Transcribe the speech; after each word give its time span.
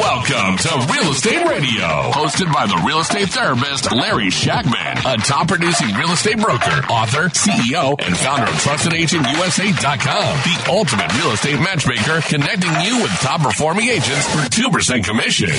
Welcome 0.00 0.56
to 0.56 0.72
Real 0.96 1.12
Estate 1.12 1.44
Radio, 1.44 2.08
hosted 2.16 2.50
by 2.50 2.64
the 2.64 2.80
real 2.88 3.00
estate 3.00 3.28
therapist 3.28 3.92
Larry 3.92 4.30
Shackman, 4.32 4.96
a 5.04 5.20
top 5.20 5.48
producing 5.48 5.92
real 5.92 6.08
estate 6.16 6.40
broker, 6.40 6.80
author, 6.88 7.28
CEO, 7.28 8.00
and 8.00 8.16
founder 8.16 8.48
of 8.48 8.56
TrustedAgentUSA.com, 8.64 10.32
the 10.40 10.56
ultimate 10.72 11.12
real 11.20 11.32
estate 11.36 11.60
matchmaker, 11.60 12.24
connecting 12.24 12.72
you 12.80 12.96
with 13.04 13.12
top 13.20 13.42
performing 13.44 13.92
agents 13.92 14.24
for 14.32 14.40
2% 14.48 15.04
commission. 15.04 15.52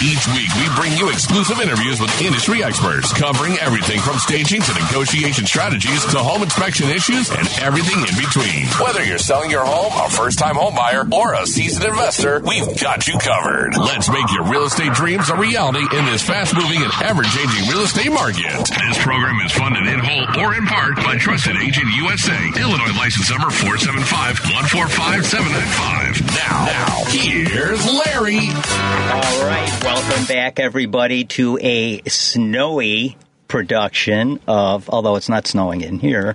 Each 0.00 0.24
week, 0.32 0.48
we 0.56 0.66
bring 0.72 0.96
you 0.96 1.12
exclusive 1.12 1.60
interviews 1.60 2.00
with 2.00 2.08
industry 2.22 2.64
experts, 2.64 3.12
covering 3.12 3.58
everything 3.60 4.00
from 4.00 4.16
staging 4.16 4.62
to 4.62 4.72
negotiation 4.88 5.44
strategies 5.44 6.00
to 6.16 6.18
home 6.18 6.42
inspection 6.42 6.88
issues 6.88 7.28
and 7.28 7.44
everything 7.60 8.00
in 8.00 8.16
between. 8.16 8.64
Whether 8.80 9.04
you're 9.04 9.20
selling 9.20 9.50
your 9.50 9.66
home, 9.68 9.92
a 10.00 10.08
first 10.08 10.38
time 10.38 10.56
home 10.56 10.74
buyer, 10.74 11.04
or 11.12 11.34
a 11.34 11.44
seasoned 11.46 11.84
investor, 11.84 12.40
we've 12.40 12.80
got 12.80 13.06
you 13.06 13.18
covered. 13.20 13.81
Let's 13.82 14.08
make 14.08 14.30
your 14.32 14.44
real 14.44 14.62
estate 14.64 14.92
dreams 14.92 15.28
a 15.28 15.36
reality 15.36 15.84
in 15.96 16.04
this 16.04 16.22
fast 16.22 16.54
moving 16.54 16.82
and 16.82 16.92
ever 17.02 17.24
changing 17.24 17.68
real 17.68 17.82
estate 17.82 18.12
market. 18.12 18.62
This 18.86 19.02
program 19.02 19.40
is 19.44 19.50
funded 19.50 19.88
in 19.88 19.98
whole 19.98 20.44
or 20.44 20.54
in 20.54 20.66
part 20.66 20.94
by 20.96 21.16
Trusted 21.16 21.56
Agent 21.56 21.88
USA, 21.96 22.38
Illinois 22.60 22.94
license 22.96 23.28
number 23.28 23.50
475 23.50 24.38
145 24.38 25.26
795. 25.26 26.22
Now, 26.30 26.64
now, 26.64 27.04
here's 27.10 27.84
Larry. 27.84 28.38
All 28.38 29.46
right, 29.50 29.80
welcome 29.82 30.26
back, 30.26 30.60
everybody, 30.60 31.24
to 31.24 31.58
a 31.60 32.02
snowy 32.08 33.16
production 33.52 34.40
of, 34.48 34.88
although 34.88 35.14
it's 35.16 35.28
not 35.28 35.46
snowing 35.46 35.82
in 35.82 35.98
here, 35.98 36.34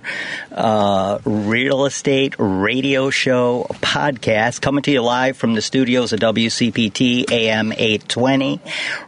uh, 0.52 1.18
real 1.24 1.84
estate 1.84 2.32
radio 2.38 3.10
show 3.10 3.66
podcast 3.80 4.60
coming 4.60 4.82
to 4.82 4.92
you 4.92 5.02
live 5.02 5.36
from 5.36 5.54
the 5.54 5.60
studios 5.60 6.12
of 6.12 6.20
WCPT 6.20 7.28
AM 7.32 7.72
820. 7.72 8.60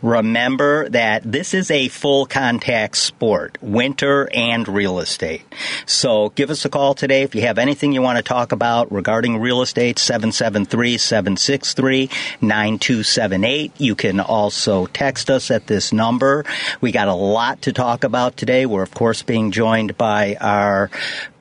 Remember 0.02 0.88
that 0.88 1.22
this 1.22 1.54
is 1.54 1.70
a 1.70 1.86
full 1.86 2.26
contact 2.26 2.96
sport, 2.96 3.56
winter 3.62 4.28
and 4.34 4.66
real 4.66 4.98
estate. 4.98 5.42
So 5.86 6.30
give 6.30 6.50
us 6.50 6.64
a 6.64 6.68
call 6.68 6.94
today 6.94 7.22
if 7.22 7.36
you 7.36 7.42
have 7.42 7.58
anything 7.58 7.92
you 7.92 8.02
want 8.02 8.16
to 8.16 8.24
talk 8.24 8.50
about 8.50 8.90
regarding 8.90 9.38
real 9.38 9.62
estate, 9.62 10.00
773 10.00 10.98
763 10.98 12.10
9278. 12.40 13.80
You 13.80 13.94
can 13.94 14.18
also 14.18 14.86
text 14.86 15.30
us 15.30 15.52
at 15.52 15.68
this 15.68 15.92
number. 15.92 16.44
We 16.80 16.90
got 16.90 17.06
a 17.06 17.14
lot 17.14 17.62
to 17.62 17.72
talk 17.72 17.99
about 18.04 18.36
today. 18.36 18.66
We're, 18.66 18.82
of 18.82 18.94
course, 18.94 19.22
being 19.22 19.50
joined 19.50 19.96
by 19.96 20.36
our 20.40 20.90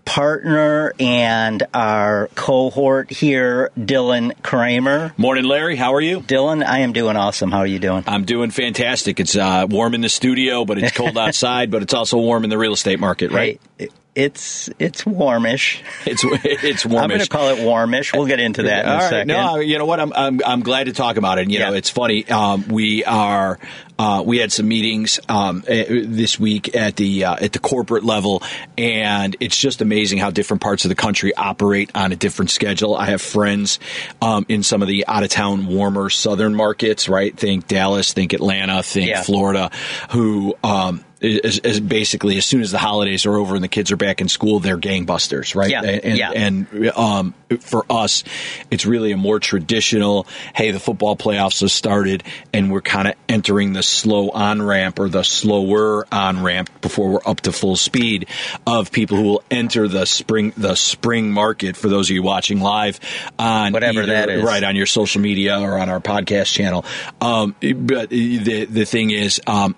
partner 0.10 0.92
and 1.00 1.68
our 1.72 2.30
cohort 2.34 3.12
here, 3.12 3.70
Dylan 3.78 4.42
Kramer. 4.42 5.14
Morning, 5.18 5.44
Larry. 5.44 5.76
How 5.76 5.94
are 5.94 6.02
you? 6.02 6.22
Dylan, 6.22 6.66
I 6.66 6.80
am 6.80 6.94
doing 6.94 7.16
awesome. 7.16 7.52
How 7.52 7.60
are 7.60 7.68
you 7.68 7.78
doing? 7.78 8.04
I'm 8.08 8.26
doing 8.26 8.50
fantastic. 8.50 9.20
It's 9.20 9.36
uh, 9.36 9.68
warm 9.70 9.94
in 9.94 10.02
the 10.02 10.10
studio, 10.10 10.66
but 10.66 10.80
it's 10.80 10.98
cold 10.98 11.16
outside, 11.18 11.70
but 11.70 11.84
it's 11.84 11.94
also 11.94 12.18
warm 12.18 12.44
in 12.44 12.50
the 12.50 12.58
real 12.58 12.74
estate 12.74 13.00
market, 13.00 13.32
right? 13.32 13.62
Hey, 13.78 13.90
it's 14.20 14.70
it's 14.80 15.06
warmish. 15.06 15.81
It's 16.06 16.23
it's 16.25 16.86
warmish. 16.86 17.03
I'm 17.03 17.09
going 17.09 17.22
to 17.22 17.28
call 17.30 17.50
it 17.50 17.64
warmish. 17.64 18.14
We'll 18.14 18.25
get 18.28 18.39
into 18.39 18.64
that 18.64 18.86
in 18.86 18.92
All 18.92 18.98
a 18.98 19.00
right. 19.00 19.09
second. 19.09 19.28
No, 19.30 19.56
you 19.58 19.78
know 19.78 19.86
what? 19.86 20.00
I'm 20.00 20.12
I'm, 20.14 20.42
I'm 20.45 20.62
glad 20.62 20.86
to 20.86 20.94
talk 20.94 21.17
about 21.17 21.38
it. 21.38 21.44
And, 21.44 21.52
you 21.52 21.59
know, 21.59 21.73
it's 21.73 21.89
funny. 21.89 22.28
Um, 22.30 22.67
we 22.67 23.06
are 23.06 23.58
uh, 23.97 24.23
we 24.25 24.38
had 24.38 24.52
some 24.52 24.67
meetings 24.67 25.20
um, 25.30 25.64
eh, 25.67 26.03
this 26.06 26.40
week 26.40 26.75
at 26.75 26.95
the 26.97 27.25
uh, 27.25 27.36
at 27.40 27.53
the 27.53 27.59
corporate 27.59 28.03
level, 28.03 28.44
and 28.78 29.36
it's 29.40 29.58
just 29.58 29.81
amazing 29.81 30.17
how 30.20 30.31
different 30.31 30.62
parts 30.62 30.86
of 30.86 30.90
the 30.90 30.95
country 30.95 31.34
operate 31.36 31.92
on 31.95 32.12
a 32.12 32.16
different 32.16 32.52
schedule. 32.52 32.95
I 32.95 33.06
have 33.08 33.22
friends 33.22 33.80
um, 34.22 34.45
in 34.50 34.64
some 34.64 34.81
of 34.81 34.88
the 34.88 35.06
out 35.08 35.23
of 35.23 35.30
town, 35.30 35.67
warmer 35.67 36.09
southern 36.09 36.56
markets. 36.56 37.08
Right? 37.09 37.36
Think 37.36 37.67
Dallas, 37.67 38.14
think 38.14 38.34
Atlanta, 38.34 38.84
think 38.84 39.09
Yeah. 39.09 39.23
Florida, 39.23 39.72
who. 40.12 40.56
Um, 40.64 41.06
is, 41.22 41.59
is 41.59 41.80
basically 41.80 42.38
as 42.38 42.45
soon 42.45 42.62
as 42.62 42.72
the 42.72 42.78
holidays 42.78 43.25
are 43.25 43.36
over 43.36 43.56
and 43.56 43.64
the 43.64 43.67
kids 43.67 43.92
are 43.92 43.98
back 43.98 44.22
in 44.22 44.30
school, 44.30 44.59
they're 44.59 44.78
gangbusters, 44.78 45.53
right? 45.56 45.69
Yeah, 45.69 45.81
And, 45.84 46.18
yeah. 46.18 46.31
and 46.31 46.88
um, 46.96 47.34
for 47.59 47.85
us, 47.90 48.24
it's 48.72 48.85
really 48.85 49.12
a 49.12 49.18
more 49.18 49.40
traditional. 49.40 50.28
Hey, 50.56 50.72
the 50.72 50.80
football 50.80 51.16
playoffs 51.18 51.62
have 51.62 51.72
started, 51.72 52.24
and 52.53 52.72
we're 52.72 52.81
kind 52.81 53.07
of 53.07 53.16
entering 53.28 53.74
the 53.74 53.84
slow 53.84 54.30
on 54.30 54.62
ramp 54.62 55.00
or 55.00 55.09
the 55.09 55.24
slower 55.24 56.06
on 56.12 56.41
ramp 56.44 56.69
before 56.81 57.09
we're 57.09 57.22
up 57.25 57.41
to 57.41 57.51
full 57.51 57.75
speed 57.75 58.28
of 58.66 58.91
people 58.91 59.18
who 59.18 59.24
will 59.24 59.44
enter 59.51 59.88
the 59.88 60.06
spring 60.06 60.53
the 60.56 60.75
spring 60.75 61.31
market. 61.31 61.75
For 61.75 61.90
those 61.90 62.09
of 62.09 62.13
you 62.16 62.24
watching 62.24 62.62
live 62.62 63.00
on 63.38 63.74
Whatever 63.74 64.03
either- 64.03 64.12
that 64.13 64.30
is. 64.30 64.44
right 64.44 64.63
on 64.63 64.75
your 64.75 64.86
social 64.86 65.22
media 65.22 65.59
or 65.59 65.78
on 65.78 65.90
our 65.90 66.00
podcast 66.00 66.53
channel. 66.53 66.86
Um, 67.19 67.56
but 67.59 68.09
the 68.09 68.66
the 68.66 68.86
thing 68.86 69.09
is. 69.12 69.41
Um, 69.47 69.75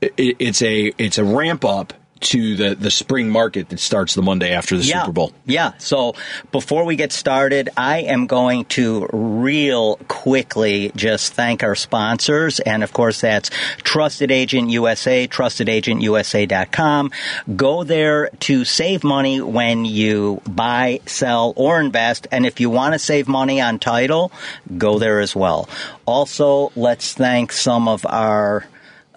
it, 0.00 0.36
it's 0.38 0.62
a 0.62 0.92
it's 0.98 1.18
a 1.18 1.24
ramp 1.24 1.64
up 1.64 1.92
to 2.20 2.56
the 2.56 2.74
the 2.74 2.90
spring 2.90 3.30
market 3.30 3.68
that 3.68 3.80
starts 3.80 4.14
the 4.14 4.22
Monday 4.22 4.52
after 4.52 4.76
the 4.76 4.84
yeah. 4.84 5.02
Super 5.02 5.12
Bowl. 5.12 5.32
Yeah. 5.46 5.72
So 5.78 6.14
before 6.50 6.84
we 6.84 6.96
get 6.96 7.12
started, 7.12 7.68
I 7.76 7.98
am 7.98 8.26
going 8.26 8.64
to 8.66 9.08
real 9.12 9.96
quickly 10.08 10.92
just 10.96 11.34
thank 11.34 11.62
our 11.62 11.74
sponsors. 11.74 12.60
And 12.60 12.82
of 12.82 12.92
course, 12.92 13.20
that's 13.20 13.50
Trusted 13.78 14.30
Agent 14.30 14.70
USA, 14.70 15.28
trustedagentUSA.com. 15.28 17.10
Go 17.56 17.84
there 17.84 18.30
to 18.40 18.64
save 18.64 19.04
money 19.04 19.40
when 19.40 19.84
you 19.84 20.40
buy, 20.48 21.00
sell, 21.06 21.52
or 21.56 21.80
invest. 21.80 22.26
And 22.32 22.46
if 22.46 22.60
you 22.60 22.70
want 22.70 22.94
to 22.94 22.98
save 22.98 23.28
money 23.28 23.60
on 23.60 23.78
title, 23.78 24.32
go 24.76 24.98
there 24.98 25.20
as 25.20 25.36
well. 25.36 25.68
Also, 26.04 26.72
let's 26.74 27.14
thank 27.14 27.52
some 27.52 27.86
of 27.86 28.04
our 28.06 28.66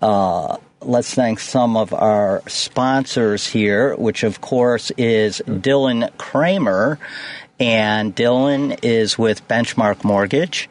uh, 0.01 0.57
let's 0.81 1.13
thank 1.13 1.39
some 1.39 1.77
of 1.77 1.93
our 1.93 2.41
sponsors 2.47 3.47
here, 3.47 3.95
which 3.95 4.23
of 4.23 4.41
course 4.41 4.91
is 4.91 5.41
Dylan 5.47 6.15
Kramer. 6.17 6.99
And 7.59 8.15
Dylan 8.15 8.79
is 8.81 9.19
with 9.19 9.47
Benchmark 9.47 10.03
Mortgage. 10.03 10.67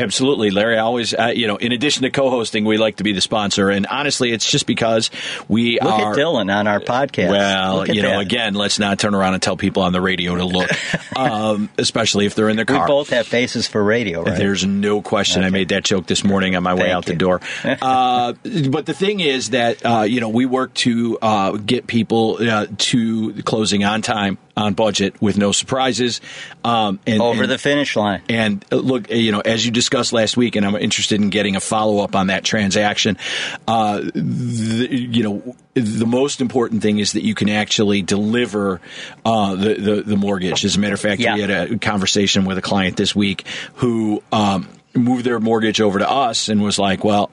Absolutely, 0.00 0.50
Larry. 0.50 0.76
I 0.76 0.80
always, 0.80 1.14
uh, 1.14 1.32
you 1.34 1.46
know, 1.46 1.56
in 1.56 1.72
addition 1.72 2.02
to 2.02 2.10
co-hosting, 2.10 2.64
we 2.64 2.78
like 2.78 2.96
to 2.96 3.04
be 3.04 3.12
the 3.12 3.20
sponsor, 3.20 3.70
and 3.70 3.86
honestly, 3.86 4.32
it's 4.32 4.50
just 4.50 4.66
because 4.66 5.10
we 5.48 5.78
Look 5.80 5.92
are. 5.92 6.12
at 6.12 6.18
Dylan 6.18 6.54
on 6.54 6.66
our 6.66 6.80
podcast. 6.80 7.30
Well, 7.30 7.86
you 7.88 8.02
know, 8.02 8.10
that. 8.10 8.20
again, 8.20 8.54
let's 8.54 8.78
not 8.78 8.98
turn 8.98 9.14
around 9.14 9.34
and 9.34 9.42
tell 9.42 9.56
people 9.56 9.82
on 9.82 9.92
the 9.92 10.00
radio 10.00 10.34
to 10.36 10.44
look, 10.44 10.70
um, 11.16 11.68
especially 11.78 12.26
if 12.26 12.34
they're 12.34 12.48
in 12.48 12.56
their 12.56 12.64
car. 12.64 12.80
we 12.82 12.86
both 12.86 13.10
have 13.10 13.26
faces 13.26 13.66
for 13.66 13.82
radio, 13.82 14.22
right? 14.22 14.36
There's 14.36 14.64
no 14.64 15.02
question. 15.02 15.44
I 15.44 15.50
made 15.50 15.68
that 15.70 15.84
joke 15.84 16.06
this 16.06 16.24
morning 16.24 16.56
on 16.56 16.62
my 16.62 16.74
way 16.74 16.80
Thank 16.82 16.92
out 16.94 17.04
the 17.06 17.14
door. 17.16 17.40
uh, 17.64 18.32
but 18.70 18.86
the 18.86 18.94
thing 18.94 19.20
is 19.20 19.50
that 19.50 19.84
uh, 19.84 20.02
you 20.02 20.20
know 20.20 20.28
we 20.28 20.46
work 20.46 20.74
to 20.74 21.18
uh, 21.20 21.52
get 21.52 21.86
people 21.86 22.38
uh, 22.40 22.66
to 22.78 23.34
closing 23.42 23.84
on 23.84 24.02
time, 24.02 24.38
on 24.56 24.74
budget, 24.74 25.20
with 25.20 25.36
no 25.38 25.52
surprises, 25.52 26.20
um, 26.64 26.98
and 27.06 27.20
Over 27.20 27.42
and- 27.42 27.52
the 27.52 27.58
finish 27.58 27.96
line. 27.96 28.22
and 28.28 28.64
uh, 28.72 28.76
look, 28.76 29.10
you 29.10 29.32
know, 29.32 29.40
as 29.40 29.64
you 29.64 29.70
discussed 29.90 30.12
last 30.12 30.36
week, 30.36 30.54
and 30.54 30.64
I'm 30.64 30.76
interested 30.76 31.20
in 31.20 31.30
getting 31.30 31.56
a 31.56 31.60
follow 31.60 31.98
up 31.98 32.14
on 32.14 32.28
that 32.28 32.44
transaction. 32.44 33.18
Uh, 33.66 34.00
the, 34.14 34.88
you 34.90 35.22
know, 35.24 35.56
the 35.74 36.06
most 36.06 36.40
important 36.40 36.80
thing 36.82 36.98
is 37.00 37.12
that 37.14 37.24
you 37.24 37.34
can 37.34 37.48
actually 37.48 38.02
deliver 38.02 38.80
uh, 39.24 39.56
the, 39.56 39.74
the 39.74 40.02
the 40.02 40.16
mortgage. 40.16 40.64
As 40.64 40.76
a 40.76 40.78
matter 40.78 40.94
of 40.94 41.00
fact, 41.00 41.20
Yeah. 41.20 41.34
we 41.34 41.40
had 41.40 41.50
a 41.50 41.78
conversation 41.78 42.44
with 42.44 42.56
a 42.56 42.62
client 42.62 42.96
this 42.96 43.16
week 43.16 43.44
who 43.74 44.22
um, 44.30 44.68
moved 44.94 45.24
their 45.24 45.40
mortgage 45.40 45.80
over 45.80 45.98
to 45.98 46.08
us 46.08 46.48
and 46.48 46.62
was 46.62 46.78
like, 46.78 47.02
"Well, 47.04 47.30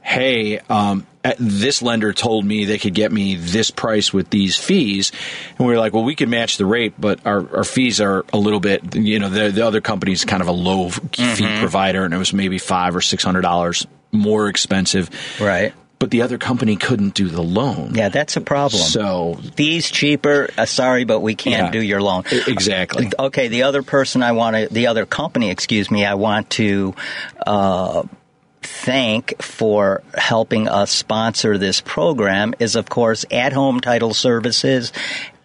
hey." 0.00 0.60
Um, 0.70 1.06
this 1.38 1.82
lender 1.82 2.12
told 2.12 2.44
me 2.44 2.64
they 2.64 2.78
could 2.78 2.94
get 2.94 3.10
me 3.12 3.34
this 3.34 3.70
price 3.70 4.12
with 4.12 4.30
these 4.30 4.56
fees, 4.56 5.12
and 5.58 5.66
we 5.66 5.72
were 5.74 5.78
like, 5.80 5.92
"Well, 5.92 6.04
we 6.04 6.14
could 6.14 6.28
match 6.28 6.56
the 6.56 6.66
rate, 6.66 6.94
but 6.98 7.26
our, 7.26 7.56
our 7.58 7.64
fees 7.64 8.00
are 8.00 8.24
a 8.32 8.38
little 8.38 8.60
bit, 8.60 8.94
you 8.94 9.18
know, 9.18 9.28
the, 9.28 9.50
the 9.50 9.66
other 9.66 9.80
company's 9.80 10.24
kind 10.24 10.40
of 10.42 10.48
a 10.48 10.52
low 10.52 10.90
fee 10.90 11.58
provider, 11.60 12.04
and 12.04 12.14
it 12.14 12.18
was 12.18 12.32
maybe 12.32 12.58
five 12.58 12.94
or 12.96 13.00
six 13.00 13.22
hundred 13.24 13.42
dollars 13.42 13.86
more 14.12 14.48
expensive, 14.48 15.10
Right. 15.40 15.74
But 16.00 16.12
the 16.12 16.22
other 16.22 16.38
company 16.38 16.76
couldn't 16.76 17.14
do 17.14 17.26
the 17.28 17.42
loan, 17.42 17.92
Yeah, 17.96 18.08
that's 18.08 18.36
a 18.36 18.40
problem. 18.40 18.80
so 18.80 19.36
Fees 19.56 19.90
cheaper. 19.90 20.48
Uh, 20.56 20.64
sorry, 20.64 21.02
but 21.02 21.18
we 21.18 21.34
can't 21.34 21.64
Yeah. 21.66 21.70
do 21.72 21.82
your 21.82 22.00
loan. 22.00 22.22
Exactly. 22.46 23.10
Okay, 23.18 23.48
the 23.48 23.64
other 23.64 23.82
person 23.82 24.22
I 24.22 24.30
want 24.30 24.54
to, 24.54 24.68
the 24.72 24.86
other 24.86 25.06
company, 25.06 25.50
excuse 25.50 25.90
me, 25.90 26.06
I 26.06 26.14
want 26.14 26.50
to 26.50 26.94
uh, 27.44 28.04
thank 28.68 29.40
for 29.42 30.02
helping 30.14 30.68
us 30.68 30.90
sponsor 30.90 31.58
this 31.58 31.80
program 31.80 32.54
is, 32.58 32.76
of 32.76 32.88
course, 32.88 33.24
At 33.30 33.52
Home 33.52 33.80
Title 33.80 34.14
Services. 34.14 34.92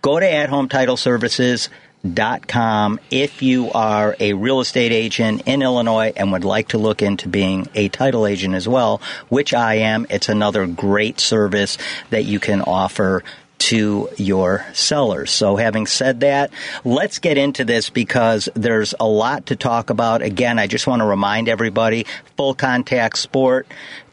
Go 0.02 0.20
to 0.20 0.30
At 0.30 0.50
Home 0.50 0.70
Title 0.70 0.98
Services. 0.98 1.70
Dot 2.06 2.50
com 2.50 3.00
if 3.10 3.42
you 3.42 3.72
are 3.72 4.18
a 4.20 4.34
real 4.34 4.60
estate 4.60 4.92
agent 4.92 5.44
in 5.46 5.62
Illinois 5.62 6.12
and 6.18 6.34
would 6.34 6.44
like 6.44 6.68
to 6.68 6.78
look 6.78 7.02
into 7.02 7.30
being 7.30 7.70
a 7.76 7.88
title 7.88 8.28
agent 8.28 8.56
as 8.56 8.68
well, 8.68 9.02
which 9.30 9.54
I 9.54 9.76
am. 9.76 10.06
It's 10.10 10.28
another 10.28 10.68
great 10.68 11.22
service 11.22 11.78
that 12.10 12.26
you 12.26 12.42
can 12.42 12.60
offer 12.60 13.24
to 13.64 14.10
your 14.18 14.66
sellers. 14.74 15.32
So, 15.32 15.56
having 15.56 15.88
said 15.88 16.20
that, 16.20 16.52
let's 16.84 17.20
get 17.20 17.38
into 17.38 17.64
this 17.64 17.90
because 17.90 18.50
there's 18.56 18.94
a 19.00 19.08
lot 19.08 19.46
to 19.48 19.56
talk 19.56 19.90
about. 19.90 20.22
Again, 20.22 20.60
I 20.60 20.68
just 20.68 20.86
want 20.86 21.02
to 21.02 21.06
remind 21.06 21.48
everybody 21.48 22.06
full 22.36 22.56
contact 22.56 23.18
sport. 23.18 23.66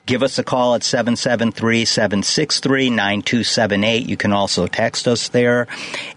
Give 0.07 0.23
us 0.23 0.39
a 0.39 0.45
call 0.45 0.77
at 0.77 0.85
773 0.85 1.85
763 1.85 2.91
9278. 2.91 4.09
You 4.09 4.17
can 4.17 4.33
also 4.33 4.69
text 4.69 5.09
us 5.09 5.29
there. 5.31 5.67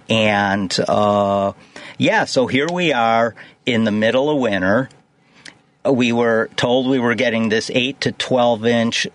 And 0.10 0.76
uh, 0.88 1.54
yeah, 1.98 2.26
so 2.26 2.46
here 2.46 2.68
we 2.72 2.94
are 2.94 3.34
in 3.66 3.84
the 3.84 3.92
middle 3.92 4.30
of 4.30 4.38
winter. 4.38 4.90
We 5.84 6.12
were 6.12 6.52
told 6.56 6.88
we 6.88 7.00
were 7.00 7.16
getting 7.16 7.50
this 7.50 7.72
8 7.74 8.00
to 8.02 8.12
12 8.12 8.66
inch 8.68 9.08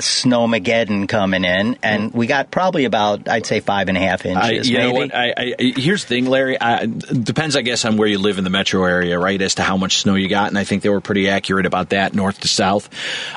snowmageddon 0.00 1.08
coming 1.08 1.44
in, 1.44 1.76
and 1.82 2.12
we 2.12 2.26
got 2.26 2.50
probably 2.50 2.84
about 2.84 3.28
I'd 3.28 3.46
say 3.46 3.60
five 3.60 3.88
and 3.88 3.96
a 3.96 4.00
half 4.00 4.26
inches. 4.26 4.68
I, 4.68 4.70
you 4.70 4.78
maybe. 4.78 4.92
know 4.92 4.98
what? 4.98 5.14
I, 5.14 5.34
I, 5.36 5.54
here's 5.76 6.04
the 6.04 6.08
thing, 6.08 6.26
Larry. 6.26 6.60
I, 6.60 6.86
depends, 6.86 7.56
I 7.56 7.62
guess, 7.62 7.84
on 7.84 7.96
where 7.96 8.08
you 8.08 8.18
live 8.18 8.38
in 8.38 8.44
the 8.44 8.50
metro 8.50 8.84
area, 8.84 9.18
right? 9.18 9.40
As 9.40 9.56
to 9.56 9.62
how 9.62 9.76
much 9.76 9.98
snow 9.98 10.14
you 10.14 10.28
got, 10.28 10.48
and 10.48 10.58
I 10.58 10.64
think 10.64 10.82
they 10.82 10.88
were 10.88 11.00
pretty 11.00 11.28
accurate 11.28 11.66
about 11.66 11.90
that, 11.90 12.14
north 12.14 12.40
to 12.40 12.48
south. 12.48 12.88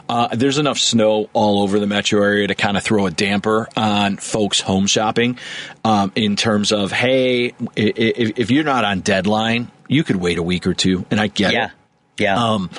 Uh, 0.10 0.30
there's 0.36 0.58
enough 0.58 0.78
snow 0.78 1.30
all 1.34 1.62
over 1.62 1.80
the 1.80 1.88
metro 1.88 2.22
area 2.22 2.48
to 2.48 2.56
kind 2.56 2.78
of 2.78 2.84
throw 2.84 3.06
a 3.06 3.12
damper 3.12 3.68
on 3.76 4.18
folks 4.18 4.60
home 4.60 4.88
shopping. 4.88 5.38
Um, 5.86 6.12
in 6.16 6.36
terms 6.36 6.72
of, 6.72 6.92
hey, 6.92 7.54
if, 7.76 8.40
if, 8.40 8.52
you're 8.52 8.64
not 8.64 8.86
on 8.86 9.02
deadline, 9.02 9.70
you 9.88 10.04
could 10.04 10.16
wait 10.16 10.38
a 10.38 10.44
week 10.44 10.66
or 10.66 10.74
two, 10.74 11.06
and 11.12 11.20
I 11.20 11.28
get 11.28 11.54
yeah. 11.54 11.66
it. 11.66 11.72
Yeah. 12.18 12.36
Um, 12.36 12.70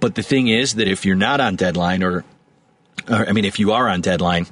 but 0.00 0.14
the 0.14 0.22
thing 0.22 0.48
is 0.48 0.74
that 0.74 0.88
if 0.88 1.06
you're 1.06 1.16
not 1.16 1.40
on 1.40 1.56
deadline 1.56 2.02
or 2.02 2.10
or, 2.10 2.24
I 3.10 3.32
mean, 3.32 3.44
if 3.44 3.58
you 3.58 3.72
are 3.72 3.88
on 3.88 4.00
deadline, 4.00 4.46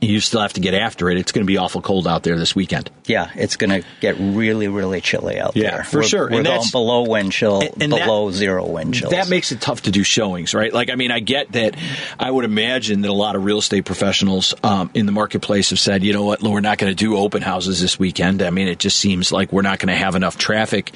you 0.00 0.20
still 0.20 0.40
have 0.40 0.52
to 0.54 0.60
get 0.60 0.74
after 0.74 1.10
it. 1.10 1.18
It's 1.18 1.30
going 1.32 1.46
to 1.46 1.50
be 1.50 1.58
awful 1.58 1.80
cold 1.80 2.08
out 2.08 2.24
there 2.24 2.36
this 2.36 2.56
weekend. 2.56 2.90
Yeah, 3.06 3.30
it's 3.36 3.56
going 3.56 3.70
to 3.70 3.86
get 4.00 4.16
really, 4.18 4.66
really 4.66 5.00
chilly 5.00 5.38
out 5.38 5.54
yeah, 5.54 5.76
there. 5.76 5.84
for 5.84 5.98
we're, 5.98 6.02
sure. 6.02 6.28
We're 6.28 6.38
and 6.38 6.46
going 6.46 6.62
below 6.72 7.02
wind 7.08 7.32
chill, 7.32 7.62
and 7.62 7.90
below 7.90 8.30
that, 8.30 8.36
zero 8.36 8.66
wind 8.66 8.94
chills. 8.94 9.12
That 9.12 9.28
makes 9.28 9.52
it 9.52 9.60
tough 9.60 9.82
to 9.82 9.90
do 9.90 10.02
showings, 10.02 10.54
right? 10.54 10.72
Like, 10.72 10.90
I 10.90 10.96
mean, 10.96 11.12
I 11.12 11.20
get 11.20 11.52
that. 11.52 11.76
I 12.18 12.30
would 12.30 12.44
imagine 12.44 13.02
that 13.02 13.10
a 13.10 13.14
lot 13.14 13.36
of 13.36 13.44
real 13.44 13.58
estate 13.58 13.84
professionals 13.84 14.54
um, 14.64 14.90
in 14.94 15.06
the 15.06 15.12
marketplace 15.12 15.70
have 15.70 15.78
said, 15.78 16.02
you 16.02 16.12
know 16.12 16.24
what, 16.24 16.42
we're 16.42 16.60
not 16.60 16.78
going 16.78 16.90
to 16.90 16.96
do 16.96 17.16
open 17.16 17.42
houses 17.42 17.80
this 17.80 17.98
weekend. 17.98 18.42
I 18.42 18.50
mean, 18.50 18.68
it 18.68 18.78
just 18.78 18.98
seems 18.98 19.30
like 19.30 19.52
we're 19.52 19.62
not 19.62 19.78
going 19.78 19.88
to 19.88 19.96
have 19.96 20.16
enough 20.16 20.36
traffic 20.36 20.92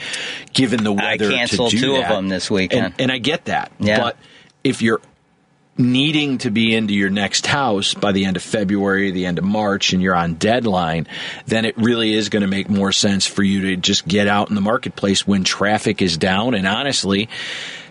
given 0.52 0.82
the 0.82 0.92
weather. 0.92 1.28
I 1.28 1.36
canceled 1.36 1.70
to 1.70 1.76
do 1.76 1.82
two 1.82 1.92
that. 1.92 2.10
of 2.10 2.16
them 2.16 2.28
this 2.28 2.50
weekend, 2.50 2.86
and, 2.86 2.94
and 3.02 3.12
I 3.12 3.18
get 3.18 3.46
that. 3.46 3.70
Yeah. 3.78 4.00
But 4.00 4.16
if 4.64 4.82
you're 4.82 5.00
needing 5.78 6.38
to 6.38 6.50
be 6.50 6.74
into 6.74 6.94
your 6.94 7.10
next 7.10 7.46
house 7.46 7.94
by 7.94 8.12
the 8.12 8.24
end 8.24 8.36
of 8.36 8.42
February, 8.42 9.10
the 9.10 9.26
end 9.26 9.38
of 9.38 9.44
March, 9.44 9.92
and 9.92 10.02
you're 10.02 10.14
on 10.14 10.34
deadline, 10.34 11.06
then 11.46 11.64
it 11.64 11.76
really 11.76 12.14
is 12.14 12.28
going 12.28 12.42
to 12.42 12.48
make 12.48 12.68
more 12.68 12.92
sense 12.92 13.26
for 13.26 13.42
you 13.42 13.62
to 13.62 13.76
just 13.76 14.06
get 14.06 14.26
out 14.28 14.48
in 14.48 14.54
the 14.54 14.60
marketplace 14.60 15.26
when 15.26 15.44
traffic 15.44 16.00
is 16.00 16.16
down. 16.16 16.54
And 16.54 16.66
honestly, 16.66 17.28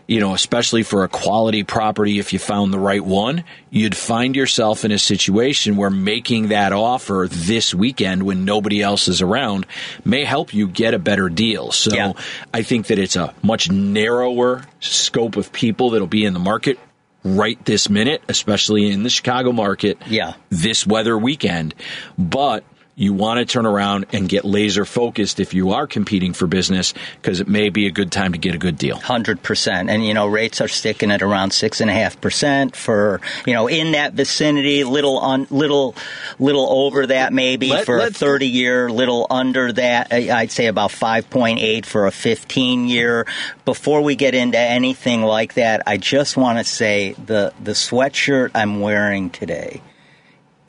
you 0.08 0.20
know, 0.20 0.34
especially 0.34 0.84
for 0.84 1.04
a 1.04 1.08
quality 1.08 1.64
property, 1.64 2.20
if 2.20 2.32
you 2.32 2.40
found 2.40 2.72
the 2.72 2.80
right 2.80 3.04
one, 3.04 3.44
you'd 3.72 3.96
find 3.96 4.36
yourself 4.36 4.86
in 4.86 4.92
a 4.92 5.00
situation 5.00 5.78
where 5.78 5.90
making 5.90 6.50
that 6.50 6.74
offer 6.74 7.28
this 7.30 7.74
weekend 7.74 8.24
when 8.24 8.46
nobody 8.46 8.81
else 8.81 9.08
is 9.08 9.22
around 9.22 9.66
may 10.04 10.24
help 10.24 10.54
you 10.54 10.68
get 10.68 10.94
a 10.94 11.00
better 11.00 11.30
deal. 11.30 11.72
So 11.72 11.96
Yeah. 11.96 12.14
I 12.54 12.62
think 12.62 12.88
that 12.88 13.00
it's 13.00 13.16
a 13.16 13.34
much 13.42 13.72
narrower 13.72 14.66
scope 14.80 15.38
of 15.38 15.52
people 15.52 15.92
that'll 15.92 16.08
be 16.08 16.26
in 16.26 16.34
the 16.34 16.40
market 16.40 16.78
right 17.25 17.63
this 17.66 17.89
minute, 17.89 18.22
especially 18.30 18.89
in 18.89 19.04
the 19.04 19.10
Chicago 19.10 19.51
market. 19.51 19.98
Yeah. 20.07 20.36
This 20.50 20.88
weather 20.88 21.18
weekend. 21.18 21.75
But 22.18 22.63
you 22.97 23.12
want 23.13 23.39
to 23.39 23.45
turn 23.45 23.65
around 23.65 24.06
and 24.13 24.30
get 24.30 24.45
laser 24.45 24.86
focused 24.86 25.42
if 25.42 25.53
you 25.53 25.71
are 25.71 25.86
competing 25.86 26.31
for 26.31 26.47
business 26.47 26.94
because 27.21 27.42
it 27.42 27.47
may 27.47 27.69
be 27.69 27.88
a 27.88 27.92
good 27.92 28.09
time 28.09 28.31
to 28.31 28.38
get 28.38 28.56
a 28.56 28.57
good 28.57 28.77
deal. 28.77 28.95
Hundred 28.97 29.44
percent, 29.44 29.89
and 29.89 30.06
you 30.06 30.13
know 30.13 30.27
rates 30.27 30.62
are 30.62 30.69
sticking 30.69 31.12
at 31.12 31.21
around 31.21 31.51
six 31.51 31.81
and 31.81 31.89
a 31.89 31.94
half 31.94 32.19
percent 32.21 32.75
for 32.75 33.19
you 33.45 33.53
know 33.53 33.68
in 33.68 33.92
that 33.92 34.13
vicinity, 34.13 34.83
little 34.86 35.18
on 35.18 35.45
little 35.50 35.94
little 36.39 36.68
over 36.86 37.07
that 37.07 37.33
maybe 37.33 37.69
Let- 37.69 37.86
for 37.86 37.97
a 37.97 38.00
let's- 38.03 38.18
thirty 38.18 38.47
year, 38.47 38.89
little 38.89 39.27
under 39.30 39.74
that. 39.74 40.13
I'd 40.13 40.51
say 40.51 40.68
about 40.68 40.92
five 40.92 41.30
point 41.30 41.59
eight 41.59 41.86
for 41.86 42.07
a 42.07 42.12
fifteen 42.12 42.88
year. 42.88 43.27
Before 43.65 44.01
we 44.01 44.15
get 44.15 44.36
into 44.36 44.57
anything 44.59 45.21
like 45.21 45.56
that, 45.56 45.83
I 45.86 45.97
just 45.97 46.38
want 46.38 46.59
to 46.59 46.63
say 46.63 47.13
the 47.25 47.53
the 47.62 47.71
sweatshirt 47.71 48.51
I'm 48.56 48.80
wearing 48.80 49.31
today. 49.31 49.81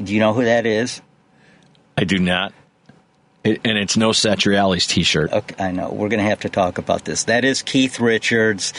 Do 0.02 0.12
you 0.12 0.18
know 0.18 0.32
who 0.34 0.44
that 0.44 0.66
is? 0.66 1.00
I 1.96 2.04
do 2.04 2.18
not. 2.18 2.52
It, 3.44 3.60
and 3.64 3.78
it's 3.78 3.96
no 3.96 4.10
Satriale's 4.10 4.86
t 4.86 5.02
shirt. 5.02 5.32
Okay, 5.32 5.54
I 5.64 5.70
know 5.70 5.90
we're 5.90 6.08
going 6.08 6.22
to 6.22 6.28
have 6.28 6.40
to 6.40 6.48
talk 6.48 6.78
about 6.78 7.04
this. 7.04 7.24
That 7.24 7.44
is 7.44 7.62
Keith 7.62 8.00
Richards, 8.00 8.72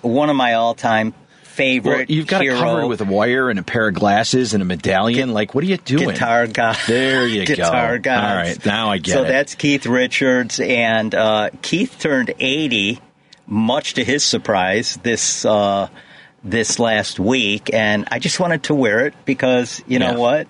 one 0.00 0.30
of 0.30 0.36
my 0.36 0.54
all 0.54 0.74
time 0.74 1.12
favorite. 1.42 2.08
Well, 2.08 2.16
you've 2.16 2.28
got 2.28 2.42
hero. 2.42 2.56
it 2.56 2.60
covered 2.60 2.86
with 2.86 3.00
a 3.00 3.04
wire 3.04 3.50
and 3.50 3.58
a 3.58 3.62
pair 3.64 3.88
of 3.88 3.94
glasses 3.94 4.54
and 4.54 4.62
a 4.62 4.64
medallion. 4.64 5.32
like, 5.34 5.54
what 5.54 5.64
are 5.64 5.66
you 5.66 5.76
doing? 5.76 6.08
Guitar 6.10 6.46
guy. 6.46 6.76
There 6.86 7.26
you 7.26 7.40
go. 7.46 7.54
Guitar 7.56 7.98
guy. 7.98 8.30
All 8.30 8.36
right, 8.36 8.64
now 8.64 8.90
I 8.90 8.98
get 8.98 9.12
so 9.12 9.22
it. 9.22 9.26
So 9.26 9.32
that's 9.32 9.54
Keith 9.56 9.86
Richards, 9.86 10.60
and 10.60 11.14
uh, 11.14 11.50
Keith 11.60 11.96
turned 11.98 12.32
80, 12.38 13.00
much 13.48 13.94
to 13.94 14.04
his 14.04 14.24
surprise, 14.24 14.98
this 15.02 15.44
uh, 15.44 15.88
this 16.44 16.78
last 16.78 17.18
week, 17.18 17.70
and 17.74 18.06
I 18.10 18.18
just 18.20 18.38
wanted 18.40 18.62
to 18.64 18.74
wear 18.74 19.04
it 19.06 19.14
because 19.24 19.82
you 19.88 19.98
know 19.98 20.12
Yeah. 20.12 20.16
what? 20.18 20.46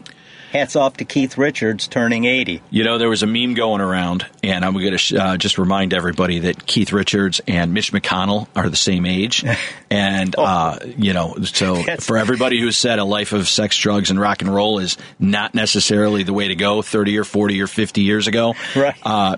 Hats 0.53 0.77
off 0.77 0.99
to 0.99 1.05
Keith 1.07 1.39
Richards 1.39 1.89
turning 1.89 2.27
80. 2.27 2.61
You 2.71 2.85
know, 2.85 2.99
there 2.99 3.09
was 3.09 3.23
a 3.23 3.27
meme 3.27 3.55
going 3.55 3.81
around, 3.81 4.27
and 4.43 4.65
I'm 4.65 4.75
going 4.75 4.91
to 4.93 4.99
sh- 4.99 5.15
uh, 5.15 5.39
just 5.39 5.57
remind 5.57 5.95
everybody 5.95 6.41
that 6.41 6.67
Keith 6.67 6.93
Richards 6.93 7.41
and 7.49 7.73
Mitch 7.73 7.91
McConnell 7.93 8.49
are 8.55 8.69
the 8.69 8.77
same 8.77 9.07
age. 9.07 9.45
And, 9.91 10.35
uh, 10.39 10.79
you 10.97 11.13
know, 11.13 11.37
so 11.45 11.83
for 12.01 12.17
everybody 12.17 12.59
who 12.59 12.73
said 12.73 12.99
a 12.99 13.05
life 13.05 13.35
of 13.35 13.47
sex, 13.47 13.77
drugs, 13.77 14.09
and 14.11 14.19
rock 14.19 14.41
and 14.41 14.53
roll 14.55 14.79
is 14.79 14.97
not 15.19 15.55
necessarily 15.55 16.23
the 16.23 16.33
way 16.33 16.49
to 16.49 16.55
go 16.55 16.81
30 16.81 17.19
or 17.19 17.25
40 17.25 17.61
or 17.61 17.67
50 17.67 18.01
years 18.01 18.27
ago, 18.27 18.55
Right. 18.75 18.95
uh, 19.03 19.37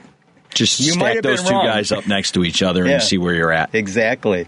just 0.55 0.79
You 0.79 0.93
stack 0.93 1.23
those 1.23 1.43
two 1.43 1.51
wrong. 1.51 1.67
guys 1.67 1.91
up 1.91 2.07
next 2.07 2.33
to 2.33 2.45
each 2.45 2.63
other 2.63 2.87
Yeah. 2.87 2.93
and 2.95 3.03
see 3.03 3.19
where 3.19 3.35
you're 3.35 3.51
at. 3.51 3.75
Exactly. 3.75 4.47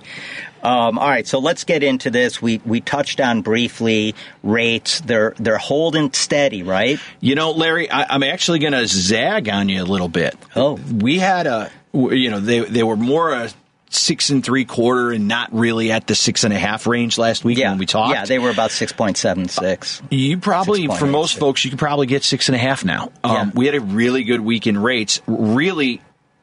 Um, 0.63 0.99
all 0.99 1.09
right, 1.09 1.27
so 1.27 1.39
let's 1.39 1.65
get 1.65 1.83
into 1.83 2.11
this. 2.11 2.43
We 2.43 2.61
we 2.65 2.81
touched 2.81 3.21
on 3.21 3.43
briefly 3.43 4.15
rates. 4.43 5.01
They're 5.01 5.35
they're 5.39 5.59
holding 5.59 6.13
steady, 6.13 6.63
right? 6.63 6.99
You 7.21 7.35
know, 7.35 7.53
Larry, 7.53 7.91
I, 7.91 8.15
I'm 8.15 8.23
actually 8.23 8.59
going 8.59 8.73
to 8.73 8.87
zag 8.87 9.49
on 9.49 9.69
you 9.69 9.83
a 9.83 9.85
little 9.85 10.09
bit. 10.09 10.37
Oh. 10.55 10.75
we 10.75 11.19
had 11.19 11.47
a, 11.47 11.71
you 11.93 12.31
know, 12.31 12.41
they 12.41 12.61
they 12.61 12.83
were 12.83 12.97
more 12.97 13.33
a 13.33 13.51
six 13.89 14.31
and 14.31 14.45
three 14.45 14.65
quarter 14.65 15.13
and 15.13 15.29
not 15.29 15.53
really 15.55 15.93
at 15.93 16.07
the 16.07 16.15
six 16.15 16.43
and 16.43 16.53
a 16.53 16.59
half 16.59 16.87
range 16.87 17.19
last 17.19 17.45
week 17.45 17.59
Yeah, 17.59 17.71
when 17.71 17.79
we 17.79 17.87
talked. 17.87 18.13
Yeah, 18.13 18.25
they 18.25 18.39
were 18.39 18.51
about 18.51 18.73
six 18.73 18.93
point 18.93 19.17
seven 19.17 19.49
six. 19.49 20.03
You 20.11 20.39
probably, 20.39 20.87
for 20.89 21.07
6.86. 21.07 21.11
most 21.11 21.39
folks, 21.39 21.65
you 21.65 21.71
could 21.71 21.79
probably 21.79 22.07
get 22.07 22.25
six 22.25 22.49
and 22.49 22.57
a 22.57 22.59
half 22.59 22.85
now. 22.85 23.13
Um, 23.23 23.33
Yeah. 23.33 23.51
We 23.55 23.67
had 23.67 23.75
a 23.77 23.81
really 23.81 24.25
good 24.25 24.41
week 24.41 24.67
in 24.67 24.77
rates, 24.77 25.21
really 25.27 26.03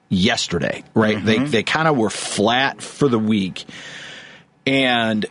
yesterday, 0.10 0.84
right? 0.94 1.18
Mm-hmm. 1.18 1.26
They 1.26 1.40
they 1.40 1.64
kind 1.64 1.88
of 1.88 1.98
were 1.98 2.10
flat 2.10 2.82
for 2.82 3.08
the 3.08 3.20
week, 3.20 3.66
and 4.66 5.26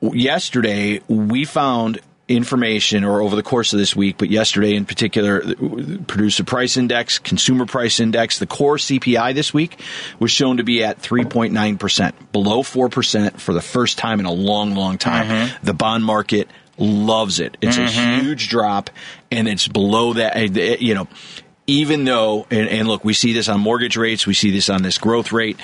yesterday 0.00 1.00
we 1.08 1.44
found 1.44 2.00
information 2.28 3.04
or 3.04 3.20
over 3.20 3.36
the 3.36 3.42
course 3.42 3.72
of 3.72 3.78
this 3.78 3.94
week 3.94 4.16
but 4.16 4.30
yesterday 4.30 4.74
in 4.74 4.86
particular 4.86 5.42
the 5.42 6.02
producer 6.06 6.44
price 6.44 6.76
index 6.76 7.18
consumer 7.18 7.66
price 7.66 8.00
index 8.00 8.38
the 8.38 8.46
core 8.46 8.76
cpi 8.76 9.34
this 9.34 9.52
week 9.52 9.78
was 10.18 10.30
shown 10.30 10.56
to 10.56 10.62
be 10.64 10.82
at 10.84 11.02
3.9% 11.02 12.12
below 12.32 12.62
4% 12.62 13.38
for 13.38 13.52
the 13.52 13.60
first 13.60 13.98
time 13.98 14.20
in 14.20 14.26
a 14.26 14.32
long 14.32 14.74
long 14.74 14.98
time. 14.98 15.50
The 15.62 15.74
bond 15.74 16.04
market 16.04 16.48
loves 16.78 17.38
it. 17.40 17.56
It's 17.60 17.76
a 17.76 17.86
huge 17.86 18.48
drop 18.48 18.88
and 19.30 19.48
it's 19.48 19.68
below 19.68 20.14
that 20.14 20.36
uh, 20.36 20.76
you 20.80 20.94
know 20.94 21.08
even 21.66 22.04
though 22.04 22.46
and, 22.50 22.68
and 22.68 22.88
look 22.88 23.04
we 23.04 23.14
see 23.14 23.32
this 23.32 23.48
on 23.48 23.60
mortgage 23.60 23.96
rates 23.96 24.26
we 24.26 24.34
see 24.34 24.50
this 24.50 24.70
on 24.70 24.82
this 24.82 24.96
growth 24.98 25.32
rate 25.32 25.58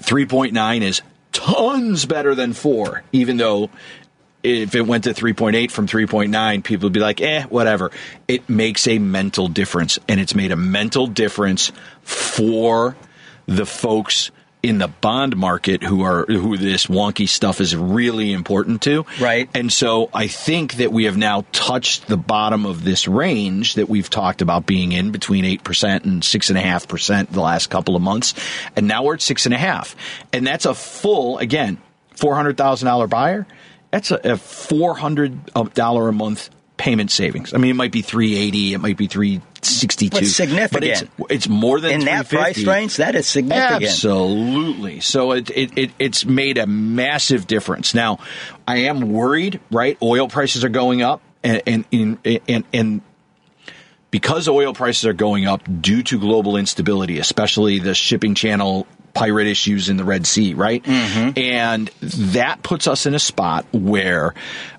3.9 0.00 0.82
is 0.82 1.02
tons 1.34 2.06
better 2.06 2.34
than 2.34 2.54
4 2.54 3.02
even 3.12 3.36
though 3.36 3.68
if 4.42 4.74
it 4.74 4.82
went 4.82 5.04
to 5.04 5.10
3.8 5.14 5.70
from 5.70 5.86
3.9 5.86 6.64
people 6.64 6.86
would 6.86 6.92
be 6.92 7.00
like 7.00 7.20
eh 7.20 7.44
whatever. 7.44 7.90
It 8.28 8.48
makes 8.48 8.86
a 8.86 8.98
mental 8.98 9.48
difference 9.48 9.98
and 10.08 10.20
it's 10.20 10.34
made 10.34 10.52
a 10.52 10.56
mental 10.56 11.06
difference 11.06 11.72
for 12.02 12.96
the 13.46 13.66
folks 13.66 14.30
in 14.64 14.78
the 14.78 14.88
bond 14.88 15.36
market 15.36 15.82
who 15.82 16.02
are 16.02 16.24
who 16.26 16.56
this 16.56 16.86
wonky 16.86 17.28
stuff 17.28 17.60
is 17.60 17.76
really 17.76 18.32
important 18.32 18.80
to 18.82 19.04
Right. 19.20 19.48
and 19.54 19.72
so 19.72 20.08
I 20.14 20.26
think 20.26 20.74
that 20.74 20.90
we 20.90 21.04
have 21.04 21.16
now 21.16 21.44
touched 21.52 22.06
the 22.06 22.16
bottom 22.16 22.64
of 22.64 22.82
this 22.82 23.06
range 23.06 23.74
that 23.74 23.88
we've 23.88 24.08
talked 24.08 24.40
about 24.42 24.64
being 24.66 24.92
in 24.92 25.10
between 25.10 25.44
8% 25.44 26.04
and 26.04 26.22
6.5% 26.22 27.28
the 27.30 27.40
last 27.40 27.68
couple 27.68 27.94
of 27.94 28.02
months. 28.02 28.34
And 28.74 28.88
now 28.88 29.04
we're 29.04 29.14
at 29.14 29.20
6.5. 29.20 29.94
And 30.32 30.46
that's 30.46 30.64
a 30.64 30.74
full, 30.74 31.38
again, 31.38 31.78
$400,000 32.16 33.08
buyer. 33.10 33.46
That's 33.90 34.10
a, 34.10 34.16
a 34.16 34.36
$400 34.36 36.08
a 36.08 36.12
month 36.12 36.50
payment 36.76 37.10
savings. 37.10 37.54
I 37.54 37.58
mean, 37.58 37.70
it 37.70 37.74
might 37.74 37.92
be 37.92 38.02
380, 38.02 38.74
it 38.74 38.78
might 38.78 38.96
be 38.96 39.06
62. 39.68 40.16
But 40.16 40.26
significant. 40.26 40.84
it's, 40.84 41.04
it's 41.30 41.48
more 41.48 41.80
than 41.80 41.92
In 41.92 42.00
that 42.06 42.28
price 42.28 42.64
range, 42.64 42.96
that 42.96 43.14
is 43.14 43.26
significant. 43.26 43.84
Absolutely. 43.84 45.00
So 45.00 45.32
it, 45.32 45.50
it, 45.50 45.78
it 45.78 45.90
it's 45.98 46.24
made 46.24 46.58
a 46.58 46.66
massive 46.66 47.46
difference. 47.46 47.94
Now, 47.94 48.18
I 48.66 48.78
am 48.78 49.12
worried. 49.12 49.60
Right, 49.70 49.98
oil 50.02 50.28
prices 50.28 50.64
are 50.64 50.68
going 50.68 51.02
up, 51.02 51.22
and 51.42 51.62
and 51.66 51.84
and, 51.92 52.40
and, 52.48 52.64
and 52.72 53.02
because 54.10 54.46
oil 54.48 54.74
prices 54.74 55.06
are 55.06 55.12
going 55.12 55.46
up 55.46 55.62
due 55.80 56.02
to 56.04 56.18
global 56.20 56.56
instability, 56.56 57.18
especially 57.18 57.80
the 57.80 57.94
shipping 57.94 58.34
channel 58.34 58.86
pirate 59.14 59.46
issues 59.46 59.88
in 59.88 59.96
the 59.96 60.04
Red 60.04 60.26
Sea, 60.26 60.54
right? 60.54 60.82
Mm-hmm. 60.82 61.38
And 61.38 61.88
that 62.02 62.62
puts 62.62 62.86
us 62.86 63.06
in 63.06 63.14
a 63.14 63.18
spot 63.18 63.64
where 63.72 64.34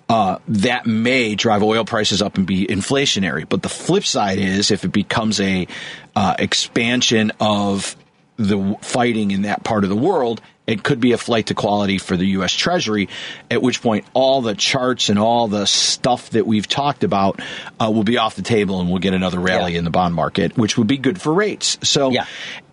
uh, 0.08 0.40
that 0.48 0.86
may 0.86 1.36
drive 1.36 1.64
oil 1.64 1.86
prices 1.86 2.22
up 2.22 2.38
and 2.38 2.46
be 2.46 2.66
inflationary. 2.68 3.48
But 3.48 3.62
the 3.64 3.70
flip 3.70 4.06
side 4.06 4.38
is 4.38 4.72
if 4.72 4.84
it 4.84 4.92
becomes 4.92 5.40
a 5.40 5.68
uh, 6.16 6.36
expansion 6.38 7.32
of 7.40 7.96
the 8.38 8.78
fighting 8.82 9.32
in 9.32 9.44
that 9.44 9.64
part 9.64 9.84
of 9.84 9.90
the 9.90 9.96
world, 9.96 10.42
it 10.68 10.82
could 10.84 11.00
be 11.00 11.12
a 11.12 11.18
flight 11.18 11.48
to 11.48 11.54
quality 11.54 11.98
for 12.00 12.18
the 12.18 12.26
U.S. 12.38 12.52
Treasury, 12.54 13.08
at 13.52 13.62
which 13.62 13.82
point 13.82 14.06
all 14.14 14.42
the 14.42 14.56
charts 14.56 15.10
and 15.10 15.20
all 15.20 15.48
the 15.48 15.66
stuff 15.68 16.32
that 16.32 16.48
we've 16.48 16.68
talked 16.68 17.04
about 17.04 17.40
uh, 17.80 17.92
will 17.94 18.04
be 18.04 18.18
off 18.18 18.36
the 18.36 18.42
table 18.42 18.80
and 18.80 18.90
we'll 18.90 19.00
get 19.00 19.14
another 19.14 19.40
rally 19.40 19.74
Yeah. 19.74 19.80
in 19.80 19.84
the 19.86 19.92
bond 19.92 20.16
market, 20.16 20.58
which 20.58 20.78
would 20.78 20.88
be 20.88 20.98
good 20.98 21.22
for 21.22 21.34
rates. 21.34 21.78
So 21.84 22.10
Yeah. 22.10 22.26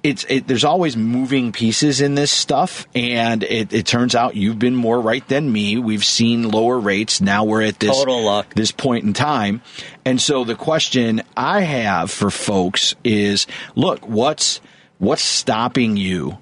it's 0.03 0.25
it, 0.29 0.47
there's 0.47 0.65
always 0.65 0.97
moving 0.97 1.53
pieces 1.53 2.01
in 2.01 2.15
this 2.15 2.31
stuff, 2.31 2.87
and 2.95 3.43
it, 3.45 3.73
it 3.75 3.85
turns 3.87 4.15
out 4.15 4.37
you've 4.37 4.59
been 4.59 4.75
more 4.75 4.99
right 5.01 5.27
than 5.29 5.53
me. 5.53 5.77
We've 5.79 6.05
seen 6.05 6.49
lower 6.51 6.79
rates. 6.81 7.21
Now 7.21 7.45
we're 7.45 7.63
at 7.63 7.79
this 7.79 7.95
Total 7.97 8.23
luck. 8.25 8.55
this 8.55 8.73
point 8.73 9.05
in 9.05 9.13
time. 9.13 9.61
And 10.07 10.19
so 10.21 10.45
the 10.45 10.55
question 10.57 11.23
I 11.37 11.61
have 11.61 12.11
for 12.11 12.31
folks 12.31 12.95
is 13.05 13.47
look, 13.75 14.09
what's 14.09 14.61
what's 14.99 15.23
stopping 15.23 15.97
you 15.97 16.39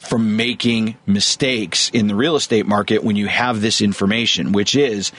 from 0.00 0.36
making 0.36 0.96
mistakes 1.06 1.90
in 1.90 2.08
the 2.08 2.14
real 2.14 2.34
estate 2.34 2.66
market 2.66 3.04
when 3.04 3.16
you 3.16 3.28
have 3.28 3.60
this 3.60 3.80
information, 3.80 4.50
which 4.52 4.74
is 4.74 5.12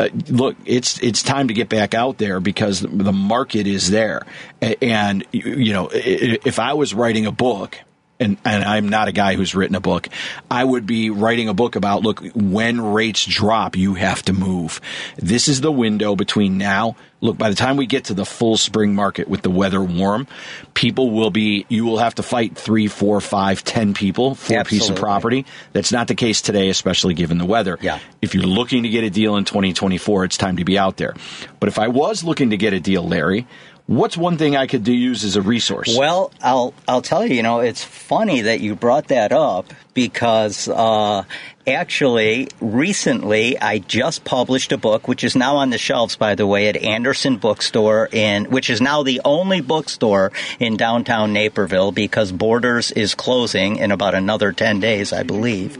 uh, 0.00 0.08
look, 0.28 0.56
it's 0.64 0.98
it's 1.00 1.22
time 1.22 1.48
to 1.48 1.54
get 1.54 1.68
back 1.68 1.92
out 1.92 2.18
there 2.18 2.40
because 2.40 2.80
the, 2.80 3.12
market 3.12 3.66
is 3.66 3.90
there. 3.90 4.22
And 4.60 5.24
you, 5.32 5.72
know, 5.72 5.90
if 5.92 6.58
I 6.58 6.72
was 6.72 6.94
writing 6.94 7.26
a 7.26 7.32
book 7.32 7.78
and, 8.18 8.36
and 8.44 8.64
I'm 8.64 8.88
not 8.88 9.08
a 9.08 9.12
guy 9.12 9.34
who's 9.34 9.54
written 9.54 9.76
a 9.76 9.80
book, 9.80 10.08
I 10.50 10.64
would 10.64 10.86
be 10.86 11.10
writing 11.10 11.48
a 11.48 11.54
book 11.54 11.76
about 11.76 12.02
look, 12.02 12.24
when 12.34 12.80
rates 12.80 13.24
drop, 13.26 13.76
you 13.76 13.94
have 13.94 14.22
to 14.22 14.32
move. 14.32 14.80
This 15.16 15.46
is 15.46 15.60
the 15.60 15.72
window 15.72 16.16
between 16.16 16.58
now. 16.58 16.96
Look, 17.22 17.38
by 17.38 17.48
the 17.48 17.56
time 17.56 17.76
we 17.76 17.86
get 17.86 18.04
to 18.06 18.14
the 18.14 18.26
full 18.26 18.56
spring 18.56 18.94
market 18.94 19.28
with 19.28 19.42
the 19.42 19.50
weather 19.50 19.80
warm, 19.80 20.26
people 20.74 21.12
will 21.12 21.30
be, 21.30 21.64
you 21.68 21.84
will 21.84 21.98
have 21.98 22.16
to 22.16 22.22
fight 22.22 22.56
three, 22.56 22.88
four, 22.88 23.20
five, 23.20 23.62
ten 23.62 23.94
people 23.94 24.34
for 24.34 24.58
a 24.58 24.64
piece 24.64 24.90
of 24.90 24.96
property. 24.96 25.46
That's 25.72 25.92
not 25.92 26.08
the 26.08 26.16
case 26.16 26.42
today, 26.42 26.68
especially 26.68 27.14
given 27.14 27.38
the 27.38 27.46
weather. 27.46 27.78
Yeah. 27.80 28.00
If 28.20 28.34
you're 28.34 28.42
looking 28.42 28.82
to 28.82 28.88
get 28.88 29.04
a 29.04 29.10
deal 29.10 29.36
in 29.36 29.44
2024, 29.44 30.24
it's 30.24 30.36
time 30.36 30.56
to 30.56 30.64
be 30.64 30.76
out 30.76 30.96
there. 30.96 31.14
But 31.60 31.68
if 31.68 31.78
I 31.78 31.88
was 31.88 32.24
looking 32.24 32.50
to 32.50 32.56
get 32.56 32.72
a 32.72 32.80
deal, 32.80 33.06
Larry, 33.06 33.46
what's 33.86 34.16
one 34.16 34.36
thing 34.36 34.56
I 34.56 34.66
could 34.66 34.84
do, 34.84 34.92
use 34.92 35.24
as 35.24 35.36
a 35.36 35.42
resource? 35.42 35.96
Well, 35.96 36.32
I'll 36.42 36.74
I'll 36.88 37.02
tell 37.02 37.26
you. 37.26 37.36
You 37.36 37.42
know, 37.42 37.60
it's 37.60 37.84
funny 37.84 38.42
that 38.42 38.60
you 38.60 38.74
brought 38.74 39.08
that 39.08 39.32
up 39.32 39.72
because 39.94 40.68
uh, 40.68 41.24
actually, 41.66 42.48
recently 42.60 43.58
I 43.58 43.78
just 43.78 44.24
published 44.24 44.72
a 44.72 44.78
book, 44.78 45.08
which 45.08 45.24
is 45.24 45.36
now 45.36 45.56
on 45.56 45.70
the 45.70 45.78
shelves, 45.78 46.16
by 46.16 46.34
the 46.34 46.46
way, 46.46 46.68
at 46.68 46.76
Anderson 46.76 47.36
Bookstore, 47.36 48.08
in 48.12 48.46
which 48.46 48.70
is 48.70 48.80
now 48.80 49.02
the 49.02 49.20
only 49.24 49.60
bookstore 49.60 50.32
in 50.58 50.76
downtown 50.76 51.32
Naperville 51.32 51.92
because 51.92 52.32
Borders 52.32 52.90
is 52.92 53.14
closing 53.14 53.76
in 53.76 53.90
about 53.90 54.14
another 54.14 54.52
ten 54.52 54.80
days, 54.80 55.12
I 55.12 55.22
believe. 55.22 55.78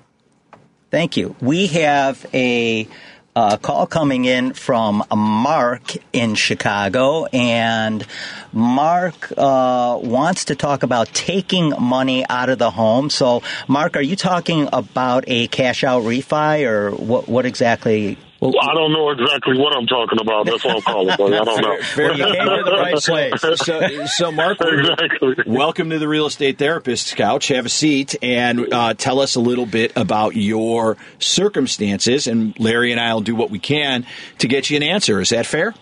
Thank 0.91 1.17
you. 1.17 1.35
We 1.41 1.67
have 1.67 2.23
a 2.35 2.87
uh, 3.35 3.57
call 3.57 3.87
coming 3.87 4.25
in 4.25 4.53
from 4.53 5.03
Mark 5.15 5.93
in 6.11 6.35
Chicago, 6.35 7.25
and 7.25 8.05
Mark 8.51 9.31
uh, 9.37 9.99
wants 10.01 10.45
to 10.45 10.55
talk 10.55 10.83
about 10.83 11.07
taking 11.13 11.73
money 11.79 12.25
out 12.29 12.49
of 12.49 12.59
the 12.59 12.71
home. 12.71 13.09
So, 13.09 13.41
Mark, 13.67 13.97
are 13.97 14.01
you 14.01 14.15
talking 14.15 14.69
about 14.71 15.23
a 15.27 15.47
cash 15.47 15.83
out 15.83 16.03
refi, 16.03 16.65
or 16.67 16.91
what? 16.91 17.27
What 17.27 17.45
exactly? 17.45 18.17
Well, 18.43 18.59
I 18.59 18.73
don't 18.73 18.91
know 18.91 19.09
exactly 19.12 19.57
what 19.57 19.73
I'm 19.73 19.88
talking 19.88 20.19
about. 20.19 20.45
That's 20.45 20.65
what 20.65 20.75
I'm 20.75 20.81
calling, 20.81 21.15
buddy. 21.15 21.38
I 21.38 21.43
don't 21.45 21.62
know. 21.62 21.77
Very 21.95 22.17
You 22.17 22.25
came 22.25 22.33
to 22.33 22.63
the 22.65 22.71
right 22.71 22.95
place. 22.97 23.41
So, 23.63 24.05
so 24.05 24.31
Mark, 24.33 24.57
exactly. 24.59 25.35
welcome 25.47 25.89
to 25.91 25.97
the 25.97 26.09
Real 26.09 26.25
Estate 26.25 26.57
Therapist 26.57 27.15
Couch. 27.15 27.47
Have 27.47 27.65
a 27.65 27.69
seat 27.69 28.17
and 28.21 28.73
uh, 28.73 28.95
tell 28.95 29.21
us 29.21 29.35
a 29.35 29.39
little 29.39 29.65
bit 29.65 29.93
about 29.95 30.35
your 30.35 30.97
circumstances. 31.19 32.27
And 32.27 32.59
Larry 32.59 32.91
and 32.91 33.00
I 33.00 33.13
will 33.13 33.21
do 33.21 33.33
what 33.33 33.50
we 33.50 33.59
can 33.59 34.05
to 34.39 34.50
get 34.50 34.69
you 34.69 34.75
an 34.75 34.83
answer. 34.83 35.21
Is 35.21 35.29
that 35.29 35.45
fair? 35.45 35.73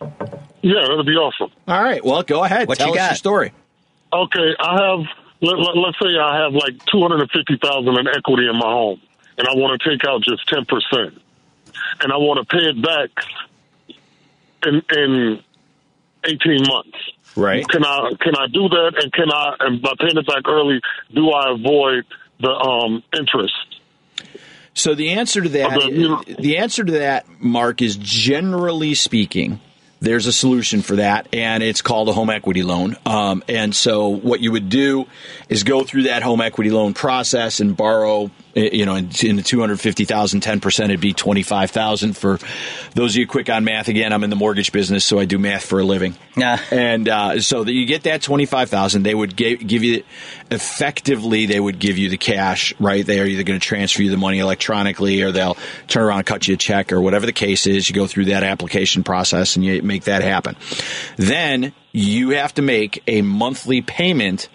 Yeah, 0.00 0.80
that'd 0.88 1.04
be 1.04 1.12
awesome. 1.12 1.52
All 1.66 1.82
right. 1.82 2.02
Well, 2.02 2.22
go 2.22 2.42
ahead. 2.42 2.68
What 2.68 2.78
tell 2.78 2.86
you 2.86 2.94
us 2.94 2.98
got? 3.00 3.10
your 3.10 3.16
story. 3.16 3.52
Okay, 4.14 4.56
I 4.58 4.82
have. 4.82 5.00
Let, 5.42 5.58
let, 5.58 5.76
let's 5.76 5.98
say 6.00 6.08
I 6.18 6.42
have 6.42 6.54
like 6.54 6.82
two 6.86 7.02
hundred 7.02 7.20
and 7.20 7.30
fifty 7.30 7.58
thousand 7.62 7.98
in 7.98 8.08
equity 8.08 8.48
in 8.48 8.56
my 8.56 8.64
home, 8.66 8.98
and 9.36 9.46
I 9.46 9.52
want 9.56 9.78
to 9.78 9.90
take 9.90 10.08
out 10.08 10.22
just 10.22 10.48
ten 10.48 10.64
percent, 10.64 11.20
and 12.02 12.12
I 12.12 12.16
want 12.16 12.46
to 12.46 12.56
pay 12.56 12.64
it 12.64 12.82
back 12.82 13.10
in 14.66 14.82
in 14.96 15.42
eighteen 16.24 16.62
months. 16.66 16.98
Right. 17.36 17.66
Can 17.68 17.84
I 17.84 18.10
can 18.20 18.34
I 18.36 18.46
do 18.48 18.68
that? 18.68 18.92
And 19.02 19.12
can 19.12 19.30
I 19.32 19.54
and 19.60 19.80
by 19.82 19.92
paying 19.98 20.16
it 20.16 20.26
back 20.26 20.48
early, 20.48 20.80
do 21.14 21.30
I 21.30 21.52
avoid 21.52 22.04
the 22.40 22.50
um 22.50 23.02
interest? 23.16 23.54
So 24.74 24.94
the 24.94 25.10
answer 25.10 25.40
to 25.42 25.48
that, 25.48 25.76
Okay, 25.76 25.92
you- 25.92 26.22
the 26.38 26.58
answer 26.58 26.84
to 26.84 26.92
that, 26.92 27.26
Mark, 27.40 27.82
is 27.82 27.96
generally 27.96 28.94
speaking, 28.94 29.60
there's 30.00 30.26
a 30.28 30.32
solution 30.32 30.82
for 30.82 30.96
that, 30.96 31.26
and 31.32 31.64
it's 31.64 31.82
called 31.82 32.08
a 32.08 32.12
home 32.12 32.30
equity 32.30 32.62
loan. 32.62 32.96
Um, 33.04 33.42
and 33.48 33.74
so 33.74 34.08
what 34.08 34.38
you 34.40 34.52
would 34.52 34.68
do 34.68 35.06
is 35.48 35.64
go 35.64 35.82
through 35.82 36.04
that 36.04 36.22
home 36.22 36.40
equity 36.40 36.70
loan 36.70 36.94
process 36.94 37.58
and 37.58 37.76
borrow. 37.76 38.30
Eh, 38.58 38.70
You 38.72 38.86
know, 38.86 38.94
in, 38.94 39.10
in 39.22 39.36
the 39.36 39.42
two 39.42 39.60
hundred 39.60 39.80
fifty 39.80 40.04
thousand, 40.04 40.40
ten 40.40 40.60
percent, 40.60 40.90
it'd 40.90 41.00
be 41.00 41.12
twenty 41.12 41.42
five 41.42 41.70
thousand. 41.70 42.16
For 42.16 42.38
those 42.94 43.14
of 43.14 43.16
you 43.16 43.26
quick 43.26 43.48
on 43.48 43.64
math, 43.64 43.88
again, 43.88 44.12
I'm 44.12 44.24
in 44.24 44.30
the 44.30 44.36
mortgage 44.36 44.72
business, 44.72 45.04
so 45.04 45.18
I 45.18 45.24
do 45.24 45.38
math 45.38 45.64
for 45.64 45.80
a 45.80 45.84
living. 45.84 46.16
Yeah. 46.36 46.60
And 46.70 47.08
uh, 47.08 47.40
so 47.40 47.64
that 47.64 47.72
you 47.72 47.86
get 47.86 48.02
that 48.02 48.22
twenty 48.22 48.46
five 48.46 48.70
thousand, 48.70 49.04
they 49.04 49.14
would 49.14 49.36
give, 49.36 49.66
give 49.66 49.84
you 49.84 50.02
effectively 50.50 51.46
they 51.46 51.60
would 51.60 51.78
give 51.78 51.98
you 51.98 52.10
the 52.10 52.18
cash. 52.18 52.74
Right, 52.78 53.04
they 53.04 53.20
are 53.20 53.26
either 53.26 53.42
going 53.42 53.60
to 53.60 53.66
transfer 53.66 54.02
you 54.02 54.10
the 54.10 54.16
money 54.16 54.38
electronically, 54.38 55.22
or 55.22 55.32
they'll 55.32 55.56
turn 55.86 56.02
around 56.02 56.18
and 56.18 56.26
cut 56.26 56.48
you 56.48 56.54
a 56.54 56.56
check, 56.58 56.92
or 56.92 57.00
whatever 57.00 57.26
the 57.26 57.32
case 57.32 57.66
is. 57.66 57.88
You 57.88 57.94
go 57.94 58.06
through 58.06 58.26
that 58.26 58.42
application 58.42 59.04
process 59.04 59.56
and 59.56 59.64
you 59.64 59.82
make 59.82 60.04
that 60.04 60.22
happen. 60.22 60.56
Then 61.16 61.72
you 61.92 62.30
have 62.30 62.54
to 62.54 62.62
make 62.62 63.02
a 63.06 63.22
monthly 63.22 63.82
payment 63.82 64.48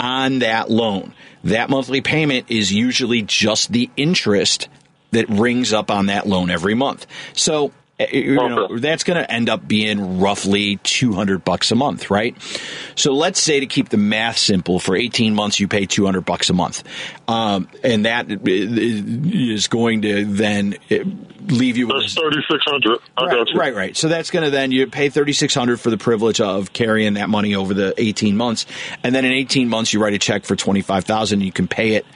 on 0.00 0.40
that 0.40 0.70
loan. 0.70 1.14
That 1.44 1.70
monthly 1.70 2.00
payment 2.00 2.46
is 2.48 2.72
usually 2.72 3.22
just 3.22 3.72
the 3.72 3.90
interest 3.96 4.68
that 5.12 5.28
rings 5.28 5.72
up 5.72 5.90
on 5.90 6.06
that 6.06 6.26
loan 6.26 6.50
every 6.50 6.74
month. 6.74 7.06
So 7.32 7.72
Eh, 8.00 8.06
eh, 8.10 8.16
you 8.18 8.40
oh, 8.40 8.48
know, 8.48 8.78
that's 8.78 9.04
going 9.04 9.18
to 9.18 9.30
end 9.30 9.50
up 9.50 9.66
being 9.68 10.20
roughly 10.20 10.76
200 10.84 11.44
bucks 11.44 11.70
a 11.70 11.74
month, 11.74 12.10
right? 12.10 12.34
So 12.94 13.12
let's 13.12 13.40
say 13.40 13.60
to 13.60 13.66
keep 13.66 13.90
the 13.90 13.98
math 13.98 14.38
simple, 14.38 14.78
for 14.78 14.96
18 14.96 15.34
months 15.34 15.60
you 15.60 15.68
pay 15.68 15.84
200 15.84 16.22
bucks 16.22 16.48
a 16.48 16.54
month. 16.54 16.82
Um, 17.28 17.68
and 17.84 18.06
that 18.06 18.30
eh, 18.30 18.38
is 18.42 19.68
going 19.68 20.02
to 20.02 20.24
then 20.24 20.76
leave 21.46 21.76
you 21.76 21.88
with 21.88 22.10
thirty 22.10 22.42
six 22.50 22.64
hundred. 22.66 22.98
Right, 23.18 23.46
right, 23.54 23.74
right. 23.74 23.96
So 23.96 24.08
that's 24.08 24.30
going 24.30 24.44
to 24.44 24.50
then 24.50 24.72
you 24.72 24.86
pay 24.86 25.10
thirty 25.10 25.32
six 25.32 25.54
hundred 25.54 25.78
for 25.78 25.90
the 25.90 25.98
privilege 25.98 26.40
of 26.40 26.72
carrying 26.72 27.14
that 27.14 27.28
money 27.28 27.54
over 27.54 27.74
the 27.74 27.94
eighteen 27.98 28.36
months, 28.36 28.66
and 29.02 29.14
then 29.14 29.24
in 29.24 29.32
eighteen 29.32 29.68
months 29.68 29.92
you 29.92 30.02
write 30.02 30.14
a 30.14 30.18
check 30.18 30.44
for 30.44 30.56
twenty 30.56 30.80
five 30.80 31.04
thousand. 31.04 31.40
and 31.40 31.46
You 31.46 31.52
can 31.52 31.68
pay 31.68 31.94
it 31.94 32.06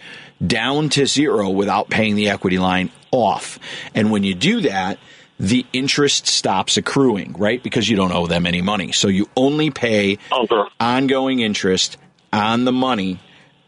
down 0.45 0.89
to 0.91 1.07
zero 1.07 1.51
without 1.51 1.91
paying 1.91 2.17
the 2.17 2.31
equity 2.31 2.59
line 2.59 2.91
off. 3.11 3.59
And 3.95 4.11
when 4.11 4.25
you 4.25 4.35
do 4.35 4.63
that, 4.63 4.99
the 5.41 5.67
interest 5.73 6.27
stops 6.27 6.77
accruing, 6.77 7.33
right? 7.35 7.63
Because 7.63 7.89
you 7.89 7.97
don't 7.97 8.13
owe 8.13 8.27
them 8.27 8.47
any 8.47 8.63
money. 8.63 8.93
So 8.93 9.09
you 9.09 9.29
only 9.37 9.71
pay 9.71 10.19
Okay. 10.33 10.63
ongoing 10.81 11.41
interest 11.41 11.97
on 12.33 12.65
the 12.65 12.73
money 12.73 13.19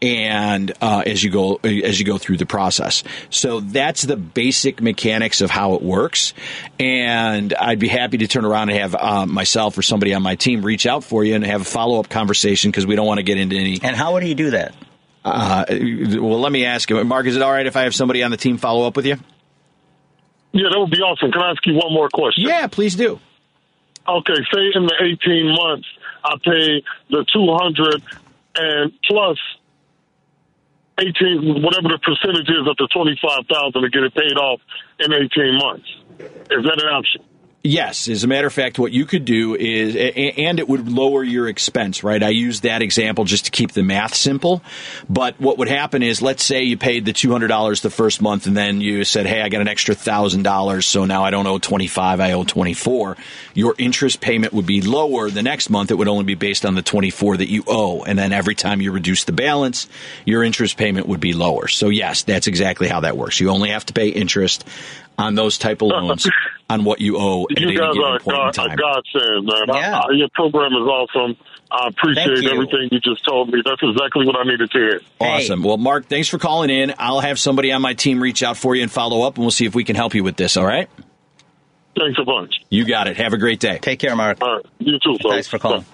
and 0.01 0.71
uh, 0.81 1.01
as 1.07 1.23
you 1.23 1.31
go 1.31 1.55
as 1.63 1.99
you 1.99 2.05
go 2.05 2.19
through 2.19 2.37
the 2.37 2.45
process 2.45 3.03
so 3.31 3.59
that's 3.61 4.03
the 4.03 4.15
basic 4.15 4.79
mechanics 4.79 5.41
of 5.41 5.49
how 5.49 5.73
it 5.73 5.81
works 5.81 6.35
and 6.79 7.51
i'd 7.55 7.79
be 7.79 7.87
happy 7.87 8.19
to 8.19 8.27
turn 8.27 8.45
around 8.45 8.69
and 8.69 8.77
have 8.77 8.93
uh, 8.93 9.25
myself 9.25 9.75
or 9.75 9.81
somebody 9.81 10.13
on 10.13 10.21
my 10.21 10.35
team 10.35 10.61
reach 10.63 10.85
out 10.85 11.03
for 11.03 11.23
you 11.23 11.33
and 11.33 11.43
have 11.43 11.61
a 11.61 11.65
follow-up 11.65 12.09
conversation 12.09 12.69
because 12.69 12.85
we 12.85 12.95
don't 12.95 13.07
want 13.07 13.17
to 13.17 13.23
get 13.23 13.39
into 13.39 13.55
any 13.55 13.79
And 13.81 13.95
how 13.95 14.13
would 14.13 14.23
you 14.27 14.35
do 14.35 14.51
that? 14.51 14.75
uh, 15.25 15.65
well 15.69 16.39
let 16.41 16.51
me 16.51 16.65
ask 16.65 16.89
you 16.91 17.03
mark 17.03 17.25
is 17.25 17.35
it 17.35 17.41
all 17.41 17.51
right 17.51 17.65
if 17.65 17.75
i 17.75 17.81
have 17.81 17.95
somebody 17.95 18.21
on 18.21 18.29
the 18.29 18.37
team 18.37 18.57
follow 18.57 18.85
up 18.85 18.95
with 18.95 19.07
you 19.07 19.15
Yeah, 20.57 20.69
that 20.71 20.79
would 20.79 20.91
be 20.91 20.97
awesome. 21.01 21.31
Can 21.31 21.41
I 21.41 21.51
ask 21.51 21.65
you 21.65 21.73
one 21.75 21.93
more 21.93 22.09
question? 22.09 22.43
yeah 22.47 22.67
please 22.67 22.95
do 22.95 23.19
Okay, 24.07 24.39
say 24.53 24.71
in 24.73 24.85
the 24.87 24.95
18 25.03 25.47
months, 25.51 25.87
I 26.23 26.35
pay 26.41 26.81
the 27.09 27.25
200 27.33 28.01
and 28.55 28.93
plus 29.03 29.37
18, 30.97 31.61
whatever 31.61 31.89
the 31.89 31.99
percentage 32.01 32.47
is 32.47 32.65
of 32.67 32.77
the 32.77 32.87
25,000 32.93 33.81
to 33.81 33.89
get 33.89 34.03
it 34.03 34.15
paid 34.15 34.37
off 34.37 34.61
in 34.99 35.11
18 35.11 35.59
months. 35.59 35.87
Is 36.49 36.63
that 36.63 36.81
an 36.81 36.89
option? 36.89 37.21
Yes, 37.67 38.07
as 38.07 38.23
a 38.23 38.27
matter 38.27 38.47
of 38.47 38.53
fact, 38.53 38.79
what 38.79 38.93
you 38.93 39.05
could 39.05 39.25
do 39.25 39.53
is, 39.53 39.93
and 40.37 40.57
it 40.57 40.69
would 40.69 40.89
lower 40.89 41.21
your 41.21 41.49
expense, 41.49 42.01
right? 42.01 42.23
I 42.23 42.29
used 42.29 42.63
that 42.63 42.81
example 42.81 43.25
just 43.25 43.43
to 43.43 43.51
keep 43.51 43.73
the 43.73 43.83
math 43.83 44.15
simple. 44.15 44.61
But 45.09 45.37
what 45.41 45.57
would 45.57 45.67
happen 45.67 46.01
is, 46.01 46.21
let's 46.21 46.45
say 46.45 46.63
you 46.63 46.77
paid 46.77 47.03
the 47.03 47.11
two 47.11 47.29
hundred 47.29 47.49
dollars 47.49 47.81
the 47.81 47.89
first 47.89 48.21
month, 48.21 48.47
and 48.47 48.55
then 48.55 48.79
you 48.79 49.03
said, 49.03 49.25
"Hey, 49.25 49.41
I 49.41 49.49
got 49.49 49.59
an 49.59 49.67
extra 49.67 49.95
thousand 49.95 50.43
dollars, 50.43 50.85
so 50.85 51.03
now 51.03 51.25
I 51.25 51.29
don't 51.29 51.45
owe 51.45 51.59
twenty 51.59 51.87
five, 51.87 52.21
I 52.21 52.31
owe 52.31 52.45
twenty 52.45 52.73
four. 52.73 53.17
Your 53.53 53.75
interest 53.77 54.21
payment 54.21 54.53
would 54.53 54.65
be 54.65 54.79
lower 54.81 55.29
the 55.29 55.43
next 55.43 55.69
month. 55.69 55.91
It 55.91 55.95
would 55.95 56.07
only 56.07 56.23
be 56.23 56.35
based 56.35 56.65
on 56.65 56.75
the 56.75 56.81
twenty 56.81 57.09
four 57.09 57.35
that 57.35 57.49
you 57.49 57.65
owe, 57.67 58.01
and 58.05 58.17
then 58.17 58.31
every 58.31 58.55
time 58.55 58.79
you 58.79 58.93
reduce 58.93 59.25
the 59.25 59.33
balance, 59.33 59.89
your 60.23 60.41
interest 60.41 60.77
payment 60.77 61.05
would 61.09 61.19
be 61.19 61.33
lower. 61.33 61.67
So 61.67 61.89
yes, 61.89 62.23
that's 62.23 62.47
exactly 62.47 62.87
how 62.87 63.01
that 63.01 63.17
works. 63.17 63.41
You 63.41 63.49
only 63.49 63.71
have 63.71 63.85
to 63.87 63.93
pay 63.93 64.07
interest 64.07 64.63
on 65.17 65.35
those 65.35 65.57
type 65.57 65.81
of 65.81 65.89
loans 65.89 66.29
on 66.69 66.83
what 66.83 66.99
you 66.99 67.17
owe 67.17 67.47
at 67.49 67.59
You 67.59 67.77
guys 67.77 67.95
are 67.95 68.17
a 68.17 68.19
point 68.19 68.37
in 68.37 68.51
God, 68.51 68.73
a 68.73 68.75
godsend, 68.75 69.45
man. 69.45 69.63
Yeah. 69.67 69.99
I- 69.99 70.11
your 70.13 70.29
program 70.33 70.73
is 70.73 70.87
awesome. 70.87 71.37
I 71.69 71.87
appreciate 71.89 72.43
you. 72.43 72.49
everything 72.49 72.89
you 72.91 72.99
just 72.99 73.25
told 73.25 73.49
me. 73.49 73.61
That's 73.65 73.81
exactly 73.83 74.25
what 74.25 74.37
I 74.37 74.43
needed 74.43 74.71
to 74.71 74.77
hear. 74.77 75.01
Awesome. 75.19 75.63
Well, 75.63 75.77
Mark, 75.77 76.05
thanks 76.07 76.29
for 76.29 76.37
calling 76.37 76.69
in. 76.69 76.93
I'll 76.97 77.19
have 77.19 77.39
somebody 77.39 77.73
on 77.73 77.81
my 77.81 77.93
team 77.93 78.21
reach 78.21 78.41
out 78.41 78.55
for 78.55 78.75
you 78.75 78.83
and 78.83 78.91
follow 78.91 79.23
up, 79.23 79.35
and 79.35 79.43
we'll 79.43 79.51
see 79.51 79.65
if 79.65 79.75
we 79.75 79.83
can 79.83 79.95
help 79.97 80.15
you 80.15 80.23
with 80.23 80.37
this. 80.37 80.55
All 80.55 80.65
right? 80.65 80.89
Thanks 81.99 82.19
a 82.21 82.23
bunch. 82.23 82.53
You 82.69 82.85
got 82.85 83.07
it. 83.07 83.17
Have 83.17 83.33
a 83.33 83.37
great 83.37 83.59
day. 83.59 83.79
Take 83.81 83.99
care, 83.99 84.15
Mark. 84.15 84.37
All 84.41 84.55
right. 84.57 84.65
You 84.79 84.93
too, 84.99 85.17
folks. 85.21 85.33
Thanks 85.33 85.47
for 85.47 85.59
calling. 85.59 85.85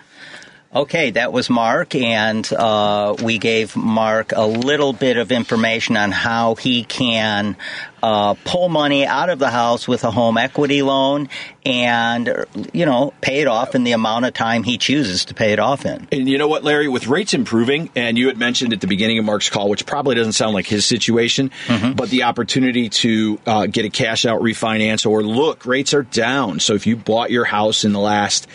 Okay, 0.75 1.11
that 1.11 1.31
was 1.31 1.51
Mark, 1.51 1.93
and 1.93 2.51
uh, 2.51 3.15
we 3.23 3.37
gave 3.37 3.75
Mark 3.75 4.31
a 4.35 4.45
little 4.45 4.91
bit 4.91 5.17
of 5.17 5.31
information 5.31 5.95
on 5.97 6.11
how 6.11 6.55
he 6.55 6.83
can 6.83 7.55
uh, 8.03 8.33
pull 8.43 8.67
money 8.67 9.05
out 9.05 9.29
of 9.29 9.39
the 9.39 9.49
house 9.49 9.87
with 9.87 10.03
a 10.03 10.11
home 10.11 10.37
equity 10.37 10.81
loan 10.81 11.29
and, 11.65 12.45
you 12.73 12.85
know, 12.85 13.13
pay 13.21 13.39
it 13.39 13.47
off 13.47 13.75
in 13.75 13.85
the 13.85 13.93
amount 13.93 14.25
of 14.25 14.33
time 14.33 14.63
he 14.63 14.77
chooses 14.77 15.23
to 15.25 15.33
pay 15.33 15.53
it 15.53 15.59
off 15.59 15.85
in. 15.85 16.05
And 16.11 16.27
you 16.27 16.37
know 16.37 16.49
what, 16.49 16.65
Larry? 16.65 16.89
With 16.89 17.07
rates 17.07 17.33
improving, 17.33 17.89
and 17.95 18.17
you 18.17 18.27
had 18.27 18.37
mentioned 18.37 18.73
at 18.73 18.81
the 18.81 18.87
beginning 18.87 19.19
of 19.19 19.25
Mark's 19.25 19.49
call, 19.49 19.69
which 19.69 19.85
probably 19.85 20.15
doesn't 20.15 20.33
sound 20.33 20.53
like 20.53 20.67
his 20.67 20.85
situation, 20.85 21.49
but 21.95 22.09
the 22.09 22.23
opportunity 22.23 22.89
to 22.89 23.39
uh, 23.45 23.65
get 23.67 23.85
a 23.85 23.89
cash 23.89 24.25
out 24.25 24.41
refinance 24.41 25.09
or 25.09 25.23
look, 25.23 25.65
rates 25.65 25.93
are 25.93 26.03
down. 26.03 26.59
So 26.59 26.73
if 26.73 26.85
you 26.85 26.97
bought 26.97 27.31
your 27.31 27.45
house 27.45 27.85
in 27.85 27.93
the 27.93 27.99
last 28.01 28.47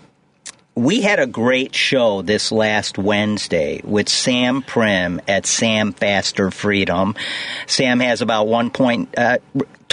we 0.77 1.01
had 1.01 1.17
a 1.17 1.25
great 1.25 1.73
show 1.73 2.21
this 2.21 2.51
last 2.51 2.99
Wednesday 2.99 3.81
with 3.83 4.07
Sam 4.07 4.61
Prim 4.61 5.19
at 5.27 5.47
Sam 5.47 5.91
Faster 5.91 6.51
Freedom. 6.51 7.15
Sam 7.65 7.99
has 7.99 8.21
about 8.21 8.47
one 8.47 8.69
point, 8.69 9.09
uh, 9.17 9.39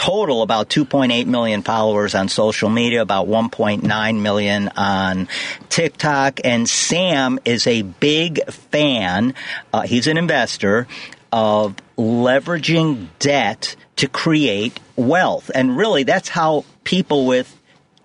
total 0.05 0.43
about 0.43 0.69
2.8 0.69 1.25
million 1.25 1.63
followers 1.63 2.15
on 2.15 2.29
social 2.29 2.69
media, 2.69 3.01
about 3.01 3.27
1.9 3.27 4.21
million 4.21 4.69
on 4.77 5.27
TikTok. 5.71 6.41
And 6.45 6.69
Sam 6.69 7.39
is 7.47 7.67
a 7.67 7.81
big 7.81 8.45
fan. 8.51 9.33
Uh, 9.73 9.81
he's 9.83 10.07
an 10.07 10.19
investor 10.19 10.87
of 11.33 11.77
leveraging 11.97 13.07
debt 13.19 13.77
to 13.97 14.07
create 14.07 14.79
wealth. 14.95 15.51
And 15.55 15.75
really, 15.75 16.03
that's 16.03 16.29
how 16.29 16.67
people 16.85 17.25
with 17.25 17.59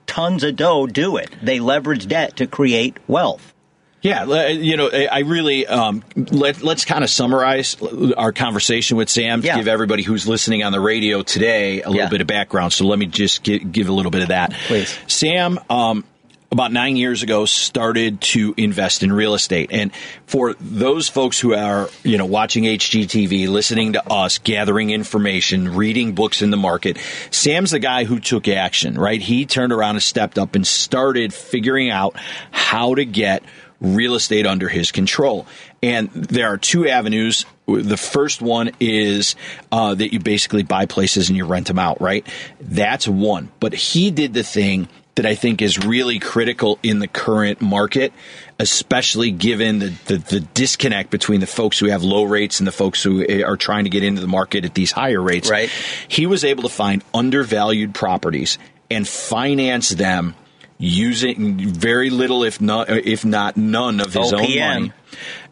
tons 0.07 0.45
of 0.45 0.55
dough 0.55 0.87
do 0.87 1.17
it. 1.17 1.29
They 1.43 1.59
leverage 1.59 2.07
debt 2.07 2.37
to 2.37 2.47
create 2.47 2.95
wealth. 3.09 3.53
Yeah, 4.01 4.47
you 4.47 4.77
know, 4.77 4.89
I 4.89 5.19
really 5.19 5.67
um, 5.67 6.03
let 6.15 6.61
let's 6.63 6.85
kind 6.85 7.03
of 7.03 7.09
summarize 7.09 7.75
our 8.15 8.31
conversation 8.31 8.95
with 8.95 9.09
Sam 9.09 9.41
to 9.41 9.47
Yeah. 9.47 9.57
give 9.57 9.67
everybody 9.67 10.03
who's 10.03 10.25
listening 10.27 10.63
on 10.63 10.71
the 10.71 10.79
radio 10.79 11.21
today 11.21 11.81
a 11.81 11.89
little 11.89 12.03
Yeah. 12.05 12.09
bit 12.09 12.21
of 12.21 12.27
background. 12.27 12.71
So 12.71 12.85
let 12.85 12.97
me 12.97 13.07
just 13.07 13.43
gi- 13.43 13.59
give 13.59 13.89
a 13.89 13.91
little 13.91 14.11
bit 14.11 14.21
of 14.21 14.29
that. 14.29 14.53
Please. 14.67 14.97
Sam. 15.07 15.59
Um, 15.69 16.05
about 16.51 16.71
nine 16.71 16.95
years 16.97 17.21
ago, 17.21 17.45
started 17.45 18.21
to 18.21 18.55
invest 18.57 19.03
in 19.03 19.13
real 19.13 19.35
estate, 19.35 19.69
and 19.71 19.91
for 20.25 20.55
those 20.59 21.07
folks 21.07 21.39
who 21.39 21.53
are, 21.53 21.87
you 22.03 22.17
know, 22.17 22.25
watching 22.25 22.63
HGTV, 22.65 23.47
listening 23.47 23.93
to 23.93 24.11
us, 24.11 24.39
gathering 24.39 24.89
information, 24.89 25.75
reading 25.75 26.13
books 26.13 26.41
in 26.41 26.49
the 26.49 26.57
market, 26.57 26.97
Sam's 27.29 27.69
the 27.69 27.77
guy 27.77 28.03
who 28.05 28.19
took 28.19 28.47
action. 28.47 28.97
Right? 28.97 29.21
He 29.21 29.45
turned 29.45 29.71
around 29.71 29.97
and 29.97 30.01
stepped 30.01 30.39
up 30.39 30.55
and 30.55 30.65
started 30.65 31.35
figuring 31.35 31.91
out 31.91 32.15
how 32.49 32.95
to 32.95 33.05
get 33.05 33.43
real 33.81 34.15
estate 34.15 34.45
under 34.45 34.67
his 34.67 34.91
control. 34.91 35.47
And 35.81 36.09
there 36.11 36.47
are 36.47 36.57
two 36.57 36.87
avenues. 36.87 37.45
The 37.65 37.97
first 37.97 38.41
one 38.41 38.71
is 38.79 39.35
uh, 39.71 39.95
that 39.95 40.13
you 40.13 40.19
basically 40.19 40.63
buy 40.63 40.85
places 40.85 41.29
and 41.29 41.37
you 41.37 41.45
rent 41.45 41.67
them 41.67 41.79
out, 41.79 42.01
right? 42.01 42.27
That's 42.59 43.07
one. 43.07 43.51
But 43.59 43.73
he 43.73 44.11
did 44.11 44.33
the 44.33 44.43
thing 44.43 44.89
that 45.15 45.25
I 45.25 45.35
think 45.35 45.61
is 45.61 45.77
really 45.77 46.17
critical 46.17 46.79
in 46.81 46.99
the 46.99 47.07
current 47.07 47.61
market, 47.61 48.13
especially 48.57 49.31
given 49.31 49.79
the, 49.79 49.89
the, 50.05 50.17
the, 50.17 50.39
disconnect 50.39 51.09
between 51.09 51.41
the 51.41 51.47
folks 51.47 51.77
who 51.77 51.87
have 51.87 52.03
low 52.03 52.23
rates 52.23 52.61
and 52.61 52.67
the 52.67 52.71
folks 52.71 53.03
who 53.03 53.25
are 53.43 53.57
trying 53.57 53.83
to 53.83 53.89
get 53.89 54.01
into 54.01 54.21
the 54.21 54.27
market 54.27 54.63
at 54.63 54.75
these 54.75 54.93
higher 54.93 55.21
rates. 55.21 55.49
Right. 55.49 55.69
He 56.07 56.25
was 56.25 56.45
able 56.45 56.63
to 56.63 56.69
find 56.69 57.03
undervalued 57.13 57.93
properties 57.93 58.57
and 58.89 59.05
finance 59.05 59.89
them 59.89 60.35
using 60.79 61.59
very 61.59 62.09
little, 62.09 62.43
if 62.43 62.59
not, 62.59 62.89
if 62.89 63.23
not 63.23 63.57
none, 63.57 63.99
of 63.99 64.13
his 64.13 64.31
OPM. 64.31 64.33
own 64.33 64.79
money, 64.79 64.93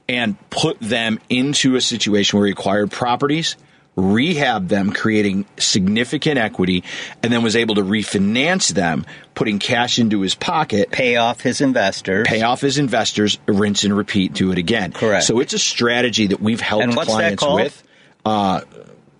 and 0.09 0.49
put 0.49 0.79
them 0.79 1.19
into 1.29 1.75
a 1.75 1.81
situation 1.81 2.39
where 2.39 2.47
he 2.47 2.53
acquired 2.53 2.89
properties 2.89 3.55
rehab 3.97 4.67
them, 4.67 4.91
creating 4.93 5.45
significant 5.57 6.37
equity, 6.37 6.83
and 7.23 7.33
then 7.33 7.41
was 7.43 7.55
able 7.55 7.75
to 7.75 7.81
refinance 7.81 8.71
them, 8.71 9.05
putting 9.33 9.59
cash 9.59 9.99
into 9.99 10.21
his 10.21 10.35
pocket, 10.35 10.91
Pay 10.91 11.17
off 11.17 11.41
his 11.41 11.59
investors. 11.59 12.27
pay 12.27 12.43
off 12.43 12.61
his 12.61 12.77
investors, 12.77 13.39
rinse 13.47 13.83
and 13.83 13.97
repeat, 13.97 14.33
do 14.33 14.51
it 14.51 14.59
again. 14.59 14.91
Correct. 14.93 15.25
So 15.25 15.39
it's 15.39 15.53
a 15.53 15.59
strategy 15.59 16.27
that 16.27 16.39
we've 16.39 16.61
helped 16.61 16.95
clients 16.95 17.43
with. 17.43 17.83
Uh, 18.23 18.61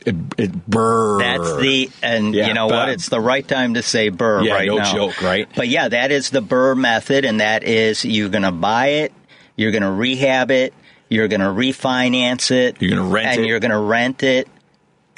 it, 0.08 0.16
it, 0.38 0.66
burr. 0.68 1.20
That's 1.20 1.58
the 1.58 1.90
and 2.02 2.34
Yeah, 2.34 2.48
you 2.48 2.54
know 2.54 2.68
what? 2.68 2.90
It's 2.90 3.10
the 3.10 3.20
right 3.20 3.48
time 3.48 3.76
to 3.76 3.84
say 3.84 4.10
Burr 4.10 4.44
Yeah, 4.44 4.54
right 4.54 4.68
no 4.68 4.78
now. 4.78 4.94
joke, 4.94 5.22
right? 5.22 5.48
But 5.56 5.68
yeah, 5.68 5.90
that 5.90 6.12
is 6.12 6.30
the 6.30 6.42
Burr 6.42 6.74
method, 6.76 7.26
and 7.26 7.40
that 7.40 7.64
is 7.64 8.04
you're 8.06 8.30
going 8.30 8.44
to 8.44 8.52
buy 8.52 8.88
it, 8.88 9.14
you're 9.56 9.72
going 9.72 9.84
to 9.84 9.92
rehab 9.92 10.50
it, 10.52 10.74
you're 11.10 11.28
going 11.28 11.42
to 11.42 11.48
refinance 11.48 12.52
it, 12.52 12.82
You're 12.82 12.96
gonna 12.98 13.10
rent 13.10 13.28
it 13.28 13.36
and 13.38 13.46
it. 13.46 13.48
you're 13.50 13.60
going 13.60 13.72
to 13.72 13.78
rent 13.80 14.24
it. 14.24 14.48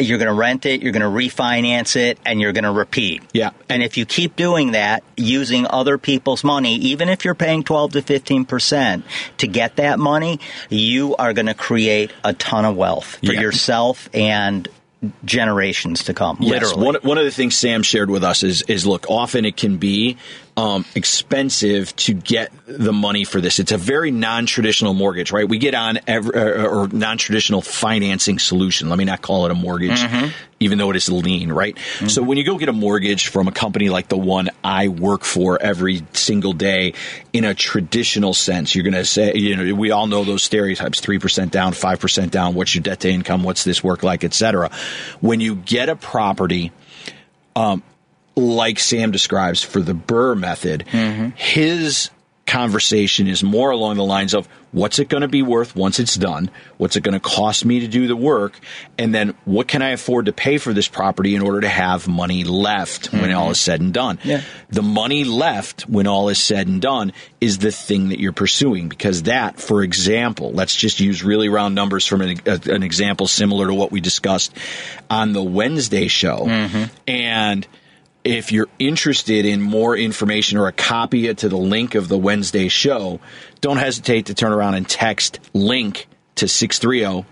You're 0.02 0.18
going 0.18 0.30
to 0.30 0.34
rent 0.34 0.66
it, 0.66 0.82
you're 0.82 0.94
going 0.94 1.02
to 1.02 1.10
refinance 1.10 1.98
it, 1.98 2.20
and 2.26 2.40
you're 2.40 2.54
going 2.54 2.64
to 2.64 2.72
repeat. 2.72 3.22
Yeah. 3.34 3.50
And 3.68 3.84
if 3.84 3.98
you 3.98 4.06
keep 4.06 4.38
doing 4.38 4.72
that, 4.72 5.04
using 5.18 5.68
other 5.70 5.98
people's 5.98 6.42
money, 6.42 6.76
even 6.76 7.10
if 7.10 7.26
you're 7.26 7.36
paying 7.36 7.64
12 7.66 7.92
to 7.92 8.02
15% 8.02 9.04
to 9.40 9.48
get 9.48 9.76
that 9.76 10.00
money, 10.00 10.40
you 10.70 11.18
are 11.18 11.34
going 11.34 11.48
to 11.48 11.54
create 11.54 12.14
a 12.24 12.32
ton 12.32 12.64
of 12.64 12.78
wealth 12.78 13.18
for 13.18 13.34
Yeah. 13.34 13.42
yourself 13.42 14.10
and 14.14 14.70
generations 15.24 16.04
to 16.06 16.14
come. 16.14 16.38
Yes. 16.40 16.52
Literally. 16.52 16.86
One, 16.86 16.96
one 17.02 17.18
of 17.18 17.26
the 17.26 17.32
things 17.32 17.56
Sam 17.56 17.84
shared 17.84 18.10
with 18.10 18.24
us 18.24 18.44
is, 18.44 18.62
is 18.64 18.86
look, 18.86 19.06
often 19.10 19.46
it 19.46 19.56
can 19.58 19.78
be 19.78 20.18
um, 20.60 20.84
expensive 20.94 21.96
to 21.96 22.14
get 22.14 22.52
the 22.68 22.92
money 22.92 23.24
for 23.24 23.40
this. 23.40 23.60
It's 23.60 23.72
a 23.72 23.78
very 23.78 24.12
non 24.12 24.46
traditional 24.46 24.94
mortgage, 24.94 25.32
right? 25.32 25.48
We 25.48 25.58
get 25.58 25.74
on 25.74 26.00
every, 26.06 26.38
or 26.38 26.90
non 26.90 27.18
traditional 27.18 27.62
financing 27.62 28.40
solution. 28.40 28.90
Let 28.90 29.00
me 29.00 29.06
not 29.06 29.22
call 29.22 29.46
it 29.46 29.52
a 29.52 29.56
mortgage, 29.56 30.02
even 30.60 30.78
though 30.78 30.90
it 30.90 30.98
is 30.98 31.08
lien, 31.08 31.54
right? 31.54 31.78
So 32.10 32.22
when 32.22 32.38
you 32.38 32.44
go 32.44 32.58
get 32.58 32.68
a 32.68 32.74
mortgage 32.74 33.28
from 33.28 33.48
a 33.48 33.54
company 33.54 33.90
like 33.90 34.10
the 34.10 34.18
one 34.18 34.50
I 34.62 34.90
work 34.90 35.24
for 35.24 35.62
every 35.62 36.06
single 36.12 36.52
day 36.52 36.94
in 37.32 37.46
a 37.46 37.56
traditional 37.56 38.34
sense, 38.34 38.76
you're 38.76 38.84
going 38.84 38.94
to 38.96 39.06
say, 39.06 39.32
you 39.36 39.56
know, 39.56 39.74
we 39.74 39.92
all 39.92 40.08
know 40.08 40.26
those 40.26 40.44
stereotypes 40.44 41.00
3% 41.00 41.52
down, 41.52 41.72
5% 41.72 42.32
down, 42.32 42.54
what's 42.54 42.76
your 42.76 42.82
debt 42.82 43.00
to 43.00 43.10
income, 43.10 43.44
what's 43.44 43.64
this 43.64 43.82
work 43.82 44.04
like, 44.04 44.26
et 44.26 44.34
cetera. 44.34 44.70
When 45.22 45.40
you 45.40 45.56
get 45.56 45.88
a 45.88 45.96
property, 45.96 46.74
um, 47.56 47.82
like 48.40 48.80
Sam 48.80 49.12
describes 49.12 49.64
for 49.64 49.82
the 49.82 49.94
Burr 49.94 50.36
method, 50.36 50.88
his 51.36 52.10
conversation 52.50 53.28
is 53.28 53.44
more 53.44 53.70
along 53.70 53.96
the 53.98 54.04
lines 54.04 54.34
of 54.34 54.48
what's 54.72 54.98
it 54.98 55.08
going 55.08 55.22
to 55.22 55.28
be 55.28 55.44
worth 55.44 55.76
once 55.76 56.00
it's 56.00 56.16
done? 56.16 56.50
What's 56.78 56.96
it 56.96 57.02
going 57.02 57.14
to 57.14 57.20
cost 57.20 57.64
me 57.64 57.82
to 57.82 57.88
do 57.88 58.08
the 58.08 58.16
work? 58.16 58.60
And 58.98 59.14
then 59.14 59.36
what 59.46 59.68
can 59.68 59.84
I 59.84 59.90
afford 59.90 60.26
to 60.26 60.34
pay 60.34 60.58
for 60.58 60.74
this 60.74 60.88
property 60.88 61.36
in 61.36 61.44
order 61.44 61.62
to 61.62 61.70
have 61.70 62.08
money 62.08 62.44
left 62.44 63.14
when 63.14 63.32
all 63.32 63.52
is 63.52 63.60
said 63.60 63.82
and 63.82 63.94
done? 63.94 64.18
Yeah. 64.24 64.42
The 64.70 64.82
money 64.82 65.26
left 65.26 65.84
when 65.84 66.08
all 66.08 66.30
is 66.30 66.42
said 66.42 66.68
and 66.68 66.82
done 66.82 67.14
is 67.40 67.60
the 67.60 67.72
thing 67.72 68.10
that 68.10 68.20
you're 68.20 68.34
pursuing 68.34 68.90
because 68.90 69.24
that, 69.24 69.60
for 69.60 69.84
example, 69.84 70.52
let's 70.52 70.76
just 70.76 71.00
use 71.00 71.24
really 71.24 71.50
round 71.50 71.76
numbers 71.76 72.08
from 72.08 72.22
an, 72.22 72.40
uh, 72.48 72.58
an 72.66 72.82
example 72.82 73.28
similar 73.28 73.68
to 73.68 73.76
what 73.76 73.92
we 73.92 74.02
discussed 74.02 74.56
on 75.08 75.34
the 75.34 75.44
Wednesday 75.44 76.08
show. 76.08 76.40
Mm-hmm. 76.48 76.84
And 77.08 77.68
if 78.24 78.52
you're 78.52 78.68
interested 78.80 79.46
in 79.46 79.62
more 79.62 79.96
information 79.96 80.58
or 80.58 80.68
a 80.68 80.72
copy 80.72 81.34
to 81.34 81.50
the 81.50 81.58
link 81.58 81.96
of 81.96 82.08
the 82.08 82.18
Wednesday 82.18 82.68
show, 82.68 83.20
don't 83.62 83.78
hesitate 83.78 84.28
to 84.28 84.34
turn 84.34 84.52
around 84.52 84.76
and 84.76 84.88
text 84.88 85.40
link 85.54 86.08
to 86.36 86.48
630 86.48 87.26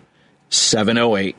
708 0.49 1.35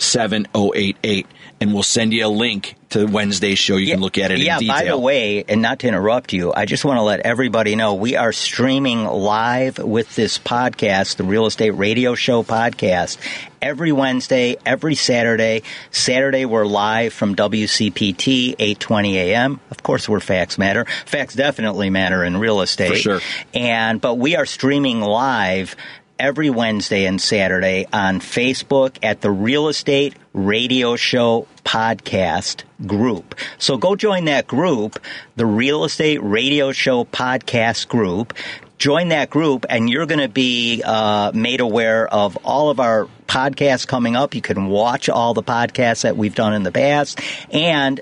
7088 0.00 1.26
and 1.60 1.74
we'll 1.74 1.82
send 1.82 2.14
you 2.14 2.26
a 2.26 2.28
link 2.28 2.74
to 2.88 3.04
Wednesday's 3.04 3.58
show. 3.58 3.76
You 3.76 3.92
can 3.92 4.00
look 4.00 4.16
at 4.16 4.30
it 4.30 4.38
yeah, 4.38 4.54
in 4.54 4.60
detail. 4.60 4.76
by 4.76 4.84
the 4.84 4.98
way, 4.98 5.44
and 5.46 5.60
not 5.60 5.80
to 5.80 5.88
interrupt 5.88 6.32
you, 6.32 6.52
I 6.54 6.64
just 6.64 6.84
want 6.84 6.96
to 6.96 7.02
let 7.02 7.20
everybody 7.20 7.76
know 7.76 7.94
we 7.94 8.16
are 8.16 8.32
streaming 8.32 9.04
live 9.04 9.78
with 9.78 10.16
this 10.16 10.38
podcast, 10.38 11.16
the 11.16 11.24
Real 11.24 11.44
Estate 11.44 11.72
Radio 11.72 12.14
Show 12.14 12.42
podcast, 12.42 13.18
every 13.60 13.92
Wednesday, 13.92 14.56
every 14.64 14.94
Saturday. 14.94 15.62
Saturday 15.90 16.46
we're 16.46 16.64
live 16.64 17.12
from 17.12 17.36
WCPT 17.36 18.56
8:20 18.56 19.14
a.m. 19.14 19.60
Of 19.70 19.82
course, 19.82 20.08
we're 20.08 20.20
facts 20.20 20.56
matter. 20.56 20.86
Facts 21.04 21.34
definitely 21.34 21.90
matter 21.90 22.24
in 22.24 22.38
real 22.38 22.62
estate. 22.62 22.88
For 22.88 22.96
sure. 22.96 23.20
And 23.52 24.00
but 24.00 24.14
we 24.14 24.34
are 24.34 24.46
streaming 24.46 25.02
live 25.02 25.76
every 26.20 26.50
Wednesday 26.50 27.06
and 27.06 27.20
Saturday 27.20 27.86
on 27.92 28.20
Facebook 28.20 28.96
at 29.02 29.22
the 29.22 29.30
Real 29.30 29.68
Estate 29.68 30.14
Radio 30.34 30.94
Show 30.96 31.48
podcast 31.64 32.62
group. 32.86 33.34
So 33.58 33.78
go 33.78 33.96
join 33.96 34.26
that 34.26 34.46
group, 34.46 35.00
the 35.36 35.46
Real 35.46 35.84
Estate 35.84 36.22
Radio 36.22 36.72
Show 36.72 37.04
podcast 37.04 37.88
group. 37.88 38.34
Join 38.78 39.08
that 39.08 39.28
group, 39.28 39.66
and 39.68 39.90
you're 39.90 40.06
going 40.06 40.20
to 40.20 40.28
be 40.28 40.82
uh, 40.82 41.32
made 41.34 41.60
aware 41.60 42.08
of 42.08 42.38
all 42.44 42.70
of 42.70 42.80
our 42.80 43.08
podcasts 43.26 43.86
coming 43.86 44.16
up. 44.16 44.34
You 44.34 44.40
can 44.40 44.68
watch 44.68 45.08
all 45.08 45.34
the 45.34 45.42
podcasts 45.42 46.02
that 46.02 46.16
we've 46.16 46.34
done 46.34 46.54
in 46.54 46.62
the 46.62 46.72
past, 46.72 47.20
and 47.50 48.00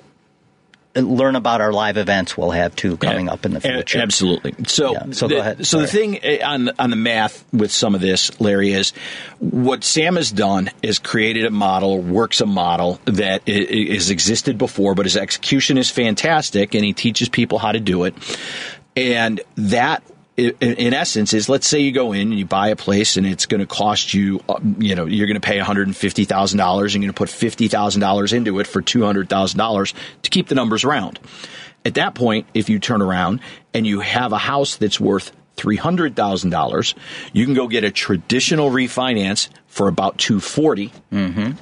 learn 0.95 1.37
about 1.37 1.61
our 1.61 1.73
live 1.73 1.97
events 1.97 2.37
we'll 2.37 2.51
have 2.51 2.75
too 2.75 2.97
coming 2.97 3.29
up 3.29 3.45
in 3.45 3.53
the 3.53 3.61
future. 3.61 4.01
Absolutely. 4.01 4.55
So, 4.67 4.93
Yeah, 4.93 5.11
so 5.13 5.29
the, 5.29 5.35
go 5.35 5.41
ahead. 5.41 5.67
So 5.67 5.81
the 5.81 5.87
thing 5.87 6.19
uh, 6.25 6.47
on 6.47 6.71
on 6.79 6.91
the 6.91 6.97
math 6.97 7.45
with 7.53 7.71
some 7.71 7.95
of 7.95 8.01
this, 8.01 8.41
Larry, 8.41 8.73
is 8.73 8.91
what 9.39 9.85
Sam 9.85 10.17
has 10.17 10.31
done 10.31 10.71
is 10.83 10.99
created 10.99 11.45
a 11.45 11.51
model, 11.51 12.01
works 12.01 12.41
a 12.41 12.47
model 12.47 13.01
that 13.05 13.47
has 13.49 14.11
existed 14.11 14.59
before, 14.59 14.95
but 14.95 15.07
his 15.07 15.17
execution 15.17 15.79
is 15.79 15.91
fantastic, 15.91 16.75
and 16.75 16.85
he 16.85 16.93
teaches 16.93 17.29
people 17.29 17.59
how 17.59 17.73
to 17.73 17.81
do 17.81 18.05
it. 18.05 18.15
And 18.97 19.41
that, 19.57 20.03
in 20.39 20.95
essence, 20.95 21.35
is 21.35 21.49
let's 21.49 21.67
say 21.67 21.81
you 21.81 21.91
go 21.91 22.13
in 22.13 22.31
and 22.31 22.39
you 22.39 22.47
buy 22.47 22.69
a 22.69 22.77
place, 22.77 23.17
and 23.17 23.27
it's 23.27 23.47
going 23.47 23.61
to 23.61 23.67
cost 23.67 24.15
you, 24.15 24.41
uh, 24.49 24.61
you 24.79 24.95
know, 24.95 25.05
you're 25.05 25.27
going 25.27 25.41
to 25.41 25.47
pay 25.47 25.57
one 25.57 25.67
hundred 25.67 25.89
and 25.89 25.97
fifty 25.97 26.25
thousand 26.25 26.59
dollars, 26.59 26.95
and 26.95 27.03
you're 27.03 27.09
going 27.09 27.15
to 27.15 27.19
put 27.19 27.29
fifty 27.29 27.69
thousand 27.69 28.01
dollars 28.01 28.33
into 28.33 28.61
it 28.61 28.67
for 28.67 28.81
two 28.81 29.05
hundred 29.05 29.29
thousand 29.29 29.59
dollars 29.59 29.95
to 30.23 30.31
keep 30.31 30.49
the 30.49 30.55
numbers 30.55 30.85
round. 30.85 31.19
At 31.85 31.95
that 31.95 32.15
point, 32.15 32.47
if 32.55 32.69
you 32.69 32.79
turn 32.79 33.03
around 33.03 33.41
and 33.75 33.87
you 33.87 34.01
have 34.01 34.33
a 34.33 34.39
house 34.39 34.77
that's 34.77 35.01
worth 35.01 35.33
$300,000, 35.57 36.95
you 37.33 37.45
can 37.45 37.55
go 37.55 37.67
get 37.67 37.85
a 37.85 37.91
traditional 37.91 38.71
refinance 38.71 39.49
for 39.67 39.89
about 39.89 40.19
240. 40.19 40.93
Mm-hmm. 41.13 41.53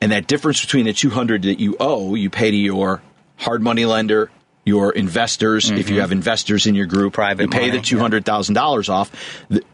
And 0.00 0.12
that 0.12 0.26
difference 0.26 0.60
between 0.60 0.86
the 0.86 0.92
200 0.92 1.42
that 1.42 1.60
you 1.60 1.76
owe, 1.78 2.14
you 2.14 2.30
pay 2.30 2.50
to 2.50 2.56
your 2.56 3.02
hard 3.36 3.62
money 3.62 3.84
lender, 3.84 4.30
your 4.64 4.92
investors, 4.92 5.70
if 5.70 5.90
you 5.90 6.00
have 6.00 6.12
investors 6.12 6.66
in 6.66 6.74
your 6.74 6.86
group, 6.86 7.14
Private 7.14 7.42
you 7.42 7.48
pay 7.48 7.68
money, 7.68 7.78
the 7.78 7.78
$200,000 7.78 8.88
off 8.88 9.10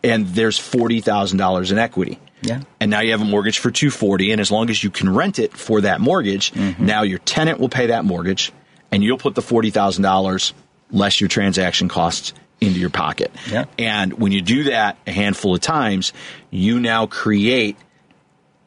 and 0.02 0.26
there's 0.28 0.58
$40,000 0.58 1.72
in 1.72 1.78
equity. 1.78 2.18
Yeah. 2.40 2.62
And 2.80 2.90
now 2.90 3.00
you 3.00 3.10
have 3.10 3.20
a 3.20 3.24
mortgage 3.26 3.58
for 3.58 3.70
240 3.70 4.32
and 4.32 4.40
as 4.40 4.50
long 4.50 4.70
as 4.70 4.82
you 4.82 4.90
can 4.90 5.12
rent 5.12 5.38
it 5.38 5.52
for 5.56 5.82
that 5.82 6.00
mortgage, 6.00 6.52
Mm-hmm. 6.52 6.86
now 6.86 7.02
your 7.02 7.18
tenant 7.18 7.60
will 7.60 7.68
pay 7.68 7.88
that 7.88 8.04
mortgage 8.04 8.52
and 8.90 9.04
you'll 9.04 9.18
put 9.18 9.34
the 9.34 9.42
$40,000 9.42 10.52
less 10.90 11.20
your 11.20 11.28
transaction 11.28 11.88
costs 11.88 12.32
into 12.60 12.80
your 12.80 12.90
pocket. 12.90 13.30
Yeah. 13.50 13.66
And 13.78 14.14
when 14.14 14.32
you 14.32 14.40
do 14.40 14.64
that 14.64 14.96
a 15.06 15.12
handful 15.12 15.54
of 15.54 15.60
times, 15.60 16.12
you 16.50 16.80
now 16.80 17.06
create 17.06 17.76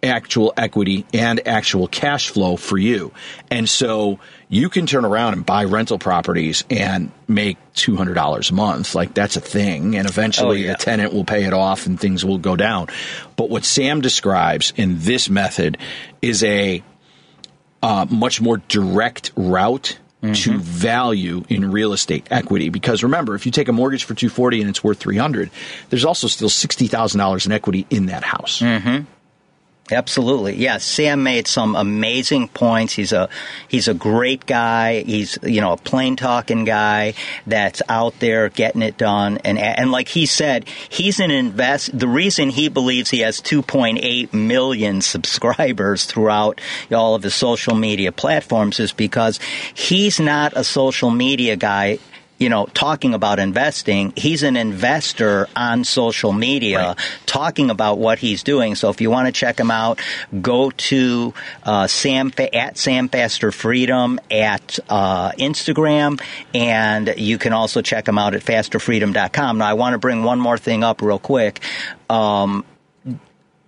actual 0.03 0.53
equity 0.57 1.05
and 1.13 1.47
actual 1.47 1.87
cash 1.87 2.29
flow 2.29 2.55
for 2.55 2.77
you. 2.77 3.11
And 3.49 3.69
so 3.69 4.19
you 4.49 4.69
can 4.69 4.85
turn 4.87 5.05
around 5.05 5.33
and 5.33 5.45
buy 5.45 5.65
rental 5.65 5.99
properties 5.99 6.63
and 6.69 7.11
make 7.27 7.57
$200 7.75 8.51
a 8.51 8.53
month. 8.53 8.95
Like 8.95 9.13
that's 9.13 9.35
a 9.35 9.41
thing. 9.41 9.95
And 9.95 10.09
eventually 10.09 10.63
Oh, 10.63 10.67
yeah. 10.67 10.73
the 10.73 10.77
tenant 10.83 11.13
will 11.13 11.25
pay 11.25 11.45
it 11.45 11.53
off 11.53 11.85
and 11.85 11.99
things 11.99 12.25
will 12.25 12.37
go 12.39 12.55
down. 12.55 12.87
But 13.35 13.49
what 13.49 13.63
Sam 13.63 14.01
describes 14.01 14.73
in 14.75 14.97
this 14.99 15.29
method 15.29 15.77
is 16.21 16.43
a 16.43 16.83
uh, 17.83 18.05
much 18.09 18.41
more 18.41 18.57
direct 18.67 19.31
route 19.35 19.97
to 20.35 20.59
value 20.59 21.43
in 21.49 21.71
real 21.71 21.93
estate 21.93 22.27
equity 22.29 22.69
because 22.69 23.01
remember 23.01 23.33
if 23.33 23.47
you 23.47 23.51
take 23.51 23.67
a 23.69 23.71
mortgage 23.73 24.03
for 24.03 24.13
240 24.13 24.61
and 24.61 24.69
it's 24.69 24.83
worth 24.83 24.99
300 24.99 25.49
there's 25.89 26.05
also 26.05 26.27
still 26.27 26.47
$60,000 26.47 27.45
in 27.47 27.51
equity 27.51 27.87
in 27.89 28.05
that 28.05 28.23
house 28.23 28.61
Absolutely, 29.89 30.55
yes. 30.55 30.85
Sam 30.85 31.23
made 31.23 31.47
some 31.47 31.75
amazing 31.75 32.47
points. 32.47 32.93
He's 32.93 33.11
a 33.11 33.27
he's 33.67 33.89
a 33.89 33.93
great 33.93 34.45
guy. 34.45 35.03
He's 35.03 35.37
you 35.43 35.59
know 35.59 35.73
a 35.73 35.77
plain 35.77 36.15
talking 36.15 36.63
guy 36.63 37.13
that's 37.45 37.81
out 37.89 38.17
there 38.19 38.47
getting 38.47 38.83
it 38.83 38.97
done. 38.97 39.39
And 39.43 39.57
and 39.57 39.91
like 39.91 40.07
he 40.07 40.25
said, 40.25 40.65
he's 40.87 41.19
an 41.19 41.29
invest. 41.29 41.97
The 41.97 42.07
reason 42.07 42.51
he 42.51 42.69
believes 42.69 43.09
he 43.09 43.19
has 43.19 43.41
2.8 43.41 44.33
million 44.33 45.01
subscribers 45.01 46.05
throughout 46.05 46.61
all 46.91 47.15
of 47.15 47.23
his 47.23 47.35
social 47.35 47.75
media 47.75 48.13
platforms 48.13 48.79
is 48.79 48.93
because 48.93 49.39
he's 49.73 50.21
not 50.21 50.53
a 50.55 50.63
social 50.63 51.09
media 51.09 51.57
guy 51.57 51.99
you 52.41 52.49
know, 52.49 52.65
talking 52.65 53.13
about 53.13 53.37
investing. 53.37 54.13
He's 54.15 54.41
an 54.41 54.57
investor 54.57 55.47
on 55.55 55.83
social 55.83 56.33
media 56.33 56.79
right. 56.79 57.19
talking 57.27 57.69
about 57.69 57.99
what 57.99 58.17
he's 58.17 58.41
doing. 58.41 58.73
So 58.73 58.89
if 58.89 58.99
you 58.99 59.11
want 59.11 59.27
to 59.27 59.31
check 59.31 59.59
him 59.59 59.69
out, 59.69 60.01
go 60.41 60.71
to 60.71 61.35
uh, 61.63 61.85
Sam 61.85 62.33
at 62.51 62.79
Sam 62.79 63.09
Faster 63.09 63.51
Freedom 63.51 64.19
at 64.31 64.79
uh, 64.89 65.31
Instagram, 65.33 66.19
and 66.55 67.13
you 67.15 67.37
can 67.37 67.53
also 67.53 67.83
check 67.83 68.07
him 68.07 68.17
out 68.17 68.33
at 68.33 68.41
fasterfreedom.com. 68.41 69.59
Now, 69.59 69.67
I 69.67 69.73
want 69.73 69.93
to 69.93 69.99
bring 69.99 70.23
one 70.23 70.39
more 70.39 70.57
thing 70.57 70.83
up 70.83 71.03
real 71.03 71.19
quick. 71.19 71.61
Um, 72.09 72.65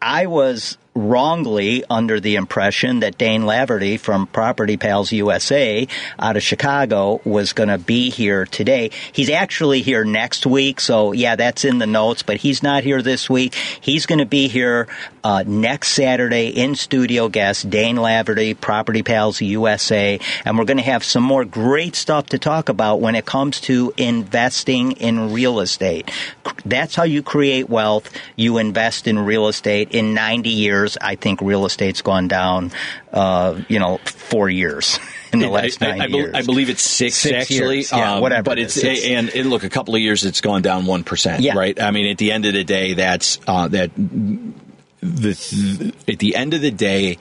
I 0.01 0.25
was 0.25 0.79
wrongly 0.95 1.83
under 1.89 2.19
the 2.19 2.35
impression 2.35 2.99
that 2.99 3.17
Dane 3.17 3.43
Laverty 3.43 3.99
from 3.99 4.27
Property 4.27 4.77
Pals 4.77 5.11
USA 5.11 5.87
out 6.19 6.37
of 6.37 6.43
Chicago 6.43 7.19
was 7.25 7.53
going 7.53 7.69
to 7.69 7.77
be 7.77 8.09
here 8.09 8.45
today. 8.45 8.91
He's 9.11 9.29
actually 9.29 9.81
here 9.81 10.05
next 10.05 10.45
week, 10.45 10.79
so 10.79 11.11
yeah, 11.11 11.35
that's 11.35 11.65
in 11.65 11.79
the 11.79 11.87
notes, 11.87 12.23
but 12.23 12.37
he's 12.37 12.61
not 12.61 12.83
here 12.83 13.01
this 13.01 13.29
week. 13.29 13.55
He's 13.55 14.05
going 14.05 14.19
to 14.19 14.25
be 14.25 14.47
here 14.47 14.87
uh, 15.23 15.43
next 15.47 15.89
Saturday 15.89 16.49
in 16.49 16.75
studio 16.75 17.29
guest, 17.29 17.69
Dane 17.69 17.97
Laverty, 17.97 18.59
Property 18.59 19.03
Pals 19.03 19.41
USA, 19.41 20.19
and 20.45 20.57
we're 20.57 20.65
going 20.65 20.77
to 20.77 20.83
have 20.83 21.03
some 21.03 21.23
more 21.23 21.45
great 21.45 21.95
stuff 21.95 22.27
to 22.27 22.37
talk 22.37 22.69
about 22.69 23.01
when 23.01 23.15
it 23.15 23.25
comes 23.25 23.61
to 23.61 23.93
investing 23.97 24.91
in 24.93 25.33
real 25.33 25.59
estate. 25.59 26.11
That's 26.65 26.95
how 26.95 27.03
you 27.03 27.23
create 27.23 27.69
wealth. 27.69 28.11
You 28.35 28.57
invest 28.57 29.07
in 29.07 29.19
real 29.19 29.47
estate 29.47 29.91
in 29.91 30.13
90 30.13 30.49
years 30.49 30.82
years. 30.83 30.97
I 30.99 31.15
think 31.15 31.41
real 31.41 31.65
estate's 31.65 32.01
gone 32.01 32.27
down, 32.27 32.71
uh, 33.11 33.61
you 33.67 33.79
know, 33.79 33.97
four 34.05 34.49
years. 34.49 34.99
in 35.33 35.39
the 35.39 35.49
last 35.49 35.81
I, 35.81 35.87
nine 35.87 36.01
I, 36.01 36.03
I, 36.03 36.07
years. 36.07 36.35
I 36.35 36.41
believe 36.43 36.69
it's 36.69 36.81
six, 36.81 37.15
six 37.15 37.33
actually. 37.33 37.77
Years. 37.77 37.91
Yeah, 37.91 38.15
um, 38.15 38.21
whatever. 38.21 38.43
But 38.43 38.59
it's, 38.59 38.77
it's 38.77 39.05
and, 39.05 39.29
and, 39.29 39.49
look, 39.49 39.63
a 39.63 39.69
couple 39.69 39.95
of 39.95 40.01
years 40.01 40.25
it's 40.25 40.41
gone 40.41 40.61
down 40.61 40.85
one 40.85 41.03
percent. 41.03 41.41
Yeah. 41.41 41.55
right. 41.55 41.79
I 41.81 41.91
mean, 41.91 42.09
at 42.11 42.17
the 42.17 42.31
end 42.31 42.45
of 42.45 42.53
the 42.53 42.63
day, 42.63 42.93
that's 42.93 43.39
uh, 43.47 43.67
that. 43.69 43.91
The, 45.05 45.93
at 46.07 46.19
the 46.19 46.33
end 46.37 46.53
of 46.53 46.61
the 46.61 46.71
day, 46.71 47.17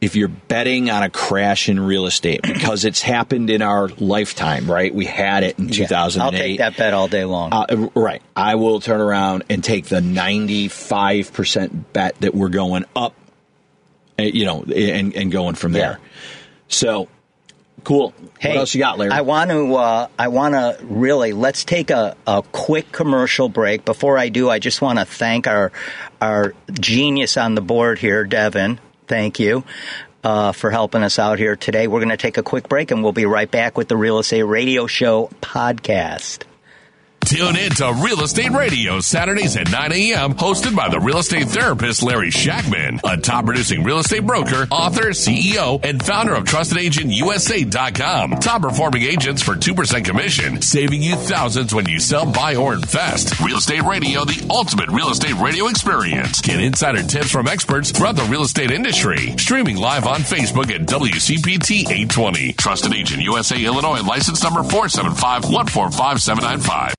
if 0.00 0.16
you're 0.16 0.28
betting 0.28 0.90
on 0.90 1.02
a 1.02 1.10
crash 1.10 1.68
in 1.68 1.78
real 1.78 2.06
estate 2.06 2.40
because 2.42 2.84
it's 2.84 3.02
happened 3.02 3.50
in 3.50 3.60
our 3.60 3.88
lifetime, 3.98 4.70
right? 4.70 4.94
We 4.94 5.04
had 5.04 5.42
it 5.42 5.58
in 5.58 5.68
yeah, 5.68 5.86
2008. 5.86 6.22
I'll 6.22 6.30
take 6.32 6.58
that 6.58 6.76
bet 6.76 6.94
all 6.94 7.08
day 7.08 7.24
long. 7.24 7.52
Uh, 7.52 7.90
right. 7.94 8.22
I 8.34 8.54
will 8.54 8.80
turn 8.80 9.00
around 9.00 9.44
and 9.50 9.62
take 9.62 9.86
the 9.86 10.00
95% 10.00 11.84
bet 11.92 12.16
that 12.20 12.34
we're 12.34 12.48
going 12.48 12.86
up, 12.96 13.14
uh, 14.18 14.22
you 14.22 14.46
know, 14.46 14.62
and, 14.62 15.14
and 15.14 15.30
going 15.30 15.54
from 15.54 15.72
there. 15.72 15.98
Yeah. 16.00 16.08
So, 16.68 17.08
cool. 17.84 18.14
Hey, 18.38 18.50
what 18.50 18.58
else 18.58 18.74
you 18.74 18.80
got, 18.80 18.96
Larry? 18.96 19.12
I 19.12 19.20
want 19.20 19.50
to. 19.50 19.74
Uh, 19.74 20.08
I 20.18 20.28
want 20.28 20.54
to 20.54 20.78
really. 20.82 21.32
Let's 21.32 21.64
take 21.64 21.90
a, 21.90 22.16
a 22.26 22.42
quick 22.52 22.92
commercial 22.92 23.50
break. 23.50 23.84
Before 23.84 24.16
I 24.16 24.30
do, 24.30 24.48
I 24.48 24.60
just 24.60 24.80
want 24.80 24.98
to 24.98 25.04
thank 25.04 25.46
our 25.46 25.72
our 26.22 26.54
genius 26.72 27.36
on 27.36 27.54
the 27.54 27.60
board 27.60 27.98
here, 27.98 28.24
Devin 28.24 28.78
Thank 29.10 29.40
you. 29.40 29.64
Uh, 30.22 30.52
for 30.52 30.70
helping 30.70 31.02
us 31.02 31.18
out 31.18 31.38
here 31.38 31.56
today. 31.56 31.88
We're 31.88 31.98
going 31.98 32.10
to 32.10 32.16
take 32.16 32.36
a 32.36 32.42
quick 32.42 32.68
break 32.68 32.90
and 32.90 33.02
we'll 33.02 33.12
be 33.12 33.24
right 33.24 33.50
back 33.50 33.76
with 33.76 33.88
the 33.88 33.96
Real 33.96 34.18
Estate 34.18 34.42
Radio 34.42 34.86
Show 34.86 35.30
podcast. 35.40 36.44
Tune 37.30 37.54
in 37.54 37.70
to 37.70 37.96
Real 38.02 38.22
Estate 38.22 38.50
Radio 38.50 38.98
Saturdays 38.98 39.56
at 39.56 39.70
9 39.70 39.92
a.m. 39.92 40.34
hosted 40.34 40.74
by 40.74 40.88
the 40.88 40.98
real 40.98 41.18
estate 41.18 41.46
therapist 41.46 42.02
Larry 42.02 42.32
Shackman, 42.32 42.98
a 43.04 43.16
top 43.18 43.46
producing 43.46 43.84
real 43.84 44.00
estate 44.00 44.26
broker, 44.26 44.66
author, 44.72 45.10
CEO, 45.10 45.78
and 45.84 46.02
founder 46.02 46.34
of 46.34 46.42
TrustedAgentUSA.com. 46.42 48.32
Top 48.40 48.62
performing 48.62 49.02
agents 49.02 49.42
for 49.42 49.54
2% 49.54 50.04
commission, 50.04 50.60
saving 50.60 51.04
you 51.04 51.14
thousands 51.14 51.72
when 51.72 51.88
you 51.88 52.00
sell, 52.00 52.26
buy, 52.26 52.56
or 52.56 52.74
invest. 52.74 53.38
Real 53.38 53.58
Estate 53.58 53.84
Radio, 53.84 54.24
the 54.24 54.44
ultimate 54.50 54.88
real 54.88 55.10
estate 55.10 55.38
radio 55.38 55.68
experience. 55.68 56.40
Get 56.40 56.58
insider 56.58 57.04
tips 57.04 57.30
from 57.30 57.46
experts 57.46 57.92
throughout 57.92 58.16
the 58.16 58.24
real 58.24 58.42
estate 58.42 58.72
industry. 58.72 59.38
Streaming 59.38 59.76
live 59.76 60.04
on 60.04 60.22
Facebook 60.22 60.72
at 60.72 60.80
WCPT 60.80 61.82
820. 61.82 62.54
Trusted 62.54 62.92
Agent 62.92 63.22
USA 63.22 63.64
Illinois 63.64 64.02
license 64.02 64.42
number 64.42 64.64
475 64.64 65.44
145 65.44 66.20
795. 66.20 66.94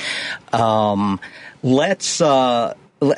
Um, 0.53 1.19
let's, 1.63 2.21
uh, 2.21 2.75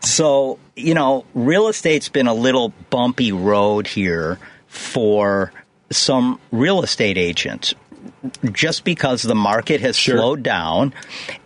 so, 0.00 0.60
you 0.76 0.94
know, 0.94 1.24
real 1.34 1.66
estate's 1.68 2.08
been 2.08 2.28
a 2.28 2.34
little 2.34 2.72
bumpy 2.90 3.32
road 3.32 3.88
here 3.88 4.38
for 4.68 5.52
some 5.90 6.40
real 6.50 6.82
estate 6.82 7.18
agents 7.18 7.74
just 8.52 8.84
because 8.84 9.22
the 9.22 9.34
market 9.34 9.80
has 9.80 9.96
sure. 9.96 10.18
slowed 10.18 10.42
down 10.42 10.92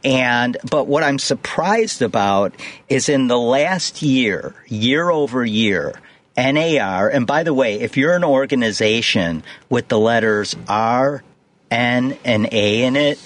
and 0.05 0.57
but 0.70 0.87
what 0.87 1.03
I'm 1.03 1.18
surprised 1.18 2.03
about 2.03 2.55
is 2.88 3.09
in 3.09 3.29
the 3.29 3.38
last 3.38 4.03
year 4.03 4.55
year 4.66 5.11
over 5.11 5.44
year 5.44 6.01
NAR 6.37 7.09
and 7.09 7.27
by 7.27 7.42
the 7.42 7.55
way 7.55 7.81
if 7.81 7.96
you're 7.96 8.14
an 8.14 8.24
organization 8.24 9.42
with 9.68 9.88
the 9.88 9.98
letters 9.98 10.55
R 10.68 11.22
N 11.70 12.16
and 12.24 12.48
A 12.53 12.85
in 12.85 12.96
it 12.96 13.20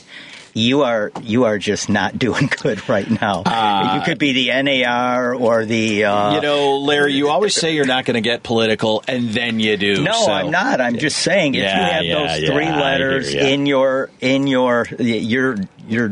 you 0.55 0.83
are 0.83 1.12
you 1.23 1.45
are 1.45 1.59
just 1.59 1.88
not 1.88 2.19
doing 2.19 2.49
good 2.61 2.88
right 2.88 3.09
now. 3.09 3.43
Uh, 3.45 3.97
you 3.97 4.03
could 4.03 4.19
be 4.19 4.33
the 4.33 4.62
NAR 4.62 5.35
or 5.35 5.65
the. 5.65 6.05
Uh, 6.05 6.35
you 6.35 6.41
know, 6.41 6.79
Larry, 6.79 7.15
you 7.15 7.29
always 7.29 7.55
say 7.55 7.75
you're 7.75 7.87
not 7.87 8.05
going 8.05 8.15
to 8.15 8.21
get 8.21 8.43
political, 8.43 9.03
and 9.09 9.31
then 9.31 9.61
you 9.61 9.77
do. 9.77 10.03
No, 10.03 10.12
so. 10.12 10.33
I'm 10.33 10.51
not. 10.51 10.81
I'm 10.81 10.99
just 10.99 11.19
saying 11.19 11.55
if 11.55 11.62
yeah, 11.62 11.77
you 11.77 11.93
have 11.93 12.05
yeah, 12.05 12.37
those 12.38 12.49
three 12.51 12.65
yeah, 12.65 12.81
letters 12.81 13.35
in 13.35 13.67
your 13.67 14.11
in 14.21 14.47
your 14.47 14.87
you're 14.99 15.57
you're 15.88 16.11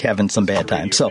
having 0.00 0.28
some 0.28 0.46
bad 0.46 0.68
times. 0.68 0.96
So, 0.96 1.10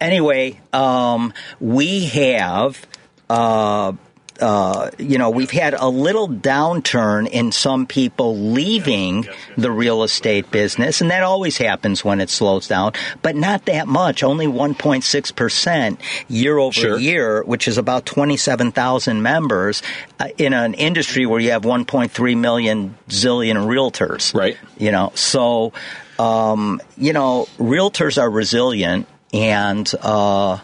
anyway, 0.00 0.60
um, 0.72 1.32
we 1.60 2.06
have. 2.06 2.86
Uh, 3.28 3.92
uh, 4.40 4.90
you 4.98 5.18
know, 5.18 5.30
we've 5.30 5.50
had 5.50 5.74
a 5.74 5.88
little 5.88 6.28
downturn 6.28 7.28
in 7.28 7.52
some 7.52 7.86
people 7.86 8.36
leaving 8.36 9.26
the 9.56 9.70
real 9.70 10.02
estate 10.02 10.50
business, 10.50 11.00
and 11.00 11.10
that 11.10 11.22
always 11.22 11.58
happens 11.58 12.04
when 12.04 12.20
it 12.20 12.30
slows 12.30 12.68
down, 12.68 12.92
but 13.22 13.36
not 13.36 13.66
that 13.66 13.86
much, 13.86 14.22
only 14.22 14.46
1.6% 14.46 15.98
year 16.28 16.58
over 16.58 16.72
sure. 16.72 16.98
year, 16.98 17.42
which 17.44 17.68
is 17.68 17.78
about 17.78 18.06
27,000 18.06 19.22
members 19.22 19.82
uh, 20.18 20.28
in 20.38 20.52
an 20.52 20.74
industry 20.74 21.26
where 21.26 21.40
you 21.40 21.50
have 21.50 21.62
1.3 21.62 22.36
million 22.36 22.96
zillion 23.08 23.66
realtors. 23.66 24.34
Right. 24.34 24.56
You 24.78 24.92
know, 24.92 25.12
so, 25.14 25.72
um, 26.18 26.80
you 26.96 27.12
know, 27.12 27.46
realtors 27.58 28.20
are 28.20 28.30
resilient 28.30 29.06
and, 29.32 29.92
uh, 30.02 30.58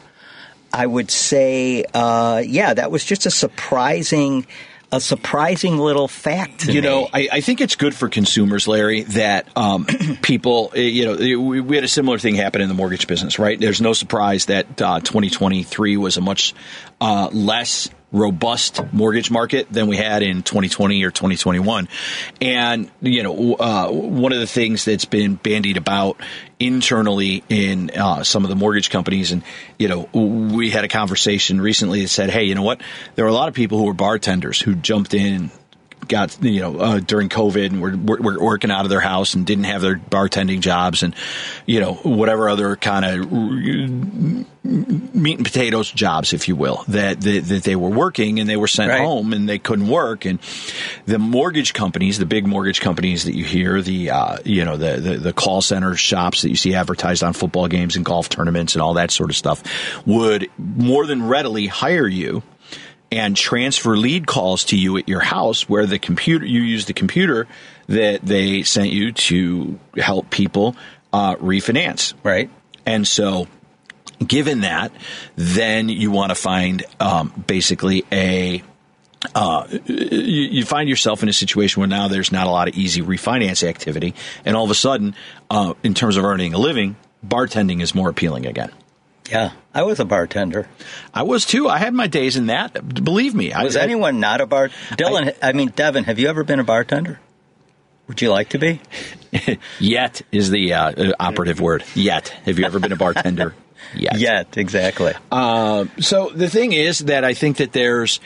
I 0.72 0.86
would 0.86 1.10
say, 1.10 1.84
uh, 1.94 2.42
yeah, 2.44 2.74
that 2.74 2.90
was 2.90 3.04
just 3.04 3.26
a 3.26 3.30
surprising 3.30 4.46
a 4.92 5.00
surprising 5.00 5.78
little 5.78 6.08
fact. 6.08 6.60
To 6.60 6.72
you 6.72 6.80
me. 6.80 6.88
know, 6.88 7.08
I, 7.12 7.28
I 7.32 7.40
think 7.40 7.60
it's 7.60 7.74
good 7.74 7.94
for 7.94 8.08
consumers, 8.08 8.68
Larry, 8.68 9.02
that 9.02 9.48
um, 9.56 9.84
people, 10.22 10.72
eh, 10.74 10.82
you 10.82 11.04
know, 11.06 11.40
we, 11.40 11.60
we 11.60 11.76
had 11.76 11.84
a 11.84 11.88
similar 11.88 12.18
thing 12.18 12.36
happen 12.36 12.60
in 12.60 12.68
the 12.68 12.74
mortgage 12.74 13.06
business, 13.06 13.38
right? 13.38 13.58
There's 13.58 13.80
no 13.80 13.92
surprise 13.92 14.46
that 14.46 14.80
uh, 14.80 15.00
2023 15.00 15.96
was 15.96 16.16
a 16.16 16.20
much 16.20 16.54
uh, 17.00 17.28
less 17.32 17.90
robust 18.16 18.80
mortgage 18.92 19.30
market 19.30 19.70
than 19.70 19.86
we 19.86 19.96
had 19.96 20.22
in 20.22 20.42
2020 20.42 21.04
or 21.04 21.10
2021. 21.10 21.88
And, 22.40 22.90
you 23.00 23.22
know, 23.22 23.54
uh, 23.54 23.88
one 23.90 24.32
of 24.32 24.38
the 24.38 24.46
things 24.46 24.84
that's 24.84 25.04
been 25.04 25.34
bandied 25.34 25.76
about 25.76 26.20
internally 26.58 27.44
in 27.48 27.90
uh, 27.90 28.24
some 28.24 28.44
of 28.44 28.48
the 28.48 28.56
mortgage 28.56 28.90
companies, 28.90 29.32
and, 29.32 29.42
you 29.78 29.88
know, 29.88 30.08
we 30.12 30.70
had 30.70 30.84
a 30.84 30.88
conversation 30.88 31.60
recently 31.60 32.02
that 32.02 32.08
said, 32.08 32.30
hey, 32.30 32.44
you 32.44 32.54
know 32.54 32.62
what? 32.62 32.80
There 33.14 33.24
are 33.24 33.28
a 33.28 33.34
lot 33.34 33.48
of 33.48 33.54
people 33.54 33.78
who 33.78 33.84
were 33.84 33.94
bartenders 33.94 34.60
who 34.60 34.74
jumped 34.74 35.14
in 35.14 35.50
got 36.08 36.42
you 36.42 36.60
know 36.60 36.78
uh, 36.78 37.00
during 37.00 37.28
COVID 37.28 37.66
and 37.66 37.82
were, 37.82 37.96
were, 37.96 38.22
were 38.22 38.42
working 38.42 38.70
out 38.70 38.84
of 38.84 38.90
their 38.90 39.00
house 39.00 39.34
and 39.34 39.44
didn't 39.44 39.64
have 39.64 39.82
their 39.82 39.96
bartending 39.96 40.60
jobs 40.60 41.02
and 41.02 41.14
you 41.66 41.80
know 41.80 41.94
whatever 41.94 42.48
other 42.48 42.76
kind 42.76 43.04
of 43.04 43.32
meat 44.66 45.36
and 45.36 45.44
potatoes 45.44 45.90
jobs, 45.90 46.32
if 46.32 46.48
you 46.48 46.56
will, 46.56 46.84
that, 46.88 47.20
that, 47.20 47.44
that 47.44 47.62
they 47.62 47.76
were 47.76 47.88
working 47.88 48.40
and 48.40 48.48
they 48.48 48.56
were 48.56 48.66
sent 48.66 48.90
Right. 48.90 49.00
home 49.00 49.32
and 49.32 49.48
they 49.48 49.58
couldn't 49.58 49.88
work. 49.88 50.24
And 50.24 50.38
the 51.06 51.18
mortgage 51.18 51.72
companies, 51.72 52.18
the 52.18 52.26
big 52.26 52.46
mortgage 52.46 52.80
companies 52.80 53.24
that 53.24 53.34
you 53.36 53.44
hear, 53.44 53.80
the 53.80 54.10
uh, 54.10 54.38
you 54.44 54.64
know 54.64 54.76
the, 54.76 54.96
the 55.00 55.16
the 55.16 55.32
call 55.32 55.62
center 55.62 55.94
shops 55.94 56.42
that 56.42 56.50
you 56.50 56.56
see 56.56 56.74
advertised 56.74 57.22
on 57.22 57.32
football 57.32 57.68
games 57.68 57.96
and 57.96 58.04
golf 58.04 58.28
tournaments 58.28 58.74
and 58.74 58.82
all 58.82 58.94
that 58.94 59.10
sort 59.10 59.30
of 59.30 59.36
stuff, 59.36 59.62
would 60.06 60.48
more 60.58 61.06
than 61.06 61.26
readily 61.26 61.66
hire 61.66 62.06
you 62.08 62.42
and 63.16 63.36
transfer 63.36 63.96
lead 63.96 64.26
calls 64.26 64.64
to 64.64 64.76
you 64.76 64.98
at 64.98 65.08
your 65.08 65.20
house 65.20 65.68
where 65.68 65.86
the 65.86 65.98
computer 65.98 66.44
you 66.44 66.60
use 66.60 66.84
the 66.84 66.92
computer 66.92 67.46
that 67.88 68.20
they 68.22 68.62
sent 68.62 68.90
you 68.90 69.12
to 69.12 69.78
help 69.96 70.30
people 70.30 70.76
uh, 71.12 71.34
refinance 71.36 72.14
right? 72.22 72.50
and 72.84 73.08
so 73.08 73.46
given 74.24 74.60
that 74.60 74.92
then 75.34 75.88
you 75.88 76.10
want 76.10 76.30
to 76.30 76.34
find 76.34 76.84
um, 77.00 77.32
basically 77.46 78.04
a 78.12 78.62
uh, 79.34 79.66
you, 79.86 80.42
you 80.50 80.64
find 80.64 80.88
yourself 80.88 81.22
in 81.22 81.28
a 81.28 81.32
situation 81.32 81.80
where 81.80 81.88
now 81.88 82.06
there's 82.06 82.30
not 82.30 82.46
a 82.46 82.50
lot 82.50 82.68
of 82.68 82.74
easy 82.74 83.00
refinance 83.00 83.66
activity 83.66 84.14
and 84.44 84.56
all 84.56 84.64
of 84.64 84.70
a 84.70 84.74
sudden 84.74 85.14
uh, 85.50 85.74
in 85.82 85.94
terms 85.94 86.16
of 86.16 86.24
earning 86.24 86.52
a 86.54 86.58
living 86.58 86.96
bartending 87.26 87.80
is 87.80 87.94
more 87.94 88.10
appealing 88.10 88.46
again 88.46 88.70
Yeah, 89.30 89.52
I 89.74 89.82
was 89.82 90.00
a 90.00 90.04
bartender. 90.04 90.68
I 91.12 91.22
was 91.22 91.44
too. 91.44 91.68
I 91.68 91.78
had 91.78 91.94
my 91.94 92.06
days 92.06 92.36
in 92.36 92.46
that. 92.46 93.04
Believe 93.04 93.34
me. 93.34 93.52
Was 93.56 93.76
I, 93.76 93.82
anyone 93.82 94.20
not 94.20 94.40
a 94.40 94.46
bar? 94.46 94.68
Dylan, 94.90 95.34
I, 95.42 95.52
mean 95.52 95.68
Devin, 95.68 96.04
have 96.04 96.18
you 96.18 96.28
ever 96.28 96.44
been 96.44 96.60
a 96.60 96.64
bartender? 96.64 97.18
Would 98.08 98.22
you 98.22 98.30
like 98.30 98.50
to 98.50 98.58
be? 98.58 98.80
Yet 99.80 100.22
is 100.30 100.50
the 100.50 100.74
uh, 100.74 100.90
uh, 100.90 101.12
operative 101.18 101.60
word. 101.60 101.84
Yet. 101.94 102.28
Have 102.44 102.58
you 102.58 102.64
ever 102.64 102.78
been 102.78 102.92
a 102.92 102.96
bartender? 102.96 103.54
Yet. 103.94 104.18
Yet, 104.18 104.56
exactly. 104.56 105.12
So 105.30 106.30
the 106.30 106.48
thing 106.50 106.72
is 106.72 107.00
that 107.00 107.24
I 107.24 107.34
think 107.34 107.58
that 107.58 107.72
there's 107.72 108.20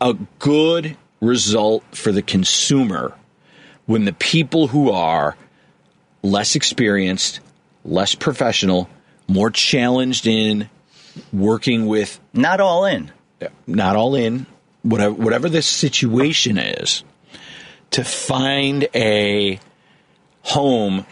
a 0.00 0.14
good 0.38 0.96
result 1.20 1.84
for 1.92 2.12
the 2.12 2.22
consumer 2.22 3.14
when 3.86 4.04
the 4.04 4.12
people 4.12 4.68
who 4.68 4.90
are 4.90 5.36
less 6.22 6.56
experienced, 6.56 7.40
less 7.84 8.14
professional, 8.14 8.88
more 9.28 9.50
challenged 9.50 10.26
in 10.26 10.68
working 11.32 11.86
with 11.86 12.20
not 12.32 12.60
all 12.60 12.84
in. 12.84 13.10
not 13.66 13.96
all 13.96 14.14
in, 14.14 14.46
whatever, 14.82 15.14
whatever 15.14 15.48
the 15.48 15.62
situation 15.62 16.58
is, 16.58 17.04
to 17.90 18.04
find 18.04 18.88
a 18.94 19.58
home 20.42 21.04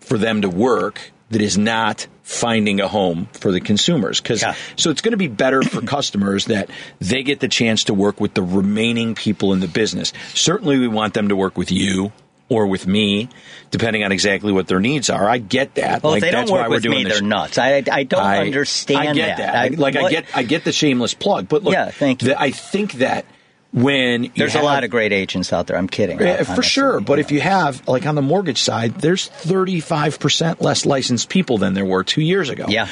for 0.00 0.18
them 0.18 0.42
to 0.42 0.48
work 0.48 1.12
that 1.30 1.40
is 1.40 1.56
not 1.56 2.06
finding 2.22 2.80
a 2.80 2.88
home 2.88 3.26
for 3.32 3.50
the 3.50 3.60
consumers. 3.60 4.20
Because 4.20 4.42
Yeah. 4.42 4.54
so 4.76 4.90
it's 4.90 5.00
going 5.00 5.12
to 5.12 5.16
be 5.18 5.28
better 5.28 5.62
for 5.62 5.80
customers 5.86 6.46
that 6.46 6.68
they 7.00 7.22
get 7.22 7.40
the 7.40 7.48
chance 7.48 7.84
to 7.84 7.94
work 7.94 8.20
with 8.20 8.34
the 8.34 8.42
remaining 8.42 9.14
people 9.14 9.52
in 9.52 9.60
the 9.60 9.68
business. 9.68 10.12
Certainly, 10.34 10.78
we 10.78 10.88
want 10.88 11.14
them 11.14 11.28
to 11.28 11.36
work 11.36 11.56
with 11.56 11.72
you. 11.72 12.12
Or 12.52 12.66
with 12.66 12.86
me, 12.86 13.28
depending 13.70 14.04
on 14.04 14.12
exactly 14.12 14.52
what 14.52 14.66
their 14.66 14.80
needs 14.80 15.08
are. 15.10 15.28
I 15.28 15.38
get 15.38 15.74
that. 15.76 16.02
Well, 16.02 16.12
like 16.12 16.20
they 16.22 16.30
that's 16.30 16.50
don't 16.50 16.56
why 16.58 16.62
work 16.64 16.68
we're 16.68 16.74
with 16.76 16.82
doing 16.82 16.98
me, 16.98 17.04
this. 17.04 17.20
they're 17.20 17.26
nuts. 17.28 17.56
I, 17.58 17.82
I 17.90 18.02
don't 18.04 18.22
I- 18.22 18.38
understand 18.46 19.08
I 19.08 19.12
get 19.14 19.36
that. 19.38 19.54
I, 19.54 19.68
like 19.68 19.96
I 19.96 20.10
get 20.10 20.26
I 20.34 20.42
get 20.42 20.64
the 20.64 20.72
shameless 20.72 21.14
plug, 21.14 21.48
but 21.48 21.62
look, 21.62 21.72
Yeah, 21.72 21.90
thank 21.90 22.22
you. 22.22 22.28
the- 22.28 22.40
I 22.40 22.50
think 22.50 22.94
that 22.94 23.24
when 23.72 24.30
There's 24.36 24.54
a 24.54 24.60
lot 24.60 24.84
of 24.84 24.90
great 24.90 25.12
agents 25.14 25.50
out 25.50 25.66
there. 25.66 25.78
I'm 25.78 25.88
kidding. 25.88 26.20
Yeah, 26.20 26.42
for 26.42 26.62
sure. 26.62 27.00
But 27.00 27.18
if 27.18 27.30
you 27.32 27.40
have 27.40 27.88
like 27.88 28.04
on 28.06 28.14
the 28.14 28.20
mortgage 28.22 28.60
side, 28.60 28.96
there's 28.96 29.28
35 29.28 30.20
percent 30.20 30.60
less 30.60 30.84
licensed 30.84 31.30
people 31.30 31.56
than 31.56 31.72
there 31.72 31.86
were 31.86 32.04
two 32.04 32.20
years 32.20 32.50
ago. 32.50 32.66
Yeah. 32.68 32.88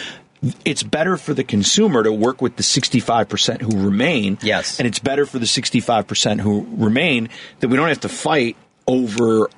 It's 0.65 0.83
better 0.83 1.19
for 1.19 1.35
the 1.35 1.45
consumer 1.45 2.03
to 2.03 2.11
work 2.11 2.41
with 2.41 2.57
the 2.57 2.63
65% 2.63 3.61
who 3.61 3.85
remain. 3.85 4.39
Yes. 4.41 4.79
And 4.81 4.89
it's 4.89 4.99
better 4.99 5.27
for 5.27 5.39
the 5.39 5.45
65% 5.45 6.41
who 6.41 6.67
remain 6.79 7.29
that 7.59 7.69
we 7.69 7.77
don't 7.77 7.89
have 7.89 8.01
to 8.01 8.09
fight 8.09 8.57
over 8.87 9.49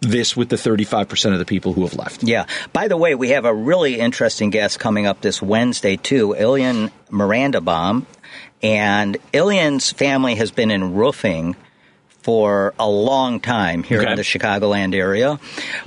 this 0.00 0.36
with 0.36 0.48
the 0.48 0.56
35% 0.56 1.32
of 1.32 1.38
the 1.38 1.44
people 1.44 1.72
who 1.72 1.82
have 1.82 1.94
left. 1.94 2.22
Yeah. 2.22 2.46
By 2.72 2.88
the 2.88 2.96
way, 2.96 3.14
we 3.14 3.30
have 3.30 3.44
a 3.44 3.54
really 3.54 3.98
interesting 3.98 4.50
guest 4.50 4.78
coming 4.78 5.06
up 5.06 5.20
this 5.20 5.42
Wednesday 5.42 5.96
too, 5.96 6.34
Ilian 6.36 6.90
Mirandabaum, 7.10 8.06
and 8.62 9.16
Ilian's 9.32 9.90
family 9.90 10.36
has 10.36 10.50
been 10.50 10.70
in 10.70 10.94
roofing 10.94 11.56
for 12.28 12.74
a 12.78 12.86
long 12.86 13.40
time 13.40 13.82
here 13.82 14.02
Okay. 14.02 14.10
in 14.10 14.16
the 14.16 14.22
Chicagoland 14.22 14.94
area. 14.94 15.40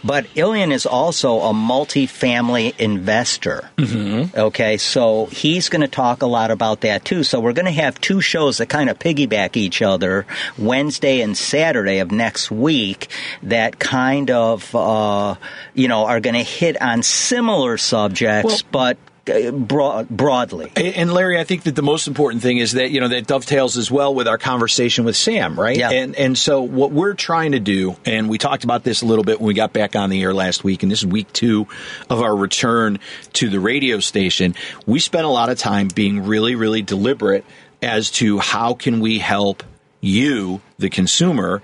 But 0.03 0.25
Ilian 0.33 0.71
is 0.71 0.87
also 0.87 1.41
a 1.41 1.53
multi-family 1.53 2.73
investor. 2.79 3.69
Mm-hmm. 3.77 4.35
Okay, 4.39 4.77
so 4.77 5.27
he's 5.27 5.69
going 5.69 5.83
to 5.83 5.87
talk 5.87 6.23
a 6.23 6.25
lot 6.25 6.49
about 6.49 6.81
that 6.81 7.05
too. 7.05 7.21
So 7.21 7.39
we're 7.39 7.53
going 7.53 7.67
to 7.67 7.71
have 7.83 8.01
two 8.01 8.21
shows 8.21 8.57
that 8.57 8.69
kind 8.69 8.89
of 8.89 8.97
piggyback 8.97 9.55
each 9.55 9.83
other, 9.83 10.25
Wednesday 10.57 11.21
and 11.21 11.37
Saturday 11.37 11.99
of 11.99 12.09
next 12.09 12.49
week, 12.49 13.09
that 13.43 13.77
kind 13.77 14.31
of, 14.31 14.73
uh, 14.75 15.35
you 15.75 15.87
know, 15.87 16.05
are 16.07 16.19
going 16.19 16.33
to 16.33 16.41
hit 16.41 16.81
on 16.81 17.03
similar 17.03 17.77
subjects, 17.77 18.63
but 18.63 18.97
uh, 18.97 19.10
broad, 19.25 20.09
broadly. 20.09 20.71
And 20.75 21.13
Larry, 21.13 21.39
I 21.39 21.43
think 21.43 21.63
that 21.63 21.75
the 21.75 21.81
most 21.81 22.07
important 22.07 22.41
thing 22.41 22.57
is 22.57 22.73
that 22.73 22.91
you 22.91 22.99
know 22.99 23.07
that 23.09 23.27
dovetails 23.27 23.77
as 23.77 23.91
well 23.91 24.13
with 24.15 24.27
our 24.27 24.37
conversation 24.37 25.05
with 25.05 25.15
Sam, 25.15 25.59
right? 25.59 25.77
Yeah. 25.77 25.91
And 25.91 26.15
and 26.15 26.37
so 26.37 26.61
what 26.61 26.91
we're 26.91 27.13
trying 27.13 27.51
to 27.51 27.59
do, 27.59 27.95
and 28.05 28.29
we 28.29 28.37
talked 28.37 28.63
about 28.63 28.83
this 28.83 29.01
a 29.01 29.05
little 29.05 29.23
bit 29.23 29.39
when 29.39 29.47
we 29.47 29.53
got 29.53 29.73
back 29.73 29.95
on 29.95 30.09
the 30.09 30.21
air 30.21 30.33
last 30.33 30.63
week, 30.63 30.83
and 30.83 30.91
this 30.91 30.99
is 30.99 31.05
week 31.05 31.31
two 31.33 31.67
of 32.09 32.21
our 32.21 32.35
return 32.35 32.99
to 33.33 33.49
the 33.49 33.59
radio 33.59 33.99
station. 33.99 34.55
We 34.85 34.99
spent 34.99 35.25
a 35.25 35.29
lot 35.29 35.49
of 35.49 35.57
time 35.57 35.89
being 35.93 36.25
really, 36.25 36.55
really 36.55 36.81
deliberate 36.81 37.45
as 37.81 38.11
to 38.11 38.39
how 38.39 38.73
can 38.73 38.99
we 38.99 39.19
help 39.19 39.63
you, 40.01 40.61
the 40.79 40.89
consumer, 40.89 41.61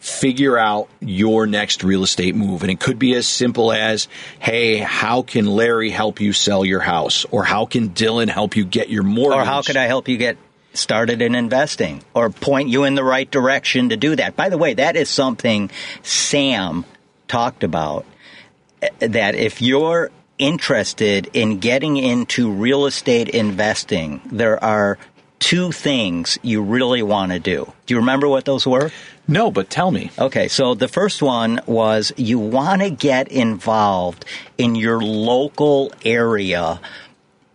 figure 0.00 0.56
out 0.56 0.88
your 1.00 1.46
next 1.46 1.84
real 1.84 2.02
estate 2.02 2.34
move. 2.34 2.62
And 2.62 2.70
it 2.70 2.80
could 2.80 2.98
be 2.98 3.14
as 3.14 3.28
simple 3.28 3.70
as, 3.70 4.08
hey, 4.38 4.78
how 4.78 5.22
can 5.22 5.46
Larry 5.46 5.90
help 5.90 6.20
you 6.20 6.32
sell 6.32 6.64
your 6.64 6.80
house? 6.80 7.26
Or 7.30 7.44
how 7.44 7.66
can 7.66 7.90
Dylan 7.90 8.28
help 8.28 8.56
you 8.56 8.64
get 8.64 8.88
your 8.88 9.02
mortgage? 9.02 9.38
Or 9.38 9.44
how 9.44 9.62
could 9.62 9.76
I 9.76 9.84
help 9.84 10.08
you 10.08 10.16
get 10.16 10.38
started 10.72 11.20
in 11.20 11.34
investing 11.34 12.02
or 12.14 12.30
point 12.30 12.68
you 12.68 12.84
in 12.84 12.94
the 12.94 13.04
right 13.04 13.30
direction 13.30 13.90
to 13.90 13.96
do 13.96 14.16
that? 14.16 14.36
By 14.36 14.48
the 14.48 14.58
way, 14.58 14.74
that 14.74 14.96
is 14.96 15.10
something 15.10 15.70
Sam 16.02 16.86
talked 17.28 17.62
about 17.62 18.06
that 19.00 19.34
if 19.34 19.60
you're 19.60 20.10
interested 20.38 21.28
in 21.34 21.58
getting 21.58 21.98
into 21.98 22.50
real 22.50 22.86
estate 22.86 23.28
investing, 23.28 24.22
there 24.24 24.62
are 24.64 24.96
two 25.40 25.72
things 25.72 26.38
you 26.42 26.62
really 26.62 27.02
want 27.02 27.32
to 27.32 27.40
do. 27.40 27.72
Do 27.86 27.94
you 27.94 27.98
remember 27.98 28.28
what 28.28 28.44
those 28.44 28.66
were? 28.66 28.92
No, 29.26 29.50
but 29.50 29.70
tell 29.70 29.90
me. 29.90 30.10
Okay, 30.18 30.48
so 30.48 30.74
the 30.74 30.86
first 30.86 31.22
one 31.22 31.60
was 31.66 32.12
you 32.16 32.38
want 32.38 32.82
to 32.82 32.90
get 32.90 33.28
involved 33.28 34.24
in 34.58 34.74
your 34.74 35.00
local 35.02 35.92
area 36.04 36.80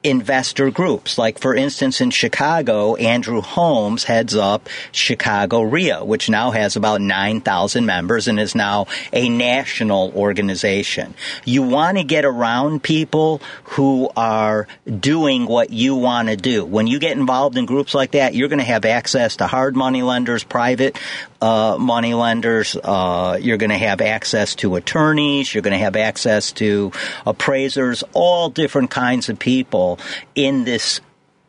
investor 0.06 0.70
groups. 0.72 1.18
Like, 1.18 1.40
for 1.40 1.56
instance, 1.56 2.00
in 2.00 2.12
Chicago, 2.12 2.96
Andrew 2.96 3.42
Holmes 3.42 4.04
heads 4.06 4.36
up 4.36 4.70
Chicago 4.92 5.62
REIA, 5.62 6.06
which 6.06 6.30
now 6.30 6.52
has 6.52 6.76
about 6.76 7.02
9,000 7.02 7.86
members 7.86 8.28
and 8.28 8.40
is 8.40 8.56
now 8.56 8.88
a 9.12 9.28
national 9.28 10.12
organization. 10.16 11.16
You 11.44 11.64
want 11.64 11.98
to 11.98 12.04
get 12.04 12.26
around 12.26 12.84
people 12.84 13.42
who 13.64 14.10
are 14.16 14.68
doing 15.00 15.46
what 15.46 15.72
you 15.72 15.96
want 15.96 16.30
to 16.30 16.38
do. 16.38 16.64
When 16.64 16.88
you 16.88 17.00
get 17.00 17.18
involved 17.18 17.58
in 17.58 17.66
groups 17.66 17.94
like 17.94 18.12
that, 18.12 18.36
you're 18.36 18.50
going 18.50 18.60
to 18.60 18.66
have 18.66 18.86
access 18.86 19.38
to 19.38 19.48
hard 19.48 19.76
money 19.76 20.04
lenders, 20.04 20.44
private 20.44 20.98
uh, 21.42 21.78
money 21.80 22.14
lenders. 22.14 22.76
Uh, 22.76 23.38
you're 23.42 23.58
going 23.58 23.72
to 23.72 23.78
have 23.78 24.02
access 24.02 24.56
to 24.56 24.76
attorneys. 24.76 25.54
You're 25.54 25.62
going 25.62 25.78
to 25.78 25.84
have 25.84 25.96
access 25.96 26.52
to 26.54 26.92
appraisers, 27.26 28.04
all 28.14 28.50
different 28.50 28.92
kinds 28.92 29.30
of 29.30 29.40
people 29.40 30.00
in 30.36 30.64
this 30.64 31.02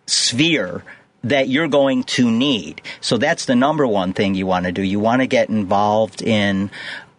sphere 0.06 0.82
that 1.24 1.48
you're 1.48 1.68
going 1.68 2.04
to 2.04 2.30
need. 2.30 2.80
So 3.00 3.18
that's 3.18 3.46
the 3.46 3.56
number 3.56 3.86
one 3.86 4.12
thing 4.12 4.34
you 4.34 4.46
want 4.46 4.66
to 4.66 4.72
do. 4.72 4.82
You 4.82 5.00
want 5.00 5.22
to 5.22 5.26
get 5.26 5.48
involved 5.48 6.22
in 6.22 6.70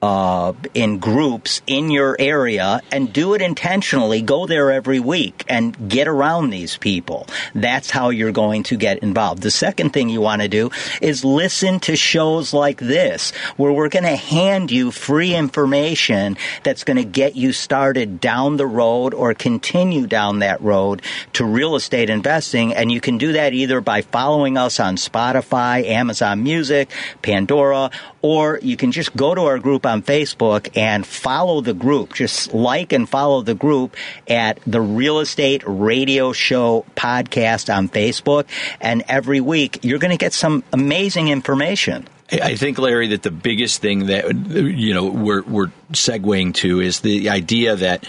uh, 0.01 0.53
in 0.73 0.99
groups 0.99 1.61
in 1.65 1.89
your 1.89 2.15
area 2.19 2.81
and 2.91 3.11
do 3.11 3.33
it 3.33 3.41
intentionally. 3.41 4.21
Go 4.21 4.45
there 4.45 4.71
every 4.71 4.99
week 4.99 5.43
and 5.47 5.89
get 5.89 6.07
around 6.07 6.49
these 6.49 6.77
people. 6.77 7.27
That's 7.55 7.89
how 7.89 8.09
you're 8.09 8.31
going 8.31 8.63
to 8.63 8.77
get 8.77 8.99
involved. 8.99 9.41
The 9.41 9.51
second 9.51 9.91
thing 9.91 10.09
you 10.09 10.21
want 10.21 10.41
to 10.43 10.47
do 10.47 10.69
is 11.01 11.25
listen 11.25 11.79
to 11.81 11.95
shows 11.95 12.53
like 12.53 12.79
this, 12.79 13.31
where 13.57 13.71
we're 13.71 13.89
going 13.89 14.03
to 14.03 14.15
hand 14.15 14.71
you 14.71 14.91
free 14.91 15.33
information 15.33 16.37
that's 16.63 16.83
going 16.83 16.97
to 16.97 17.03
get 17.03 17.35
you 17.35 17.51
started 17.51 18.19
down 18.19 18.57
the 18.57 18.67
road 18.67 19.13
or 19.13 19.33
continue 19.33 20.05
down 20.05 20.39
that 20.39 20.61
road 20.61 21.01
to 21.33 21.45
real 21.45 21.75
estate 21.75 22.09
investing. 22.09 22.73
And 22.73 22.91
you 22.91 23.01
can 23.01 23.17
do 23.17 23.33
that 23.33 23.53
either 23.53 23.81
by 23.81 24.01
following 24.01 24.57
us 24.57 24.79
on 24.79 24.95
Spotify, 24.95 25.85
Amazon 25.85 26.43
Music, 26.43 26.91
Pandora, 27.21 27.89
or 28.22 28.59
you 28.61 28.78
can 28.78 28.91
just 28.91 29.15
go 29.15 29.36
to 29.36 29.41
our 29.41 29.59
group 29.59 29.86
on 29.86 30.01
Facebook 30.01 30.76
and 30.76 31.05
follow 31.05 31.61
the 31.61 31.74
group. 31.74 32.13
Just 32.13 32.53
like 32.53 32.93
and 32.93 33.07
follow 33.07 33.41
the 33.41 33.55
group 33.55 33.95
at 34.28 34.59
the 34.65 34.82
Real 34.82 35.20
Estate 35.20 35.63
Radio 35.65 36.34
Show 36.34 36.86
podcast 36.95 37.74
on 37.76 37.89
Facebook. 37.89 38.45
And 38.82 39.03
every 39.07 39.41
week 39.41 39.80
you're 39.84 39.99
going 39.99 40.11
to 40.11 40.18
get 40.18 40.34
some 40.34 40.63
amazing 40.74 41.28
information. 41.28 42.07
I 42.32 42.55
think, 42.55 42.78
Larry, 42.78 43.07
that 43.07 43.24
the 43.24 43.32
biggest 43.32 43.82
thing 43.82 44.07
that 44.07 44.36
you 44.49 44.93
know 44.93 45.05
we're 45.05 45.43
we're 45.43 45.72
segueing 45.93 46.53
to 46.55 46.82
is 46.82 46.99
the 46.99 47.30
idea 47.30 47.78
that 47.78 48.05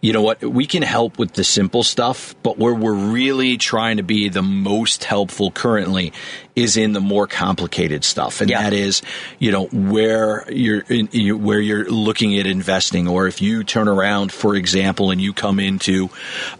you 0.00 0.12
know 0.12 0.22
what 0.22 0.40
we 0.42 0.66
can 0.66 0.82
help 0.82 1.18
with 1.18 1.32
the 1.32 1.42
simple 1.42 1.82
stuff, 1.82 2.36
but 2.42 2.58
where 2.58 2.74
we're 2.74 2.94
really 2.94 3.56
trying 3.56 3.96
to 3.96 4.04
be 4.04 4.28
the 4.28 4.42
most 4.42 5.04
helpful 5.04 5.50
currently 5.50 6.12
is 6.56 6.76
in 6.76 6.92
the 6.92 7.00
more 7.00 7.26
complicated 7.26 8.04
stuff, 8.04 8.40
and 8.40 8.50
Yeah. 8.50 8.62
that 8.64 8.72
is, 8.72 9.02
you 9.38 9.52
know, 9.52 9.66
where 9.66 10.44
you're 10.52 10.80
in, 10.88 11.08
you, 11.12 11.36
where 11.38 11.60
you're 11.60 11.88
looking 11.88 12.36
at 12.38 12.46
investing, 12.46 13.06
or 13.08 13.26
if 13.28 13.40
you 13.40 13.62
turn 13.64 13.88
around, 13.88 14.32
for 14.32 14.56
example, 14.56 15.10
and 15.10 15.20
you 15.20 15.32
come 15.32 15.60
into 15.60 16.10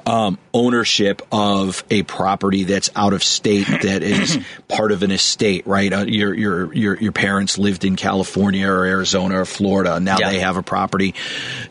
um, 0.06 0.38
ownership 0.54 1.22
of 1.32 1.82
a 1.90 2.02
property 2.04 2.64
that's 2.64 2.88
out 2.94 3.12
of 3.12 3.22
state 3.24 3.66
that 3.82 4.02
is 4.02 4.38
part 4.68 4.92
of 4.92 5.02
an 5.02 5.10
estate, 5.10 5.66
right? 5.66 5.92
Uh, 5.92 6.04
your 6.06 6.32
your 6.34 6.72
your 6.72 6.96
your 6.96 7.12
parents 7.12 7.58
lived 7.58 7.84
in 7.84 7.96
California 7.96 8.68
or 8.68 8.84
Arizona 8.84 9.40
or 9.40 9.44
Florida, 9.44 9.98
now 10.00 10.18
Yeah. 10.20 10.30
they 10.30 10.38
have 10.38 10.56
a 10.56 10.62
property 10.62 11.14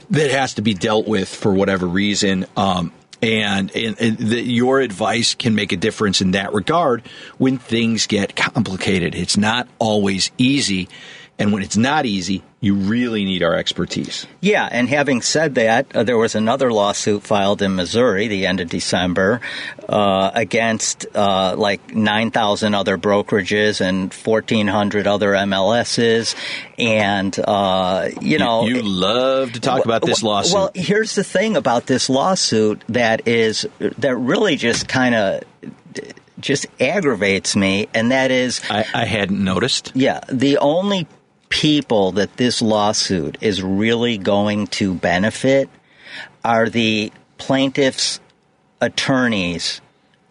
that 0.09 0.32
has 0.32 0.55
to 0.55 0.61
be 0.61 0.74
dealt 0.74 1.07
with 1.07 1.30
for 1.34 1.53
whatever 1.53 1.88
reason. 1.88 2.45
Um, 2.57 2.91
and, 3.22 3.76
and, 3.76 3.99
and 3.99 4.20
your 4.20 4.80
advice 4.80 5.36
can 5.36 5.55
make 5.55 5.72
a 5.72 5.78
difference 5.78 6.22
in 6.22 6.32
that 6.32 6.53
regard 6.53 7.03
when 7.38 7.57
things 7.57 8.07
get 8.07 8.36
complicated. 8.36 9.15
It's 9.15 9.38
not 9.38 9.67
always 9.78 10.32
easy. 10.38 10.88
And 11.39 11.53
when 11.53 11.63
it's 11.63 11.77
not 11.77 12.05
easy, 12.05 12.43
you 12.59 12.75
really 12.75 13.23
need 13.23 13.43
our 13.43 13.55
expertise. 13.55 14.27
Yeah, 14.41 14.67
and 14.69 14.89
having 14.89 15.21
said 15.21 15.55
that, 15.55 15.95
uh, 15.95 16.03
there 16.03 16.17
was 16.17 16.35
another 16.35 16.71
lawsuit 16.73 17.23
filed 17.23 17.61
in 17.61 17.75
Missouri 17.75 18.27
the 18.27 18.45
end 18.45 18.59
of 18.59 18.67
December 18.67 19.39
uh, 19.87 20.31
against 20.33 21.05
uh, 21.15 21.55
like 21.57 21.95
9,000 21.95 22.75
other 22.75 22.97
brokerages 22.97 23.79
and 23.79 24.13
1,400 24.13 25.07
other 25.07 25.31
MLSs. 25.31 26.35
And, 26.77 27.39
uh, 27.39 28.09
you 28.19 28.37
know. 28.37 28.65
you 28.65 28.81
love 28.81 29.53
to 29.53 29.61
talk 29.61 29.85
about 29.85 30.01
this 30.01 30.21
lawsuit. 30.21 30.53
Well, 30.53 30.71
here's 30.75 31.15
the 31.15 31.23
thing 31.23 31.55
about 31.55 31.85
this 31.85 32.09
lawsuit 32.09 32.83
that 32.89 33.29
is 33.29 33.65
that 33.79 34.15
really 34.17 34.57
just 34.57 34.89
kind 34.89 35.15
of 35.15 35.43
just 36.39 36.67
aggravates 36.79 37.55
me, 37.55 37.87
and 37.93 38.11
that 38.11 38.31
is 38.31 38.61
I, 38.69 38.85
I 38.93 39.05
hadn't 39.05 39.43
noticed. 39.43 39.91
yeah, 39.95 40.21
the 40.29 40.57
only 40.57 41.07
people 41.49 42.13
that 42.13 42.37
this 42.37 42.61
lawsuit 42.61 43.37
is 43.41 43.61
really 43.61 44.17
going 44.17 44.67
to 44.67 44.93
benefit 44.93 45.69
are 46.43 46.69
the 46.69 47.11
plaintiffs' 47.37 48.19
attorneys 48.81 49.81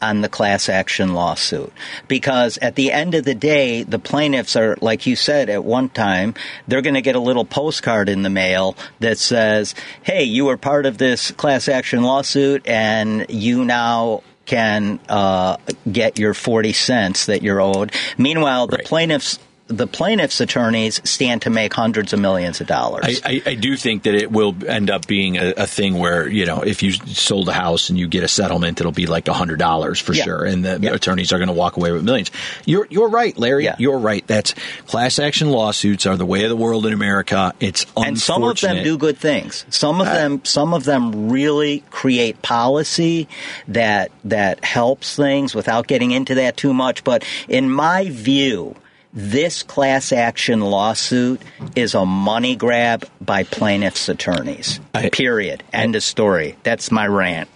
on 0.01 0.21
the 0.21 0.29
class 0.29 0.69
action 0.69 1.13
lawsuit. 1.13 1.73
Because 2.07 2.57
at 2.59 2.77
the 2.77 2.93
end 2.93 3.15
of 3.15 3.25
the 3.25 3.35
day, 3.35 3.83
the 3.83 3.99
plaintiffs 3.99 4.55
are, 4.55 4.77
like 4.81 5.07
you 5.07 5.17
said 5.17 5.51
at 5.51 5.65
one 5.65 5.89
time, 5.89 6.35
they're 6.69 6.83
going 6.83 6.95
to 6.95 7.03
get 7.03 7.17
a 7.17 7.21
little 7.21 7.45
postcard 7.45 8.09
in 8.09 8.23
the 8.23 8.31
mail 8.31 8.77
that 9.01 9.19
says, 9.19 9.75
hey, 10.05 10.23
you 10.23 10.45
were 10.45 10.57
part 10.57 10.87
of 10.87 10.99
this 10.99 11.33
class 11.33 11.69
action 11.69 12.03
lawsuit 12.03 12.67
and 12.69 13.27
you 13.29 13.65
now 13.65 14.23
can 14.47 15.01
uh, 15.09 15.57
get 15.91 16.19
your 16.19 16.33
40 16.33 16.73
cents 16.73 17.27
that 17.27 17.43
you're 17.43 17.61
owed. 17.61 17.93
Meanwhile, 18.17 18.69
the 18.69 18.77
Right. 18.77 18.87
plaintiffs 18.87 19.39
the 19.69 19.87
plaintiffs' 19.87 20.41
attorneys 20.41 21.01
stand 21.09 21.43
to 21.43 21.51
make 21.51 21.73
hundreds 21.75 22.13
of 22.13 22.21
millions 22.21 22.61
of 22.61 22.67
dollars. 22.67 23.21
I, 23.25 23.43
I, 23.47 23.51
I 23.51 23.55
do 23.55 23.77
think 23.77 24.05
that 24.05 24.15
it 24.15 24.33
will 24.33 24.57
end 24.67 24.91
up 24.91 25.07
being 25.07 25.37
a, 25.37 25.53
a 25.59 25.67
thing 25.67 25.99
where 25.99 26.27
you 26.29 26.47
know 26.47 26.63
if 26.63 26.83
you 26.83 26.93
sold 26.93 27.49
a 27.49 27.53
house 27.53 27.91
and 27.91 27.99
you 27.99 28.09
get 28.09 28.25
a 28.25 28.29
settlement, 28.29 28.81
it'll 28.81 28.93
be 28.93 29.07
like 29.07 29.29
hundred 29.29 29.59
dollars 29.59 30.01
for 30.01 30.15
Yeah. 30.15 30.25
sure, 30.25 30.45
and 30.45 30.65
the 30.65 30.79
Yeah. 30.81 30.93
attorneys 30.95 31.33
are 31.33 31.39
going 31.39 31.49
to 31.49 31.55
walk 31.55 31.77
away 31.77 31.93
with 31.93 32.03
millions. 32.03 32.31
You're 32.65 32.87
you're 32.91 33.09
right, 33.09 33.37
Larry. 33.39 33.65
Yeah. 33.65 33.77
You're 33.79 33.99
right. 33.99 34.27
That's 34.27 34.55
class 34.87 35.19
action 35.19 35.51
lawsuits 35.51 36.07
are 36.07 36.17
the 36.17 36.27
way 36.27 36.45
of 36.45 36.49
the 36.51 36.57
world 36.57 36.87
in 36.87 36.93
America. 36.93 37.53
It's 37.61 37.85
and 37.97 38.19
some 38.19 38.43
of 38.43 38.59
them 38.61 38.83
do 38.83 38.97
good 38.97 39.19
things. 39.19 39.67
Some 39.69 40.01
of 40.01 40.07
uh, 40.09 40.15
them, 40.15 40.45
some 40.45 40.73
of 40.75 40.85
them 40.85 41.29
really 41.31 41.85
create 41.91 42.41
policy 42.43 43.29
that 43.69 44.11
that 44.25 44.65
helps 44.65 45.15
things 45.15 45.55
without 45.55 45.87
getting 45.87 46.11
into 46.11 46.37
that 46.37 46.57
too 46.57 46.73
much. 46.73 47.05
But 47.05 47.25
in 47.49 47.71
my 47.71 48.09
view, 48.11 48.75
this 49.13 49.63
class 49.63 50.13
action 50.13 50.61
lawsuit 50.61 51.41
is 51.75 51.95
a 51.95 52.05
money 52.05 52.57
grab 52.57 53.07
by 53.21 53.45
plaintiffs' 53.45 54.09
attorneys. 54.09 54.81
I- 54.95 55.09
Period. 55.11 55.63
End 55.73 55.97
of 55.97 56.03
story. 56.03 56.57
That's 56.63 56.91
my 56.91 57.07
rant. 57.07 57.49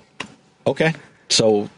Okay, 0.66 0.94
so. 1.28 1.68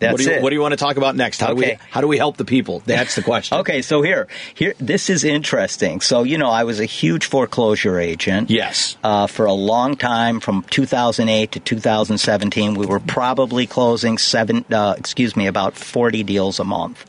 That's 0.00 0.12
what 0.12 0.18
do, 0.18 0.24
you, 0.24 0.30
it. 0.32 0.42
what 0.42 0.50
do 0.50 0.56
you 0.56 0.60
want 0.60 0.72
to 0.72 0.76
talk 0.76 0.96
about 0.98 1.16
next? 1.16 1.40
How 1.40 1.48
do 1.48 1.54
we 1.54 1.78
how 1.88 2.02
do 2.02 2.08
we 2.08 2.18
help 2.18 2.36
the 2.36 2.44
people? 2.44 2.82
That's 2.84 3.14
the 3.14 3.22
question. 3.22 3.58
Okay, 3.58 3.80
so 3.80 4.02
here, 4.02 4.28
here, 4.52 4.74
this 4.78 5.08
is 5.08 5.24
interesting. 5.24 6.02
So 6.02 6.24
you 6.24 6.36
know, 6.36 6.50
I 6.50 6.64
was 6.64 6.78
a 6.78 6.84
huge 6.84 7.24
foreclosure 7.24 7.98
agent. 7.98 8.50
Yes. 8.50 8.98
Uh, 9.02 9.28
for 9.28 9.46
a 9.46 9.52
long 9.52 9.96
time, 9.96 10.40
from 10.40 10.62
2008 10.64 11.52
to 11.52 11.60
2017, 11.60 12.74
we 12.74 12.84
were 12.86 13.00
probably 13.00 13.66
closing 13.66 14.18
seven, 14.18 14.66
uh, 14.70 14.94
excuse 14.98 15.36
me, 15.36 15.46
about 15.46 15.74
40 15.74 16.22
deals 16.24 16.58
a 16.58 16.64
month, 16.64 17.06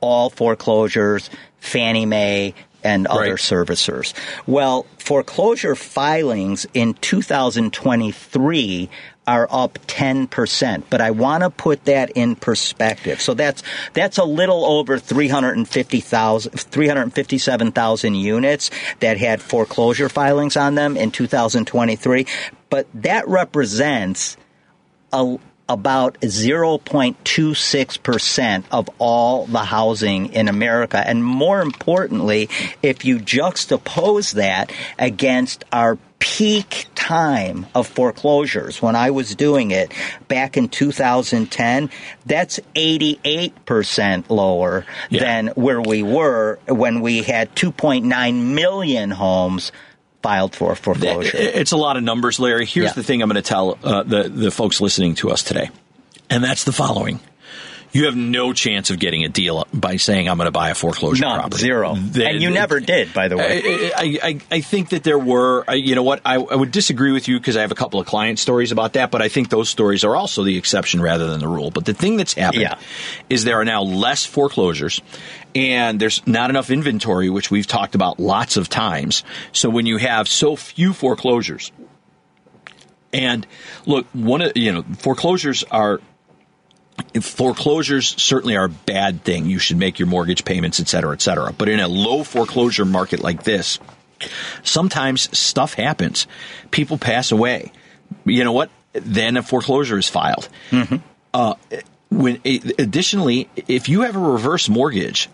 all 0.00 0.30
foreclosures, 0.30 1.30
Fannie 1.58 2.06
Mae, 2.06 2.54
and 2.84 3.06
other 3.08 3.30
Right. 3.30 3.38
servicers. 3.38 4.12
Well, 4.46 4.86
foreclosure 4.98 5.74
filings 5.74 6.66
in 6.74 6.94
2023 6.94 8.88
are 9.26 9.48
up 9.50 9.78
10%, 9.88 10.84
but 10.88 11.00
I 11.02 11.10
want 11.10 11.42
to 11.42 11.50
put 11.50 11.84
that 11.84 12.10
in 12.10 12.34
perspective. 12.34 13.20
So 13.20 13.34
that's 13.34 13.62
that's 13.92 14.16
a 14.16 14.24
little 14.24 14.64
over 14.64 14.98
350,000 14.98 16.52
357,000 16.52 18.14
units 18.14 18.70
that 19.00 19.18
had 19.18 19.42
foreclosure 19.42 20.08
filings 20.08 20.56
on 20.56 20.76
them 20.76 20.96
in 20.96 21.10
2023, 21.10 22.26
but 22.70 22.86
that 22.94 23.28
represents 23.28 24.36
a, 25.12 25.36
about 25.68 26.20
0.26% 26.20 28.64
of 28.70 28.88
all 28.98 29.46
the 29.46 29.64
housing 29.64 30.32
in 30.32 30.46
America. 30.48 31.02
And 31.06 31.22
more 31.24 31.60
importantly, 31.60 32.48
if 32.82 33.04
you 33.04 33.18
juxtapose 33.18 34.34
that 34.34 34.72
against 34.98 35.64
our 35.72 35.98
peak 36.20 36.86
time 36.96 37.64
of 37.76 37.86
foreclosures 37.86 38.82
when 38.82 38.96
I 38.96 39.12
was 39.12 39.36
doing 39.36 39.70
it 39.70 39.92
back 40.26 40.56
in 40.56 40.68
2010, 40.68 41.90
that's 42.26 42.58
88% 42.74 44.28
lower 44.28 44.84
Yeah. 45.10 45.20
than 45.20 45.46
where 45.48 45.80
we 45.80 46.02
were 46.02 46.58
when 46.66 47.02
we 47.02 47.22
had 47.22 47.54
2.9 47.54 48.52
million 48.54 49.12
homes 49.12 49.70
filed 50.22 50.54
for 50.54 50.74
foreclosure. 50.74 51.36
It's 51.36 51.72
a 51.72 51.76
lot 51.76 51.96
of 51.96 52.02
numbers, 52.02 52.38
Larry. 52.40 52.66
Here's 52.66 52.86
Yeah. 52.88 52.92
the 52.92 53.02
thing 53.02 53.22
I'm 53.22 53.28
going 53.28 53.36
to 53.36 53.48
tell 53.48 53.78
uh, 53.82 54.02
the 54.02 54.28
the 54.28 54.50
folks 54.50 54.80
listening 54.80 55.14
to 55.16 55.30
us 55.30 55.42
today, 55.42 55.70
and 56.30 56.42
that's 56.42 56.64
the 56.64 56.72
following: 56.72 57.20
you 57.92 58.04
have 58.04 58.14
no 58.16 58.52
chance 58.52 58.90
of 58.90 58.98
getting 58.98 59.24
a 59.24 59.28
deal 59.28 59.66
by 59.72 59.96
saying 59.96 60.28
I'm 60.28 60.36
going 60.36 60.46
to 60.46 60.50
buy 60.50 60.70
a 60.70 60.74
foreclosure 60.74 61.22
None, 61.22 61.38
property. 61.40 61.60
zero. 61.62 61.94
And 61.94 62.42
you 62.42 62.50
never 62.50 62.80
did, 62.80 63.12
by 63.14 63.28
the 63.28 63.36
way. 63.36 63.90
I, 63.94 64.02
I, 64.02 64.18
I- 64.28 64.40
I 64.50 64.60
think 64.60 64.90
that 64.90 65.04
there 65.04 65.18
were, 65.18 65.64
I- 65.66 65.74
you 65.74 65.94
know 65.94 66.02
what, 66.02 66.20
I, 66.24 66.34
I 66.34 66.54
would 66.54 66.70
disagree 66.70 67.12
with 67.12 67.28
you 67.28 67.38
because 67.38 67.56
I 67.56 67.62
have 67.62 67.72
a 67.72 67.74
couple 67.76 67.98
of 68.00 68.06
client 68.06 68.38
stories 68.38 68.72
about 68.72 68.92
that, 68.94 69.10
but 69.10 69.22
I 69.22 69.28
think 69.28 69.48
those 69.48 69.68
stories 69.68 70.04
are 70.04 70.14
also 70.14 70.44
the 70.44 70.56
exception 70.58 71.00
rather 71.00 71.26
than 71.26 71.40
the 71.40 71.48
rule. 71.48 71.70
But 71.70 71.84
the 71.86 71.94
thing 71.94 72.16
that's 72.16 72.34
happened 72.34 72.62
Yeah. 72.62 72.78
is 73.30 73.44
there 73.44 73.58
are 73.60 73.64
now 73.64 73.82
less 73.82 74.24
foreclosures 74.26 75.00
and 75.54 75.98
there's 75.98 76.24
not 76.26 76.50
enough 76.50 76.70
inventory, 76.70 77.30
which 77.30 77.50
we've 77.50 77.66
talked 77.66 77.94
about 77.94 78.20
lots 78.20 78.56
of 78.56 78.68
times. 78.68 79.24
So 79.52 79.70
when 79.70 79.86
you 79.86 79.96
have 79.96 80.28
so 80.28 80.56
few 80.56 80.92
foreclosures, 80.92 81.72
and 83.12 83.46
look, 83.86 84.06
one 84.12 84.42
of, 84.42 84.52
you 84.56 84.72
know, 84.72 84.82
foreclosures 84.98 85.64
are 85.64 86.00
foreclosures 87.20 88.20
certainly 88.20 88.56
are 88.56 88.66
a 88.66 88.68
bad 88.68 89.24
thing. 89.24 89.46
You 89.46 89.58
should 89.58 89.76
make 89.76 89.98
your 89.98 90.08
mortgage 90.08 90.44
payments, 90.44 90.80
et 90.80 90.88
cetera, 90.88 91.12
et 91.12 91.22
cetera. 91.22 91.52
But 91.52 91.68
in 91.68 91.80
a 91.80 91.88
low 91.88 92.24
foreclosure 92.24 92.84
market 92.84 93.20
like 93.20 93.44
this, 93.44 93.78
sometimes 94.62 95.36
stuff 95.36 95.74
happens. 95.74 96.26
People 96.70 96.98
pass 96.98 97.32
away. 97.32 97.72
You 98.24 98.44
know 98.44 98.52
what? 98.52 98.70
Then 98.92 99.36
a 99.36 99.42
foreclosure 99.42 99.98
is 99.98 100.08
filed. 100.08 100.48
Mm-hmm. 100.70 100.96
Uh, 101.34 101.54
when 102.10 102.40
additionally, 102.44 103.48
if 103.68 103.88
you 103.88 104.02
have 104.02 104.16
a 104.16 104.20
reverse 104.20 104.68
mortgage 104.68 105.28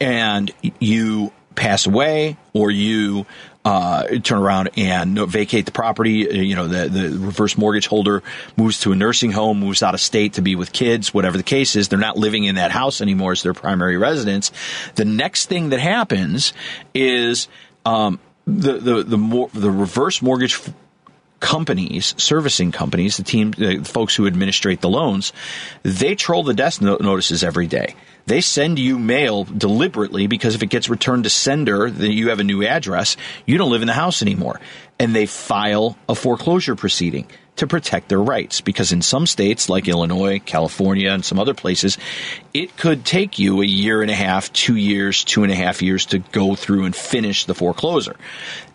and 0.00 0.50
you 0.78 1.32
pass 1.54 1.86
away 1.86 2.36
or 2.52 2.70
you 2.70 3.26
uh, 3.64 4.06
turn 4.22 4.38
around 4.38 4.70
and 4.76 5.18
vacate 5.18 5.66
the 5.66 5.72
property. 5.72 6.26
You 6.30 6.56
know, 6.56 6.66
the, 6.66 6.88
the 6.88 7.18
reverse 7.18 7.58
mortgage 7.58 7.86
holder 7.86 8.22
moves 8.56 8.80
to 8.80 8.92
a 8.92 8.96
nursing 8.96 9.32
home, 9.32 9.60
moves 9.60 9.82
out 9.82 9.94
of 9.94 10.00
state 10.00 10.34
to 10.34 10.42
be 10.42 10.56
with 10.56 10.72
kids, 10.72 11.12
whatever 11.12 11.36
the 11.36 11.42
case 11.42 11.76
is. 11.76 11.88
They're 11.88 11.98
not 11.98 12.16
living 12.16 12.44
in 12.44 12.54
that 12.54 12.70
house 12.70 13.00
anymore 13.00 13.32
as 13.32 13.42
their 13.42 13.54
primary 13.54 13.96
residence. 13.96 14.50
The 14.94 15.04
next 15.04 15.46
thing 15.46 15.70
that 15.70 15.80
happens 15.80 16.52
is 16.94 17.48
um, 17.84 18.18
the 18.46 18.72
the 18.74 19.02
the, 19.02 19.18
more, 19.18 19.50
the 19.52 19.70
reverse 19.70 20.22
mortgage 20.22 20.58
companies, 21.40 22.14
servicing 22.18 22.70
companies, 22.70 23.16
the 23.16 23.22
team, 23.22 23.50
the 23.52 23.82
folks 23.82 24.14
who 24.14 24.26
administrate 24.26 24.80
the 24.80 24.90
loans, 24.90 25.32
they 25.82 26.14
troll 26.14 26.42
the 26.42 26.54
desk 26.54 26.80
notices 26.82 27.42
every 27.42 27.66
day. 27.66 27.94
They 28.26 28.40
send 28.40 28.78
you 28.78 28.98
mail 28.98 29.44
deliberately 29.44 30.26
because 30.26 30.54
if 30.54 30.62
it 30.62 30.70
gets 30.70 30.88
returned 30.88 31.24
to 31.24 31.30
sender, 31.30 31.90
then 31.90 32.12
you 32.12 32.28
have 32.30 32.40
a 32.40 32.44
new 32.44 32.64
address, 32.64 33.16
you 33.46 33.58
don't 33.58 33.70
live 33.70 33.82
in 33.82 33.88
the 33.88 33.94
house 33.94 34.22
anymore. 34.22 34.60
And 34.98 35.14
they 35.14 35.26
file 35.26 35.96
a 36.08 36.14
foreclosure 36.14 36.76
proceeding 36.76 37.26
to 37.60 37.66
protect 37.66 38.08
their 38.08 38.20
rights 38.22 38.62
because 38.62 38.90
in 38.90 39.02
some 39.02 39.26
states 39.26 39.68
like 39.68 39.86
Illinois, 39.86 40.38
California, 40.38 41.10
and 41.10 41.22
some 41.22 41.38
other 41.38 41.52
places, 41.52 41.98
it 42.54 42.74
could 42.78 43.04
take 43.04 43.38
you 43.38 43.60
a 43.60 43.66
year 43.66 44.00
and 44.00 44.10
a 44.10 44.14
half, 44.14 44.50
two 44.54 44.76
years, 44.76 45.24
two 45.24 45.42
and 45.42 45.52
a 45.52 45.54
half 45.54 45.82
years 45.82 46.06
to 46.06 46.20
go 46.20 46.54
through 46.54 46.86
and 46.86 46.96
finish 46.96 47.44
the 47.44 47.54
foreclosure. 47.54 48.16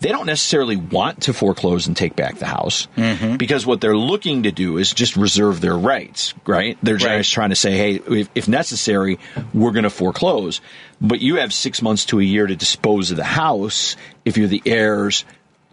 They 0.01 0.09
don't 0.09 0.27
necessarily 0.27 0.75
want 0.75 1.23
to 1.23 1.33
foreclose 1.33 1.87
and 1.87 1.97
take 1.97 2.15
back 2.15 2.37
the 2.37 2.45
house 2.45 2.87
mm-hmm. 2.95 3.37
because 3.37 3.65
what 3.65 3.81
they're 3.81 3.97
looking 3.97 4.43
to 4.43 4.51
do 4.51 4.77
is 4.77 4.93
just 4.93 5.17
reserve 5.17 5.61
their 5.61 5.77
rights, 5.77 6.35
right? 6.45 6.77
They're 6.83 6.95
right. 6.95 7.17
just 7.17 7.33
trying 7.33 7.49
to 7.49 7.55
say, 7.55 7.71
hey, 7.75 7.95
if, 7.95 8.29
if 8.35 8.47
necessary, 8.47 9.17
we're 9.51 9.71
going 9.71 9.83
to 9.83 9.89
foreclose. 9.89 10.61
But 11.01 11.21
you 11.21 11.37
have 11.37 11.51
six 11.51 11.81
months 11.81 12.05
to 12.05 12.19
a 12.19 12.23
year 12.23 12.45
to 12.45 12.55
dispose 12.55 13.09
of 13.09 13.17
the 13.17 13.23
house 13.23 13.95
if 14.25 14.37
you're 14.37 14.47
the 14.47 14.61
heirs 14.65 15.25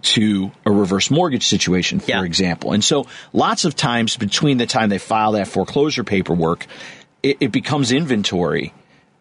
to 0.02 0.50
a 0.66 0.70
reverse 0.70 1.10
mortgage 1.10 1.46
situation, 1.46 2.00
for 2.00 2.10
yeah. 2.10 2.24
example. 2.24 2.72
And 2.72 2.84
so 2.84 3.06
lots 3.32 3.64
of 3.64 3.76
times 3.76 4.16
between 4.16 4.58
the 4.58 4.66
time 4.66 4.88
they 4.88 4.98
file 4.98 5.32
that 5.32 5.48
foreclosure 5.48 6.04
paperwork, 6.04 6.66
it, 7.22 7.38
it 7.40 7.52
becomes 7.52 7.92
inventory 7.92 8.72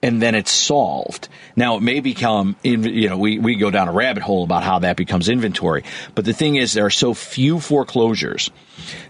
and 0.04 0.22
then 0.22 0.34
it's 0.34 0.52
solved. 0.52 1.30
Now 1.56 1.78
it 1.78 1.82
may 1.82 2.00
become, 2.00 2.56
you 2.64 3.10
know, 3.10 3.18
we, 3.18 3.38
we 3.38 3.56
go 3.56 3.70
down 3.70 3.88
a 3.88 3.92
rabbit 3.92 4.24
hole 4.24 4.44
about 4.44 4.64
how 4.64 4.80
that 4.80 4.98
becomes 4.98 5.30
inventory. 5.30 5.84
But 6.16 6.26
the 6.26 6.34
thing 6.34 6.56
is, 6.56 6.74
there 6.74 6.86
are 6.86 6.90
so 6.90 7.14
few 7.14 7.60
foreclosures 7.60 8.50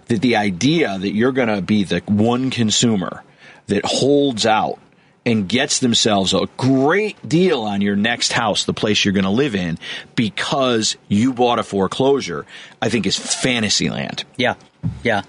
that 0.08 0.22
the 0.22 0.36
idea 0.36 0.98
that 0.98 1.14
you're 1.14 1.32
going 1.32 1.48
to 1.48 1.62
be 1.62 1.86
the 1.86 2.02
one 2.08 2.50
consumer 2.50 3.24
that 3.68 3.86
holds 3.86 4.46
out 4.46 4.80
and 5.26 5.48
gets 5.48 5.80
themselves 5.80 6.34
a 6.34 6.48
great 6.58 7.28
deal 7.28 7.62
on 7.62 7.82
your 7.82 7.96
next 7.96 8.34
house, 8.34 8.64
the 8.64 8.74
place 8.74 9.06
you're 9.06 9.14
going 9.14 9.24
to 9.24 9.30
live 9.30 9.56
in, 9.56 9.78
because 10.16 10.98
you 11.08 11.34
bought 11.34 11.60
a 11.60 11.64
foreclosure, 11.64 12.46
I 12.82 12.90
think 12.90 13.06
is 13.06 13.18
fantasy 13.18 13.90
land. 13.90 14.24
Yeah. 14.36 14.56
Yeah. 15.04 15.22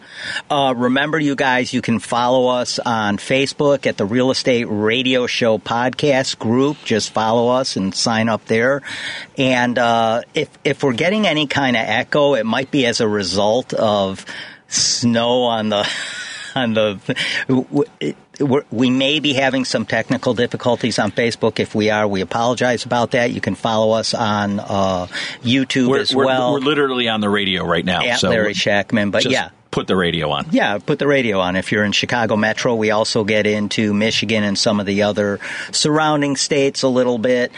Uh, 0.49 0.73
remember, 0.75 1.19
you 1.19 1.35
guys, 1.35 1.75
you 1.75 1.83
can 1.83 1.99
follow 1.99 2.47
us 2.49 2.79
on 2.79 3.19
Facebook 3.19 3.87
at 3.87 3.99
the 3.99 4.07
Real 4.07 4.31
Estate 4.31 4.65
Radio 4.65 5.27
Show 5.27 5.59
podcast 5.59 6.39
group. 6.39 6.79
Just 6.85 7.13
follow 7.13 7.49
us 7.49 7.77
and 7.77 7.95
sign 7.95 8.31
up 8.31 8.47
there. 8.47 8.81
And 9.37 9.79
uh, 9.79 10.23
if 10.33 10.49
if 10.65 10.83
we're 10.83 10.95
getting 10.95 11.27
any 11.27 11.47
kind 11.47 11.77
of 11.77 11.83
echo, 11.87 12.35
it 12.35 12.47
might 12.47 12.71
be 12.71 12.87
as 12.87 13.03
a 13.03 13.09
result 13.09 13.75
of 13.75 14.25
snow 14.69 15.43
on 15.43 15.69
the 15.69 15.87
on 16.55 16.73
the 16.73 18.15
we 18.71 18.91
may 18.91 19.21
be 19.21 19.33
having 19.33 19.65
some 19.65 19.87
technical 19.87 20.35
difficulties 20.35 20.99
on 20.99 21.13
Facebook. 21.13 21.61
If 21.61 21.75
we 21.75 21.91
are, 21.91 22.07
we 22.07 22.21
apologize 22.21 22.85
about 22.85 23.13
that. 23.13 23.31
You 23.31 23.41
can 23.41 23.55
follow 23.55 23.93
us 23.93 24.15
on 24.15 24.61
uh, 24.61 25.07
YouTube 25.43 25.89
we're, 25.89 26.01
as 26.01 26.15
we're, 26.15 26.27
well. 26.27 26.53
We're 26.53 26.61
literally 26.61 27.09
on 27.09 27.21
the 27.21 27.31
radio 27.31 27.65
right 27.65 27.85
now. 27.85 28.03
At 28.03 28.21
so 28.21 28.31
Larry 28.31 28.55
Shackman, 28.55 29.11
but 29.11 29.25
yeah. 29.25 29.51
Put 29.71 29.87
the 29.87 29.97
radio 29.97 30.31
on. 30.31 30.49
Yeah, 30.51 30.77
put 30.77 30.99
the 30.99 31.07
radio 31.07 31.41
on. 31.41 31.57
If 31.57 31.73
you're 31.73 31.85
in 31.85 31.93
Chicago 31.93 32.37
Metro, 32.37 32.75
we 32.75 32.91
also 32.91 33.25
get 33.25 33.47
into 33.47 33.95
Michigan 33.95 34.45
and 34.45 34.59
some 34.59 34.81
of 34.81 34.85
the 34.85 35.05
other 35.05 35.41
surrounding 35.71 36.37
states 36.37 36.83
a 36.83 36.89
little 36.89 37.17
bit. 37.17 37.53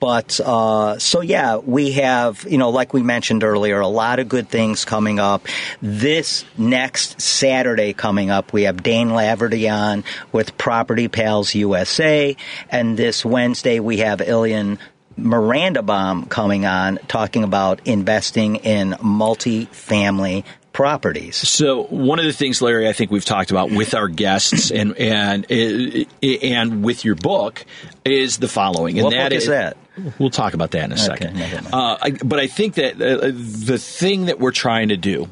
But 0.00 0.40
uh, 0.40 0.98
so 0.98 1.20
yeah, 1.20 1.58
we 1.58 1.92
have 1.92 2.44
you 2.48 2.56
know 2.56 2.70
like 2.70 2.94
we 2.94 3.02
mentioned 3.02 3.44
earlier, 3.44 3.80
a 3.80 3.88
lot 3.88 4.18
of 4.18 4.28
good 4.28 4.48
things 4.48 4.86
coming 4.86 5.20
up. 5.20 5.46
This 5.82 6.44
next 6.56 7.20
Saturday 7.20 7.92
coming 7.92 8.30
up, 8.30 8.52
we 8.52 8.62
have 8.62 8.82
Dane 8.82 9.10
Laverty 9.10 9.70
on 9.70 10.02
with 10.32 10.56
Property 10.56 11.08
Pals 11.08 11.54
USA, 11.54 12.34
and 12.70 12.96
this 12.96 13.24
Wednesday 13.24 13.78
we 13.78 13.98
have 13.98 14.22
Ilian 14.22 14.78
Mirandabaum 15.18 16.30
coming 16.30 16.64
on 16.64 16.98
talking 17.06 17.44
about 17.44 17.86
investing 17.86 18.56
in 18.56 18.96
multi-family 19.02 20.44
properties. 20.72 21.36
So 21.36 21.84
one 21.84 22.18
of 22.18 22.24
the 22.24 22.32
things, 22.32 22.62
Larry, 22.62 22.88
I 22.88 22.92
think 22.92 23.10
we've 23.10 23.24
talked 23.24 23.50
about 23.50 23.70
with 23.70 23.94
our 23.94 24.08
guests 24.08 24.70
and 24.70 24.96
and 24.96 25.46
and 25.50 26.84
with 26.84 27.04
your 27.04 27.16
book 27.16 27.64
is 28.04 28.38
the 28.38 28.48
following. 28.48 28.98
And 28.98 29.04
what 29.04 29.10
that 29.10 29.30
book 29.30 29.36
is, 29.36 29.42
is 29.44 29.48
that? 29.50 29.76
We'll 30.18 30.30
talk 30.30 30.54
about 30.54 30.70
that 30.72 30.84
in 30.84 30.92
a 30.92 30.94
okay, 30.94 31.04
second. 31.04 31.68
Uh, 31.72 31.98
I, 32.00 32.10
but 32.10 32.38
I 32.38 32.46
think 32.46 32.74
that 32.74 32.94
uh, 32.94 33.30
the 33.32 33.78
thing 33.78 34.26
that 34.26 34.38
we're 34.38 34.52
trying 34.52 34.88
to 34.88 34.96
do 34.96 35.28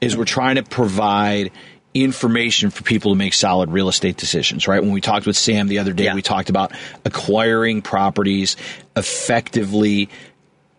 is 0.00 0.16
we're 0.16 0.24
trying 0.24 0.56
to 0.56 0.62
provide 0.62 1.50
information 1.94 2.70
for 2.70 2.82
people 2.82 3.12
to 3.12 3.16
make 3.16 3.32
solid 3.32 3.70
real 3.70 3.88
estate 3.88 4.16
decisions, 4.16 4.68
right? 4.68 4.82
When 4.82 4.92
we 4.92 5.00
talked 5.00 5.26
with 5.26 5.36
Sam 5.36 5.68
the 5.68 5.78
other 5.78 5.92
day, 5.92 6.04
yeah. 6.04 6.14
we 6.14 6.22
talked 6.22 6.50
about 6.50 6.72
acquiring 7.04 7.82
properties 7.82 8.56
effectively 8.96 10.10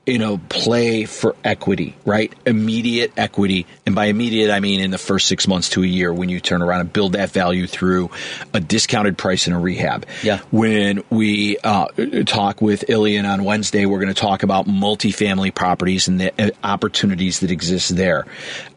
you 0.08 0.18
know, 0.18 0.40
play 0.50 1.04
for 1.04 1.36
equity, 1.44 1.96
right? 2.06 2.34
Immediate 2.46 3.12
equity. 3.18 3.66
And 3.86 3.94
by 3.94 4.06
immediate, 4.06 4.50
I 4.52 4.62
mean 4.62 4.80
in 4.80 4.90
the 4.90 4.98
first 4.98 5.28
six 5.28 5.48
months 5.48 5.70
to 5.70 5.84
a 5.84 5.86
year 5.86 6.14
when 6.14 6.30
you 6.30 6.40
turn 6.40 6.62
around 6.62 6.80
and 6.80 6.94
build 6.94 7.12
that 7.12 7.32
value 7.32 7.68
through 7.68 8.10
a 8.54 8.62
discounted 8.62 9.18
price 9.18 9.48
in 9.48 9.54
a 9.54 9.60
rehab. 9.60 10.06
Yeah. 10.24 10.40
When 10.50 11.04
we 11.10 11.58
uh, 11.58 11.88
talk 12.26 12.62
with 12.62 12.90
Ilian 12.90 13.26
on 13.26 13.44
Wednesday, 13.44 13.86
we're 13.86 14.00
going 14.00 14.14
to 14.14 14.20
talk 14.20 14.44
about 14.44 14.66
multifamily 14.66 15.54
properties 15.54 16.08
and 16.08 16.22
the 16.22 16.34
uh, 16.42 16.52
opportunities 16.64 17.42
that 17.42 17.52
exist 17.52 17.96
there. 17.96 18.26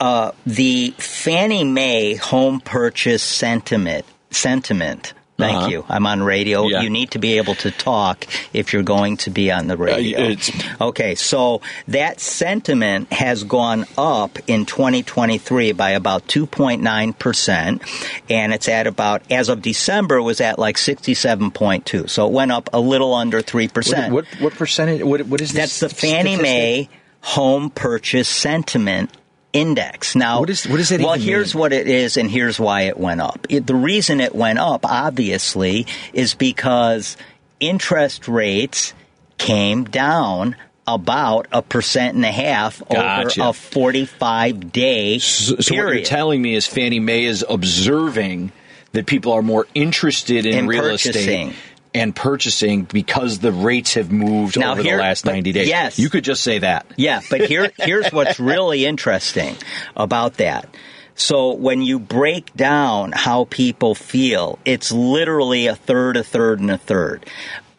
uh, 0.00 0.32
the 0.46 0.90
Fannie 0.98 1.64
Mae 1.64 2.14
home 2.14 2.60
purchase 2.60 3.22
sentiment 3.22 4.04
sentiment 4.30 5.14
Thank 5.38 5.56
Uh-huh. 5.56 5.68
you. 5.68 5.84
I'm 5.88 6.04
on 6.04 6.24
radio. 6.24 6.66
Yeah. 6.66 6.80
You 6.80 6.90
need 6.90 7.12
to 7.12 7.20
be 7.20 7.36
able 7.38 7.54
to 7.56 7.70
talk 7.70 8.26
if 8.52 8.72
you're 8.72 8.82
going 8.82 9.18
to 9.18 9.30
be 9.30 9.52
on 9.52 9.68
the 9.68 9.76
radio. 9.76 10.18
it's- 10.18 10.50
okay, 10.80 11.14
so 11.14 11.60
that 11.86 12.18
sentiment 12.18 13.12
has 13.12 13.44
gone 13.44 13.86
up 13.96 14.40
in 14.48 14.66
2023 14.66 15.70
by 15.70 15.90
about 15.90 16.26
2.9%, 16.26 17.80
and 18.28 18.52
it's 18.52 18.68
at 18.68 18.88
about, 18.88 19.22
as 19.30 19.48
of 19.48 19.62
December, 19.62 20.20
was 20.20 20.40
at 20.40 20.58
like 20.58 20.76
67.2. 20.76 22.10
So 22.10 22.26
it 22.26 22.32
went 22.32 22.50
up 22.50 22.68
a 22.72 22.80
little 22.80 23.14
under 23.14 23.40
3%. 23.40 24.10
What, 24.10 24.10
what 24.10 24.40
what 24.40 24.52
percentage? 24.54 25.02
What 25.04 25.20
what 25.26 25.40
is 25.40 25.52
That's 25.52 25.78
the 25.78 25.88
Fannie 25.88 26.34
statistic? 26.34 26.42
Mae 26.42 26.88
Home 27.20 27.70
Purchase 27.70 28.28
Sentiment 28.28 29.10
Index. 29.52 30.14
Now, 30.14 30.40
What 30.40 30.50
is- 30.50 30.66
what 30.66 30.78
that 30.88 31.00
Well, 31.00 31.14
here's 31.14 31.54
mean? 31.54 31.60
what 31.60 31.72
it 31.72 31.88
is, 31.88 32.16
and 32.16 32.30
here's 32.30 32.60
why 32.60 32.82
it 32.82 32.98
went 32.98 33.20
up. 33.20 33.46
It, 33.48 33.66
the 33.66 33.74
reason 33.74 34.20
it 34.20 34.34
went 34.34 34.58
up, 34.58 34.84
obviously, 34.84 35.86
is 36.12 36.34
because 36.34 37.16
interest 37.60 38.28
rates 38.28 38.92
came 39.38 39.84
down 39.84 40.54
about 40.86 41.46
a 41.52 41.62
percent 41.62 42.14
and 42.14 42.24
a 42.24 42.32
half 42.32 42.82
Gotcha. 42.90 43.40
over 43.40 43.50
a 43.50 43.52
45 43.52 44.72
day 44.72 45.18
So, 45.18 45.56
so 45.60 45.74
what 45.74 45.94
you're 45.94 46.02
telling 46.02 46.40
me 46.40 46.54
is 46.54 46.66
Fannie 46.66 47.00
Mae 47.00 47.24
is 47.24 47.44
observing 47.48 48.52
that 48.92 49.04
people 49.06 49.32
are 49.32 49.42
more 49.42 49.66
interested 49.74 50.46
in, 50.46 50.54
In 50.60 50.66
real 50.66 50.82
purchasing. 50.82 51.50
estate 51.50 51.54
and 51.94 52.14
purchasing 52.14 52.82
because 52.82 53.38
the 53.38 53.52
rates 53.52 53.94
have 53.94 54.10
moved 54.12 54.58
Now 54.58 54.72
over 54.72 54.82
here- 54.82 54.96
the 54.96 55.02
last 55.02 55.24
90 55.24 55.52
days. 55.52 55.68
yes. 55.68 55.98
You 55.98 56.10
could 56.10 56.24
just 56.24 56.42
say 56.42 56.58
that. 56.58 56.86
Yeah, 56.96 57.20
but 57.30 57.42
here 57.46 57.70
here's 57.78 58.10
what's 58.12 58.38
really 58.38 58.84
interesting 58.86 59.56
about 59.96 60.34
that. 60.34 60.68
So 61.14 61.52
when 61.54 61.82
you 61.82 61.98
break 61.98 62.54
down 62.54 63.12
how 63.12 63.46
people 63.46 63.94
feel, 63.96 64.58
it's 64.64 64.92
literally 64.92 65.66
a 65.66 65.74
third, 65.74 66.16
a 66.16 66.22
third, 66.22 66.60
and 66.60 66.70
a 66.70 66.78
third. 66.78 67.26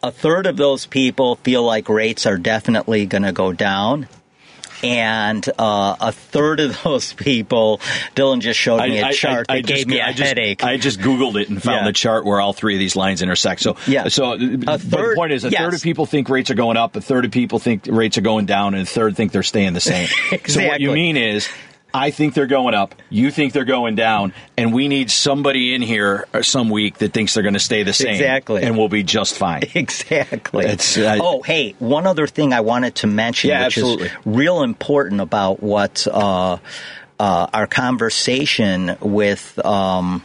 A 0.02 0.10
third 0.10 0.46
of 0.46 0.56
those 0.56 0.86
people 0.86 1.36
feel 1.36 1.62
like 1.62 1.88
rates 1.88 2.26
are 2.26 2.36
definitely 2.38 3.06
going 3.06 3.22
to 3.22 3.32
go 3.32 3.52
down. 3.52 4.08
And 4.82 5.46
uh, 5.58 5.96
a 6.00 6.12
third 6.12 6.60
of 6.60 6.82
those 6.82 7.12
people, 7.14 7.78
Dylan 8.14 8.40
just 8.40 8.58
showed 8.58 8.80
me 8.82 8.98
a 9.00 9.12
chart 9.12 9.46
that 9.48 9.64
gave 9.66 9.76
just, 9.78 9.88
me 9.88 9.98
a 9.98 10.04
I 10.06 10.12
just, 10.12 10.28
headache. 10.28 10.64
I 10.64 10.76
just 10.76 11.00
Googled 11.00 11.40
it 11.40 11.48
and 11.48 11.62
found 11.62 11.80
Yeah. 11.80 11.84
the 11.86 11.92
chart 11.92 12.24
where 12.24 12.40
all 12.40 12.52
three 12.52 12.74
of 12.74 12.78
these 12.78 12.96
lines 12.96 13.22
intersect. 13.22 13.60
So, 13.60 13.76
Yeah. 13.86 14.08
so 14.08 14.38
but 14.38 14.80
the 14.80 14.86
third- 14.96 15.16
point 15.16 15.32
is, 15.32 15.44
a 15.44 15.50
yes. 15.50 15.60
third 15.60 15.74
of 15.74 15.82
people 15.82 16.06
think 16.06 16.28
rates 16.28 16.50
are 16.50 16.54
going 16.54 16.76
up, 16.76 16.96
a 16.96 17.00
third 17.00 17.24
of 17.24 17.30
people 17.30 17.58
think 17.58 17.86
rates 17.86 18.16
are 18.18 18.22
going 18.22 18.46
down, 18.46 18.74
and 18.74 18.82
a 18.82 18.86
third 18.90 19.16
think 19.16 19.32
they're 19.32 19.42
staying 19.42 19.72
the 19.74 19.80
same. 19.80 20.08
So 20.46 20.66
what 20.66 20.80
you 20.80 20.92
mean 20.92 21.16
is, 21.16 21.48
I 21.92 22.10
think 22.10 22.34
they're 22.34 22.46
going 22.46 22.74
up, 22.74 22.94
you 23.08 23.30
think 23.30 23.52
they're 23.52 23.64
going 23.64 23.94
down, 23.94 24.32
and 24.56 24.72
we 24.72 24.88
need 24.88 25.10
somebody 25.10 25.74
in 25.74 25.82
here 25.82 26.26
some 26.42 26.70
week 26.70 26.98
that 26.98 27.12
thinks 27.12 27.34
they're 27.34 27.42
going 27.42 27.54
to 27.54 27.60
stay 27.60 27.82
the 27.82 27.92
same. 27.92 28.14
Exactly. 28.14 28.62
And 28.62 28.76
we'll 28.78 28.88
be 28.88 29.02
just 29.02 29.36
fine. 29.36 29.62
Exactly. 29.74 30.66
It's, 30.66 30.98
uh, 30.98 31.18
oh, 31.20 31.42
hey, 31.42 31.74
one 31.78 32.06
other 32.06 32.26
thing 32.26 32.52
I 32.52 32.60
wanted 32.60 32.96
to 32.96 33.06
mention, 33.06 33.50
Yeah, 33.50 33.64
which 33.64 33.78
absolutely. 33.78 34.06
is 34.08 34.12
real 34.24 34.62
important 34.62 35.20
about 35.20 35.62
what 35.62 36.06
uh, 36.10 36.58
uh, 37.18 37.46
our 37.52 37.66
conversation 37.66 38.96
with. 39.00 39.58
Um, 39.64 40.22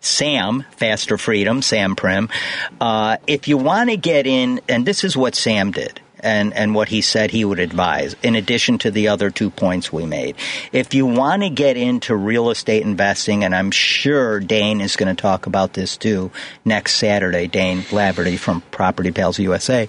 Sam, 0.00 0.64
Faster 0.76 1.18
Freedom, 1.18 1.62
Sam 1.62 1.96
Prim. 1.96 2.28
Uh, 2.80 3.16
if 3.26 3.48
you 3.48 3.56
want 3.58 3.90
to 3.90 3.96
get 3.96 4.24
in, 4.24 4.60
and 4.68 4.86
this 4.86 5.02
is 5.02 5.16
what 5.16 5.34
Sam 5.34 5.72
did, 5.72 6.00
and, 6.26 6.52
and 6.54 6.74
what 6.74 6.88
he 6.88 7.00
said 7.00 7.30
he 7.30 7.44
would 7.44 7.60
advise, 7.60 8.16
in 8.22 8.34
addition 8.34 8.78
to 8.78 8.90
the 8.90 9.06
other 9.08 9.30
two 9.30 9.48
points 9.48 9.92
we 9.92 10.04
made. 10.04 10.34
If 10.72 10.92
you 10.92 11.06
want 11.06 11.42
to 11.42 11.50
get 11.50 11.76
into 11.76 12.16
real 12.16 12.50
estate 12.50 12.82
investing, 12.82 13.44
and 13.44 13.54
I'm 13.54 13.70
sure 13.70 14.40
Dane 14.40 14.80
is 14.80 14.96
going 14.96 15.14
to 15.14 15.20
talk 15.20 15.46
about 15.46 15.74
this 15.74 15.96
too 15.96 16.32
next 16.64 16.96
Saturday, 16.96 17.46
Dane 17.46 17.82
Laverty 17.82 18.36
from 18.36 18.60
Property 18.72 19.12
Pals 19.12 19.38
USA, 19.38 19.88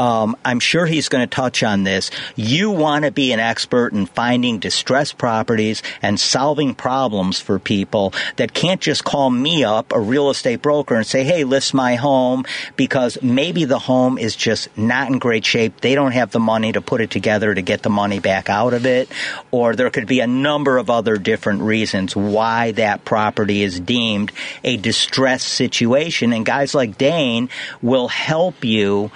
um, 0.00 0.36
I'm 0.44 0.58
sure 0.58 0.86
he's 0.86 1.08
going 1.08 1.22
to 1.26 1.32
touch 1.32 1.62
on 1.62 1.84
this. 1.84 2.10
You 2.34 2.72
want 2.72 3.04
to 3.04 3.12
be 3.12 3.30
an 3.30 3.38
expert 3.38 3.92
in 3.92 4.06
finding 4.06 4.58
distressed 4.58 5.18
properties 5.18 5.84
and 6.02 6.18
solving 6.18 6.74
problems 6.74 7.38
for 7.38 7.60
people 7.60 8.12
that 8.36 8.54
can't 8.54 8.80
just 8.80 9.04
call 9.04 9.30
me 9.30 9.62
up, 9.62 9.92
a 9.92 10.00
real 10.00 10.30
estate 10.30 10.62
broker, 10.62 10.96
and 10.96 11.06
say, 11.06 11.22
hey, 11.22 11.44
list 11.44 11.74
my 11.74 11.94
home, 11.94 12.44
because 12.74 13.18
maybe 13.22 13.64
the 13.64 13.78
home 13.78 14.18
is 14.18 14.34
just 14.34 14.76
not 14.76 15.08
in 15.08 15.20
great 15.20 15.44
shape. 15.44 15.74
They 15.80 15.94
don't 15.94 16.12
have 16.12 16.30
the 16.30 16.40
money 16.40 16.72
to 16.72 16.80
put 16.80 17.00
it 17.00 17.10
together 17.10 17.54
to 17.54 17.62
get 17.62 17.82
the 17.82 17.90
money 17.90 18.18
back 18.18 18.48
out 18.48 18.74
of 18.74 18.86
it. 18.86 19.08
Or 19.50 19.74
there 19.74 19.90
could 19.90 20.06
be 20.06 20.20
a 20.20 20.26
number 20.26 20.78
of 20.78 20.90
other 20.90 21.16
different 21.16 21.62
reasons 21.62 22.16
why 22.16 22.72
that 22.72 23.04
property 23.04 23.62
is 23.62 23.80
deemed 23.80 24.32
a 24.64 24.76
distressed 24.76 25.48
situation. 25.48 26.32
And 26.32 26.44
guys 26.44 26.74
like 26.74 26.98
Dane 26.98 27.48
will 27.82 28.08
help 28.08 28.64
you 28.64 29.10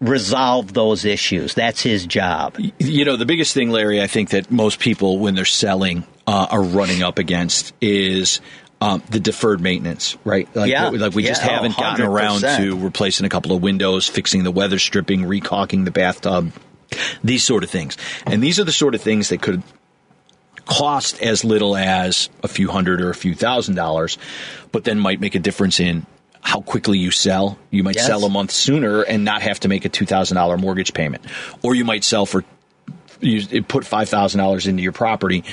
resolve 0.00 0.72
those 0.74 1.04
issues. 1.04 1.54
That's 1.54 1.82
his 1.82 2.06
job. 2.06 2.56
You 2.78 3.04
know, 3.04 3.16
the 3.16 3.26
biggest 3.26 3.54
thing, 3.54 3.70
Larry, 3.70 4.02
I 4.02 4.06
think 4.06 4.30
that 4.30 4.50
most 4.50 4.78
people, 4.78 5.18
when 5.18 5.34
they're 5.34 5.44
selling, 5.44 6.04
uh, 6.26 6.46
are 6.50 6.62
running 6.62 7.02
up 7.02 7.18
against 7.18 7.72
is 7.80 8.40
um, 8.80 9.02
the 9.10 9.20
deferred 9.20 9.60
maintenance, 9.60 10.16
right? 10.24 10.48
Like, 10.54 10.70
Yeah. 10.70 10.88
like 10.90 11.14
we 11.14 11.22
just 11.22 11.42
Yeah, 11.42 11.52
haven't 11.52 11.76
gotten 11.76 12.04
around 12.04 12.40
to 12.40 12.76
replacing 12.76 13.24
a 13.24 13.28
couple 13.28 13.52
of 13.56 13.62
windows, 13.62 14.06
fixing 14.08 14.44
the 14.44 14.50
weather 14.50 14.78
stripping, 14.78 15.22
recalking 15.22 15.84
the 15.84 15.90
bathtub, 15.90 16.52
these 17.22 17.44
sort 17.44 17.64
of 17.64 17.70
things. 17.70 17.96
And 18.26 18.42
these 18.42 18.58
are 18.60 18.64
the 18.64 18.72
sort 18.72 18.94
of 18.94 19.00
things 19.00 19.30
that 19.30 19.40
could 19.40 19.62
cost 20.66 21.20
as 21.22 21.44
little 21.44 21.76
as 21.76 22.28
a 22.42 22.48
few 22.48 22.68
hundred 22.70 23.00
or 23.00 23.10
a 23.10 23.14
few 23.14 23.34
thousand 23.34 23.74
dollars, 23.74 24.16
but 24.72 24.84
then 24.84 24.98
might 24.98 25.20
make 25.20 25.34
a 25.34 25.38
difference 25.38 25.78
in 25.80 26.06
how 26.40 26.60
quickly 26.60 26.98
you 26.98 27.10
sell. 27.10 27.58
You 27.70 27.82
might 27.82 27.96
Yes. 27.96 28.06
sell 28.06 28.24
a 28.24 28.30
month 28.30 28.50
sooner 28.50 29.02
and 29.02 29.24
not 29.24 29.42
have 29.42 29.60
to 29.60 29.68
make 29.68 29.84
a 29.84 29.88
two 29.88 30.06
thousand 30.06 30.36
dollar 30.36 30.56
mortgage 30.56 30.92
payment, 30.94 31.22
or 31.62 31.74
you 31.74 31.84
might 31.84 32.04
sell 32.04 32.26
for 32.26 32.44
you 33.20 33.62
put 33.62 33.84
five 33.86 34.08
thousand 34.08 34.38
dollars 34.38 34.66
into 34.66 34.82
your 34.82 34.92
property 34.92 35.44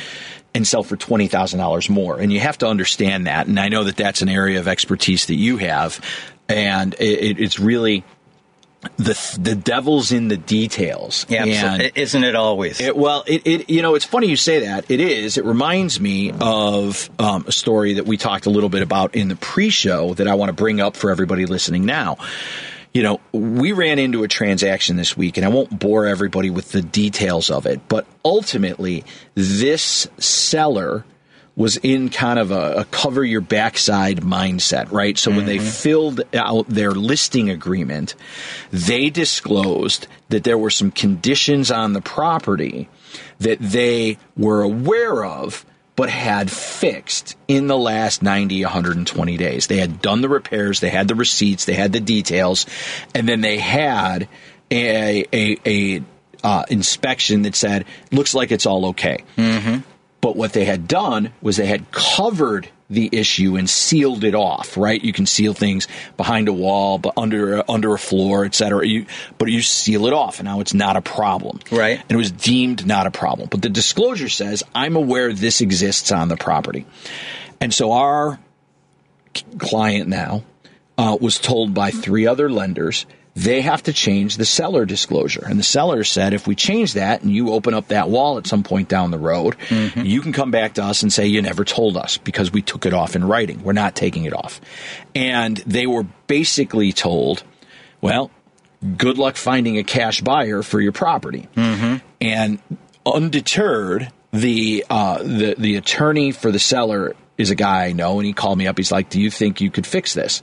and 0.54 0.68
sell 0.68 0.84
for 0.84 0.96
twenty 0.96 1.28
thousand 1.28 1.60
dollars 1.60 1.90
more. 1.90 2.20
And 2.20 2.32
you 2.32 2.40
have 2.40 2.58
to 2.60 2.68
understand 2.68 3.28
that. 3.28 3.48
And 3.48 3.60
I 3.60 3.70
know 3.70 3.84
that 3.84 3.98
that's 3.98 4.22
an 4.22 4.30
area 4.30 4.60
of 4.60 4.68
expertise 4.68 5.28
that 5.28 5.36
you 5.36 5.58
have, 5.58 6.00
and 6.50 6.94
it, 6.96 7.40
it's 7.40 7.60
really 7.60 8.04
the 8.98 9.38
the 9.40 9.56
devil's 9.56 10.12
in 10.12 10.28
the 10.28 10.38
details. 10.38 11.26
Yeah, 11.30 11.46
and 11.46 11.92
isn't 11.96 12.24
it 12.24 12.36
always? 12.36 12.82
it, 12.82 12.98
well, 12.98 13.24
it, 13.28 13.46
it 13.46 13.70
you 13.70 13.82
know 13.82 13.96
it's 13.96 14.06
funny 14.06 14.28
you 14.28 14.36
say 14.36 14.62
that. 14.62 14.90
It 14.90 15.00
is. 15.00 15.38
It 15.38 15.46
reminds 15.46 16.00
me 16.00 16.32
of 16.40 17.10
um, 17.20 17.46
a 17.48 17.52
story 17.52 17.94
that 17.94 18.06
we 18.06 18.18
talked 18.18 18.46
a 18.46 18.50
little 18.50 18.70
bit 18.70 18.82
about 18.82 19.16
in 19.16 19.28
the 19.28 19.36
pre-show 19.36 20.16
that 20.16 20.28
I 20.28 20.34
want 20.34 20.50
to 20.50 20.54
bring 20.54 20.82
up 20.82 20.96
for 20.96 21.12
everybody 21.12 21.46
listening 21.46 21.86
now. 21.86 22.18
You 22.94 23.04
know, 23.04 23.22
we 23.32 23.72
ran 23.72 24.00
into 24.00 24.24
a 24.24 24.28
transaction 24.28 24.98
this 24.98 25.16
week, 25.16 25.38
and 25.38 25.46
I 25.46 25.50
won't 25.50 25.78
bore 25.78 26.08
everybody 26.08 26.50
with 26.50 26.72
the 26.72 26.82
details 26.82 27.50
of 27.50 27.66
it, 27.66 27.88
but 27.88 28.06
ultimately, 28.26 29.06
this 29.34 30.08
seller 30.18 31.06
was 31.56 31.78
in 31.78 32.10
kind 32.10 32.40
of 32.40 32.52
a, 32.52 32.74
a 32.78 32.86
cover 32.86 33.24
your 33.24 33.42
backside 33.42 34.22
mindset, 34.22 34.92
right? 34.92 35.18
So 35.18 35.32
when 35.32 35.46
they 35.46 35.58
mm-hmm. 35.58 35.68
filled 35.68 36.22
out 36.34 36.68
their 36.68 36.92
listing 36.92 37.50
agreement, 37.50 38.16
they 38.72 39.10
disclosed 39.10 40.08
that 40.30 40.44
there 40.44 40.58
were 40.58 40.70
some 40.70 40.92
conditions 40.92 41.70
on 41.70 41.94
the 41.94 42.02
property 42.02 42.90
that 43.40 43.60
they 43.60 44.18
were 44.38 44.62
aware 44.62 45.26
of 45.26 45.66
but 45.96 46.10
had 46.10 46.50
fixed 46.50 47.36
in 47.48 47.68
the 47.68 47.78
last 47.78 48.24
90 48.24 48.64
120 48.64 49.38
days. 49.38 49.68
They 49.68 49.78
had 49.78 50.02
done 50.02 50.22
the 50.22 50.30
repairs 50.30 50.80
they 50.80 50.90
had 50.90 51.08
the 51.08 51.16
receipts 51.16 51.66
they 51.66 51.74
had 51.74 51.92
the 51.92 52.00
details 52.00 52.66
and 53.14 53.28
then 53.28 53.42
they 53.42 53.58
had 53.58 54.28
a 54.72 55.26
a, 55.34 55.58
a 55.66 56.04
uh, 56.44 56.64
inspection 56.70 57.44
that 57.44 57.56
said 57.56 57.86
looks 58.12 58.34
like 58.34 58.52
it's 58.52 58.66
all 58.66 58.88
okay. 58.88 59.24
But 60.22 60.36
what 60.36 60.54
they 60.54 60.66
had 60.66 60.88
done 60.88 61.34
was 61.42 61.58
they 61.58 61.66
had 61.66 61.92
covered 61.92 62.70
the 62.92 63.10
issue 63.12 63.56
and 63.56 63.70
sealed 63.70 64.24
it 64.24 64.36
off, 64.36 64.78
right? 64.78 65.02
You 65.02 65.14
can 65.14 65.26
seal 65.26 65.54
things 65.54 65.88
behind 66.18 66.48
a 66.48 66.54
wall, 66.54 66.98
but 66.98 67.14
under 67.18 67.64
under 67.70 67.94
a 67.94 68.00
floor, 68.00 68.46
et 68.46 68.54
cetera. 68.54 68.86
You, 68.86 69.06
but 69.38 69.50
you 69.50 69.62
seal 69.62 70.06
it 70.08 70.14
off, 70.14 70.40
and 70.40 70.46
now 70.46 70.60
it's 70.60 70.74
not 70.74 70.98
a 70.98 71.02
problem, 71.02 71.60
Right. 71.72 72.00
And 72.00 72.12
it 72.12 72.18
was 72.18 72.32
deemed 72.32 72.86
not 72.86 73.08
a 73.08 73.12
problem. 73.12 73.48
But 73.50 73.62
the 73.62 73.70
disclosure 73.70 74.30
says, 74.30 74.64
"I'm 74.76 74.96
aware 74.96 75.32
this 75.34 75.62
exists 75.62 76.12
on 76.12 76.28
the 76.28 76.38
property," 76.38 76.86
and 77.60 77.74
so 77.74 77.94
our 77.94 78.40
client 79.58 80.10
now 80.10 80.44
uh, 80.98 81.18
was 81.20 81.40
told 81.40 81.74
by 81.74 81.92
three 81.92 82.28
other 82.28 82.50
lenders 82.50 83.06
they 83.34 83.62
have 83.62 83.84
to 83.84 83.94
change 83.94 84.36
the 84.36 84.46
seller 84.46 84.86
disclosure. 84.86 85.46
And 85.48 85.58
the 85.58 85.64
seller 85.64 86.04
said, 86.04 86.34
if 86.34 86.48
we 86.48 86.56
change 86.56 86.94
that 86.96 87.22
and 87.22 87.32
you 87.32 87.52
open 87.52 87.74
up 87.74 87.88
that 87.88 88.10
wall 88.10 88.38
at 88.38 88.46
some 88.46 88.64
point 88.64 88.90
down 88.90 89.12
the 89.12 89.18
road, 89.18 89.56
you 89.96 90.22
can 90.22 90.34
come 90.34 90.52
back 90.52 90.74
to 90.74 90.84
us 90.84 91.02
and 91.02 91.14
say, 91.14 91.28
you 91.28 91.42
never 91.42 91.64
told 91.64 91.96
us 91.96 92.18
because 92.18 92.52
we 92.52 92.62
took 92.62 92.86
it 92.86 92.94
off 92.94 93.16
in 93.16 93.24
writing. 93.24 93.64
We're 93.64 93.74
not 93.74 93.96
taking 93.96 94.26
it 94.26 94.34
off. 94.34 94.60
And 95.16 95.58
they 95.58 95.88
were 95.88 96.04
basically 96.28 96.92
told, 96.92 97.44
well, 98.02 98.32
good 98.98 99.18
luck 99.18 99.38
finding 99.38 99.78
a 99.78 99.84
cash 99.84 100.22
buyer 100.22 100.62
for 100.62 100.82
your 100.82 100.92
property. 100.92 101.48
And 102.20 102.60
undeterred, 103.06 104.12
the 104.34 104.86
uh, 104.90 105.24
the 105.24 105.56
the 105.58 105.76
attorney 105.76 106.32
for 106.32 106.52
the 106.52 106.60
seller 106.60 107.16
is 107.38 107.50
a 107.50 107.56
guy 107.56 107.86
I 107.86 107.92
know, 107.92 108.20
and 108.20 108.26
he 108.26 108.34
called 108.34 108.58
me 108.58 108.68
up. 108.68 108.78
He's 108.78 108.92
like, 108.92 109.10
"Do 109.10 109.20
you 109.20 109.30
think 109.30 109.60
you 109.62 109.70
could 109.72 109.86
fix 109.86 110.14
this?" 110.14 110.42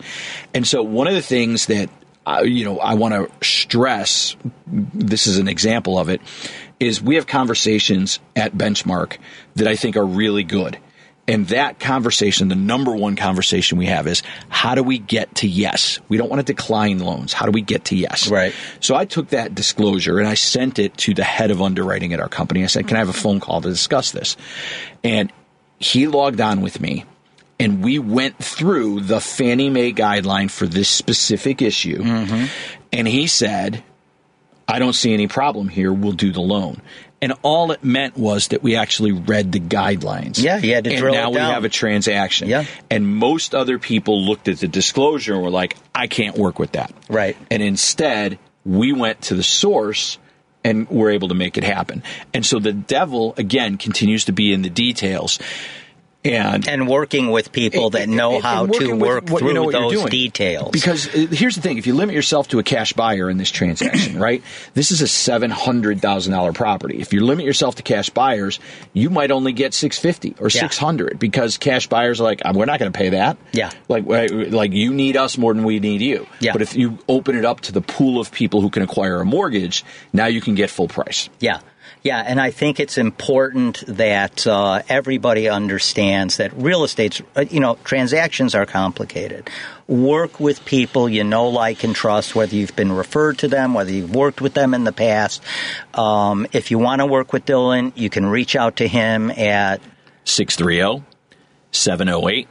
And 0.52 0.66
so 0.66 0.82
one 0.82 1.06
of 1.06 1.14
the 1.14 1.22
things 1.22 1.66
that 1.66 1.88
uh, 2.28 2.42
you 2.42 2.64
know 2.64 2.78
I 2.78 2.94
want 2.94 3.14
to 3.14 3.46
stress, 3.46 4.36
this 4.66 5.26
is 5.26 5.38
an 5.38 5.48
example 5.48 5.98
of 5.98 6.08
it, 6.08 6.20
is 6.78 7.02
we 7.02 7.14
have 7.14 7.26
conversations 7.26 8.20
at 8.36 8.52
Benchmark 8.52 9.16
that 9.56 9.66
I 9.66 9.76
think 9.76 9.96
are 9.96 10.06
really 10.06 10.44
good. 10.44 10.78
And 11.26 11.46
that 11.48 11.78
conversation, 11.78 12.48
the 12.48 12.54
number 12.54 12.96
one 12.96 13.14
conversation 13.14 13.76
we 13.76 13.84
have 13.86 14.06
is 14.06 14.22
how 14.48 14.74
do 14.74 14.82
we 14.82 14.98
get 14.98 15.34
to 15.36 15.48
yes? 15.48 15.98
We 16.08 16.16
don't 16.16 16.30
want 16.30 16.40
to 16.40 16.52
decline 16.54 17.00
loans. 17.00 17.34
How 17.34 17.44
do 17.44 17.52
we 17.52 17.60
get 17.60 17.84
to 17.86 17.96
yes? 17.96 18.30
Right. 18.30 18.54
So 18.80 18.94
I 18.94 19.04
took 19.04 19.28
that 19.28 19.54
disclosure 19.54 20.18
and 20.18 20.26
I 20.26 20.34
sent 20.34 20.78
it 20.78 20.96
to 20.98 21.12
the 21.12 21.24
head 21.24 21.50
of 21.50 21.60
underwriting 21.60 22.14
at 22.14 22.20
our 22.20 22.30
company. 22.30 22.64
I 22.64 22.66
said, 22.66 22.88
Can 22.88 22.96
I 22.96 23.00
have 23.00 23.10
a 23.10 23.12
phone 23.12 23.40
call 23.40 23.60
to 23.60 23.68
discuss 23.68 24.12
this? 24.12 24.38
And 25.04 25.30
he 25.78 26.06
logged 26.06 26.40
on 26.40 26.62
with 26.62 26.80
me 26.80 27.04
and 27.58 27.82
we 27.82 27.98
went 27.98 28.38
through 28.38 29.00
the 29.00 29.20
Fannie 29.20 29.70
Mae 29.70 29.92
guideline 29.92 30.50
for 30.50 30.66
this 30.66 30.88
specific 30.88 31.60
issue. 31.60 32.02
Mm-hmm. 32.02 32.46
And 32.92 33.08
he 33.08 33.26
said, 33.26 33.82
I 34.66 34.78
don't 34.78 34.92
see 34.92 35.12
any 35.12 35.28
problem 35.28 35.68
here. 35.68 35.92
We'll 35.92 36.12
do 36.12 36.32
the 36.32 36.40
loan. 36.40 36.82
And 37.20 37.32
all 37.42 37.72
it 37.72 37.82
meant 37.82 38.16
was 38.16 38.48
that 38.48 38.62
we 38.62 38.76
actually 38.76 39.10
read 39.10 39.50
the 39.50 39.58
guidelines. 39.58 40.40
Yeah, 40.40 40.58
you 40.58 40.74
had 40.74 40.84
to 40.84 40.90
and 40.90 40.98
drill 41.00 41.14
it 41.14 41.16
now 41.16 41.30
we 41.30 41.38
have 41.38 41.64
a 41.64 41.68
transaction. 41.68 42.48
Yeah. 42.48 42.64
And 42.90 43.08
most 43.08 43.56
other 43.56 43.78
people 43.80 44.24
looked 44.24 44.46
at 44.46 44.58
the 44.58 44.68
disclosure 44.68 45.34
and 45.34 45.42
were 45.42 45.50
like, 45.50 45.76
I 45.92 46.06
can't 46.06 46.36
work 46.38 46.60
with 46.60 46.72
that. 46.72 46.92
Right. 47.08 47.36
And 47.50 47.60
instead, 47.60 48.38
we 48.64 48.92
went 48.92 49.22
to 49.22 49.34
the 49.34 49.42
source 49.42 50.18
and 50.62 50.88
were 50.88 51.10
able 51.10 51.28
to 51.28 51.34
make 51.34 51.58
it 51.58 51.64
happen. 51.64 52.04
And 52.32 52.46
so 52.46 52.60
the 52.60 52.72
devil, 52.72 53.34
again, 53.36 53.78
continues 53.78 54.26
to 54.26 54.32
be 54.32 54.52
in 54.52 54.62
the 54.62 54.70
details. 54.70 55.40
And 56.24 56.68
and 56.68 56.88
working 56.88 57.30
with 57.30 57.52
people 57.52 57.90
that 57.90 58.08
know 58.08 58.34
and- 58.34 58.42
how 58.42 58.64
and 58.64 58.74
to 58.74 58.92
work 58.96 59.30
what- 59.30 59.38
through 59.38 59.48
you 59.48 59.54
know 59.54 59.70
those 59.70 60.04
details. 60.10 60.72
Because 60.72 61.06
uh, 61.14 61.28
here's 61.30 61.54
the 61.54 61.62
thing: 61.62 61.78
if 61.78 61.86
you 61.86 61.94
limit 61.94 62.14
yourself 62.14 62.48
to 62.48 62.58
a 62.58 62.64
cash 62.64 62.92
buyer 62.92 63.30
in 63.30 63.38
this 63.38 63.50
transaction, 63.50 64.18
right? 64.20 64.42
This 64.74 64.90
is 64.90 65.00
a 65.00 65.06
seven 65.06 65.50
hundred 65.50 66.02
thousand 66.02 66.32
dollar 66.32 66.52
property. 66.52 66.98
If 67.00 67.12
you 67.12 67.24
limit 67.24 67.44
yourself 67.46 67.76
to 67.76 67.84
cash 67.84 68.10
buyers, 68.10 68.58
you 68.92 69.10
might 69.10 69.30
only 69.30 69.52
get 69.52 69.74
six 69.74 69.96
fifty 69.98 70.34
or 70.40 70.48
Yeah. 70.48 70.60
six 70.62 70.76
hundred 70.76 71.20
because 71.20 71.56
cash 71.56 71.86
buyers 71.86 72.20
are 72.20 72.24
like, 72.24 72.42
"Uh, 72.44 72.52
we're 72.54 72.64
not 72.66 72.80
going 72.80 72.92
to 72.92 72.98
pay 72.98 73.10
that. 73.10 73.38
Yeah. 73.52 73.70
like 73.88 74.04
uh, 74.08 74.26
like 74.50 74.72
you 74.72 74.92
need 74.92 75.16
us 75.16 75.38
more 75.38 75.54
than 75.54 75.62
we 75.62 75.78
need 75.78 76.00
you. 76.00 76.26
Yeah. 76.40 76.52
But 76.52 76.62
if 76.62 76.74
you 76.74 76.98
open 77.08 77.36
it 77.38 77.44
up 77.44 77.60
to 77.62 77.72
the 77.72 77.80
pool 77.80 78.20
of 78.20 78.32
people 78.32 78.60
who 78.60 78.70
can 78.70 78.82
acquire 78.82 79.20
a 79.20 79.24
mortgage, 79.24 79.84
now 80.12 80.26
you 80.26 80.40
can 80.40 80.56
get 80.56 80.68
full 80.68 80.88
price. 80.88 81.28
Yeah. 81.38 81.60
Yeah, 82.02 82.22
and 82.24 82.40
I 82.40 82.50
think 82.50 82.78
it's 82.78 82.96
important 82.96 83.84
that 83.86 84.46
uh, 84.46 84.82
everybody 84.88 85.48
understands 85.48 86.36
that 86.36 86.52
real 86.54 86.84
estate's, 86.84 87.20
uh, 87.36 87.44
you 87.50 87.60
know, 87.60 87.76
transactions 87.84 88.54
are 88.54 88.66
complicated. 88.66 89.50
Work 89.88 90.38
with 90.38 90.64
people 90.64 91.08
you 91.08 91.24
know, 91.24 91.48
like, 91.48 91.82
and 91.82 91.94
trust, 91.94 92.34
whether 92.34 92.54
you've 92.54 92.76
been 92.76 92.92
referred 92.92 93.38
to 93.38 93.48
them, 93.48 93.74
whether 93.74 93.90
you've 93.90 94.14
worked 94.14 94.40
with 94.40 94.54
them 94.54 94.74
in 94.74 94.84
the 94.84 94.92
past. 94.92 95.42
Um, 95.94 96.46
if 96.52 96.70
you 96.70 96.78
want 96.78 97.00
to 97.00 97.06
work 97.06 97.32
with 97.32 97.44
Dylan, 97.44 97.92
you 97.96 98.10
can 98.10 98.26
reach 98.26 98.54
out 98.54 98.76
to 98.76 98.86
him 98.86 99.30
at 99.30 99.80
630 100.24 101.04
708 101.72 102.48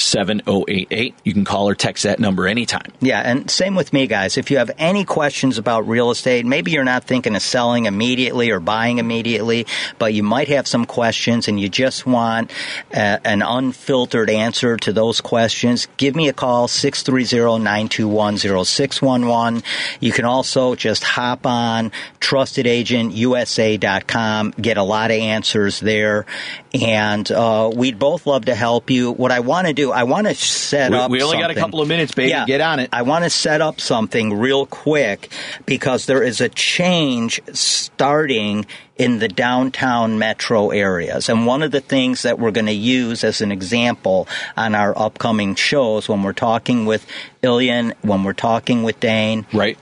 7088. 0.00 1.14
You 1.24 1.32
can 1.32 1.44
call 1.44 1.68
or 1.68 1.74
text 1.74 2.04
that 2.04 2.18
number 2.18 2.46
anytime. 2.46 2.92
Yeah, 3.00 3.20
and 3.20 3.50
same 3.50 3.74
with 3.74 3.92
me, 3.92 4.06
guys. 4.06 4.38
If 4.38 4.50
you 4.50 4.56
have 4.58 4.70
any 4.78 5.04
questions 5.04 5.58
about 5.58 5.88
real 5.88 6.10
estate, 6.10 6.46
maybe 6.46 6.70
you're 6.70 6.84
not 6.84 7.04
thinking 7.04 7.36
of 7.36 7.42
selling 7.42 7.84
immediately 7.86 8.50
or 8.50 8.60
buying 8.60 8.98
immediately, 8.98 9.66
but 9.98 10.14
you 10.14 10.22
might 10.22 10.48
have 10.48 10.68
some 10.68 10.86
questions 10.86 11.48
and 11.48 11.60
you 11.60 11.68
just 11.68 12.06
want 12.06 12.50
uh, 12.94 13.18
an 13.24 13.42
unfiltered 13.42 14.30
answer 14.30 14.76
to 14.78 14.92
those 14.92 15.20
questions, 15.20 15.86
give 15.96 16.16
me 16.16 16.28
a 16.28 16.32
call, 16.32 16.68
630-921-0611. 16.68 19.62
You 20.00 20.12
can 20.12 20.24
also 20.24 20.74
just 20.74 21.04
hop 21.04 21.46
on 21.46 21.92
trustedagentUSA.com, 22.20 24.54
get 24.60 24.76
a 24.76 24.82
lot 24.82 25.10
of 25.10 25.16
answers 25.16 25.80
there, 25.80 26.26
and 26.72 27.30
uh, 27.32 27.70
we'd 27.74 27.98
both 27.98 28.26
love 28.26 28.44
to 28.46 28.54
help 28.54 28.90
you. 28.90 29.10
What 29.12 29.32
I 29.32 29.40
want 29.40 29.66
to 29.66 29.72
do, 29.72 29.90
I 29.92 30.04
want 30.04 30.26
to 30.28 30.34
set 30.34 30.90
We- 30.92 30.96
up 30.98 31.10
we 31.10 31.22
only 31.22 31.38
got 31.38 31.50
a 31.50 31.54
couple 31.54 31.80
of 31.80 31.88
minutes, 31.88 32.12
baby. 32.14 32.32
Get 32.46 32.60
on 32.60 32.78
it. 32.78 32.90
I 32.92 33.02
want 33.02 33.24
to 33.24 33.30
set 33.30 33.60
up 33.60 33.80
something 33.80 34.34
real 34.38 34.66
quick 34.66 35.30
because 35.66 36.06
there 36.06 36.22
is 36.22 36.40
a 36.40 36.48
change 36.48 37.40
starting 37.52 38.66
in 38.96 39.18
the 39.18 39.28
downtown 39.28 40.18
metro 40.18 40.70
areas. 40.70 41.28
And 41.30 41.46
one 41.46 41.62
of 41.62 41.70
the 41.70 41.80
things 41.80 42.22
that 42.22 42.38
we're 42.38 42.50
going 42.50 42.66
to 42.66 42.72
use 42.72 43.24
as 43.24 43.40
an 43.40 43.50
example 43.50 44.28
on 44.56 44.74
our 44.74 44.96
upcoming 44.96 45.54
shows 45.54 46.08
when 46.08 46.22
we're 46.22 46.34
talking 46.34 46.84
with 46.84 47.06
Ilian, 47.42 47.94
when 48.02 48.24
we're 48.24 48.34
talking 48.34 48.82
with 48.82 49.00
Dane, 49.00 49.46
Right? 49.54 49.78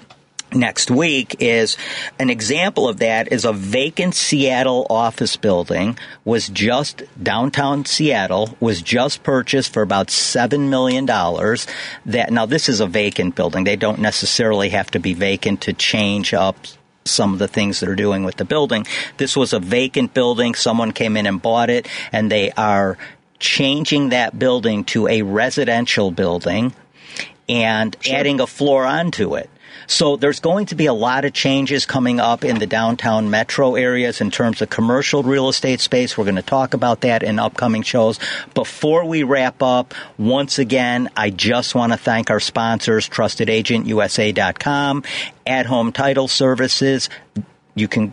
Next 0.53 0.91
week 0.91 1.37
is 1.41 1.77
an 2.19 2.31
example 2.31 2.89
of 2.89 2.99
that 2.99 3.33
is 3.33 3.45
a 3.45 3.53
vacant 3.53 4.15
Seattle 4.15 4.87
office 4.89 5.37
building 5.37 5.99
was 6.25 6.49
just 6.49 7.03
downtown 7.23 7.85
Seattle 7.85 8.57
was 8.61 8.83
just 8.83 9.23
purchased 9.23 9.73
for 9.73 9.83
about 9.83 10.11
7 10.11 10.71
million 10.71 11.07
dollars. 11.07 11.67
That 12.07 12.33
now 12.33 12.47
this 12.47 12.69
is 12.69 12.81
a 12.81 12.87
vacant 12.87 13.35
building. 13.35 13.65
They 13.65 13.77
don't 13.77 14.01
necessarily 14.01 14.71
have 14.71 14.91
to 14.93 14.99
be 14.99 15.15
vacant 15.15 15.61
to 15.63 15.73
change 15.73 16.33
up 16.33 16.57
some 17.05 17.33
of 17.33 17.39
the 17.39 17.49
things 17.49 17.81
that 17.81 17.89
are 17.89 17.95
doing 17.95 18.25
with 18.25 18.37
the 18.37 18.45
building. 18.45 18.87
This 19.17 19.37
was 19.37 19.53
a 19.53 19.61
vacant 19.61 20.15
building. 20.15 20.55
Someone 20.55 20.93
came 20.93 21.17
in 21.17 21.27
and 21.27 21.41
bought 21.41 21.71
it 21.71 21.89
and 22.13 22.31
they 22.31 22.53
are 22.53 22.99
changing 23.39 24.11
that 24.11 24.39
building 24.39 24.85
to 24.85 25.09
a 25.09 25.23
residential 25.23 26.11
building 26.11 26.73
and 27.49 27.97
adding 28.11 28.41
a 28.41 28.47
floor 28.47 28.85
onto 28.85 29.35
it. 29.37 29.49
So 29.89 30.17
there's 30.17 30.39
going 30.39 30.67
to 30.67 30.75
be 30.75 30.85
a 30.85 30.93
lot 30.93 31.25
of 31.25 31.33
changes 31.33 31.87
coming 31.87 32.21
up 32.21 32.45
in 32.45 32.59
the 32.59 32.67
downtown 32.67 33.31
metro 33.31 33.75
areas 33.75 34.21
in 34.21 34.31
terms 34.31 34.61
of 34.61 34.69
commercial 34.69 35.23
real 35.23 35.49
estate 35.49 35.81
space. 35.81 36.17
We're 36.17 36.25
going 36.25 36.37
to 36.37 36.43
talk 36.43 36.75
about 36.75 37.01
that 37.01 37.23
in 37.23 37.39
upcoming 37.39 37.83
shows. 37.83 38.21
Before 38.53 39.07
we 39.07 39.23
wrap 39.23 39.63
up, 39.63 39.95
once 40.19 40.59
again, 40.59 41.09
I 41.17 41.31
just 41.31 41.75
want 41.75 41.93
to 41.93 41.99
thank 41.99 42.31
our 42.31 42.39
sponsors, 42.39 43.09
trustedagentUSA.com, 43.09 45.05
At 45.47 45.67
Home 45.67 45.93
Title 45.93 46.29
Services. 46.29 47.09
You 47.75 47.89
can 47.89 48.13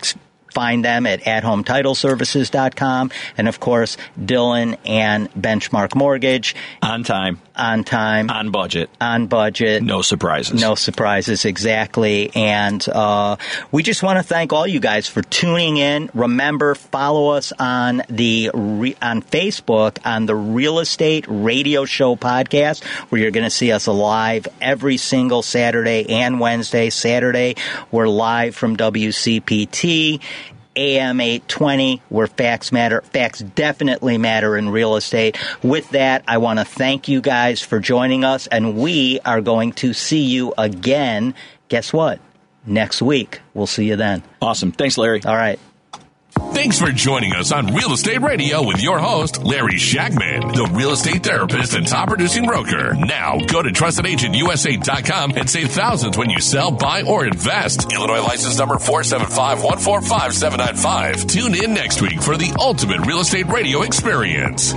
find 0.56 0.84
them 0.86 1.06
at 1.06 1.22
athometitle.services.com 1.22 3.12
and 3.38 3.48
of 3.48 3.60
course 3.60 3.98
Dylan 4.20 4.78
and 4.86 5.30
Benchmark 5.34 5.96
Mortgage 5.96 6.56
On 6.82 7.04
time, 7.04 7.42
on 7.56 7.84
time 7.84 8.30
on 8.30 8.52
budget, 8.52 8.90
on 9.02 9.28
budget 9.28 9.84
no 9.84 10.02
surprises. 10.02 10.60
no 10.60 10.74
surprises, 10.76 11.44
exactly. 11.46 12.32
And 12.36 12.84
uh, 12.90 13.36
we 13.72 13.84
just 13.84 14.02
want 14.02 14.18
to 14.18 14.24
thank 14.24 14.54
all 14.54 14.66
you 14.66 14.80
guys 14.80 15.08
for 15.08 15.22
tuning 15.22 15.76
in. 15.78 16.10
Remember, 16.14 16.74
follow 16.74 17.30
us 17.30 17.52
on 17.60 18.02
the 18.10 18.50
re- 18.54 18.96
on 19.02 19.22
Facebook 19.22 19.98
on 20.06 20.26
the 20.26 20.36
Real 20.36 20.80
Estate 20.80 21.26
Radio 21.28 21.84
Show 21.86 22.16
podcast, 22.16 22.84
where 23.10 23.20
you're 23.22 23.32
going 23.32 23.44
to 23.44 23.50
see 23.50 23.72
us 23.74 23.88
live 23.88 24.48
every 24.62 24.96
single 24.98 25.42
Saturday 25.42 26.10
and 26.10 26.40
Wednesday. 26.40 26.90
Saturday, 26.90 27.56
we're 27.92 28.08
live 28.08 28.56
from 28.56 28.78
WCPT. 28.78 30.22
AM 30.76 31.20
820, 31.20 32.02
where 32.10 32.28
facts 32.28 32.72
matter. 32.72 33.02
Facts 33.02 33.40
definitely 33.40 34.18
matter 34.18 34.58
in 34.58 34.70
real 34.70 34.96
estate. 34.96 35.38
With 35.64 35.90
that, 35.92 36.24
I 36.28 36.38
want 36.38 36.60
to 36.60 36.66
thank 36.66 37.08
you 37.08 37.22
guys 37.22 37.62
for 37.62 37.80
joining 37.80 38.24
us, 38.24 38.48
and 38.48 38.78
we 38.78 39.20
are 39.26 39.42
going 39.42 39.74
to 39.74 39.94
see 39.94 40.24
you 40.24 40.54
again. 40.58 41.34
Guess 41.70 41.94
what? 41.94 42.20
Next 42.66 43.02
week. 43.02 43.42
We'll 43.54 43.68
see 43.68 43.88
you 43.88 43.96
then. 43.96 44.24
Awesome. 44.42 44.72
Thanks, 44.72 44.98
Larry. 44.98 45.24
All 45.24 45.36
right. 45.36 45.60
Thanks 46.40 46.80
for 46.80 46.92
joining 46.92 47.34
us 47.34 47.52
on 47.52 47.74
Real 47.74 47.92
Estate 47.94 48.22
Radio 48.22 48.64
with 48.66 48.82
your 48.82 48.98
host, 49.00 49.44
Larry 49.44 49.76
Shagman, 49.76 50.56
the 50.56 50.70
real 50.74 50.92
estate 50.92 51.24
therapist 51.24 51.74
and 51.76 51.86
top 51.88 52.08
producing 52.10 52.46
broker. 52.46 52.94
Now 52.94 53.38
go 53.40 53.62
to 53.62 53.70
trustedagentUSA.com 53.70 55.32
and 55.36 55.50
save 55.50 55.72
thousands 55.72 56.18
when 56.18 56.30
you 56.30 56.40
sell, 56.42 56.72
buy, 56.72 57.04
or 57.04 57.26
invest. 57.26 57.92
Illinois 57.92 58.22
license 58.22 58.58
number 58.58 58.76
475-145-795. 58.76 61.30
Tune 61.30 61.56
in 61.56 61.74
next 61.74 62.02
week 62.02 62.22
for 62.22 62.38
the 62.38 62.56
ultimate 62.60 63.06
real 63.06 63.20
estate 63.20 63.48
radio 63.48 63.82
experience. 63.84 64.74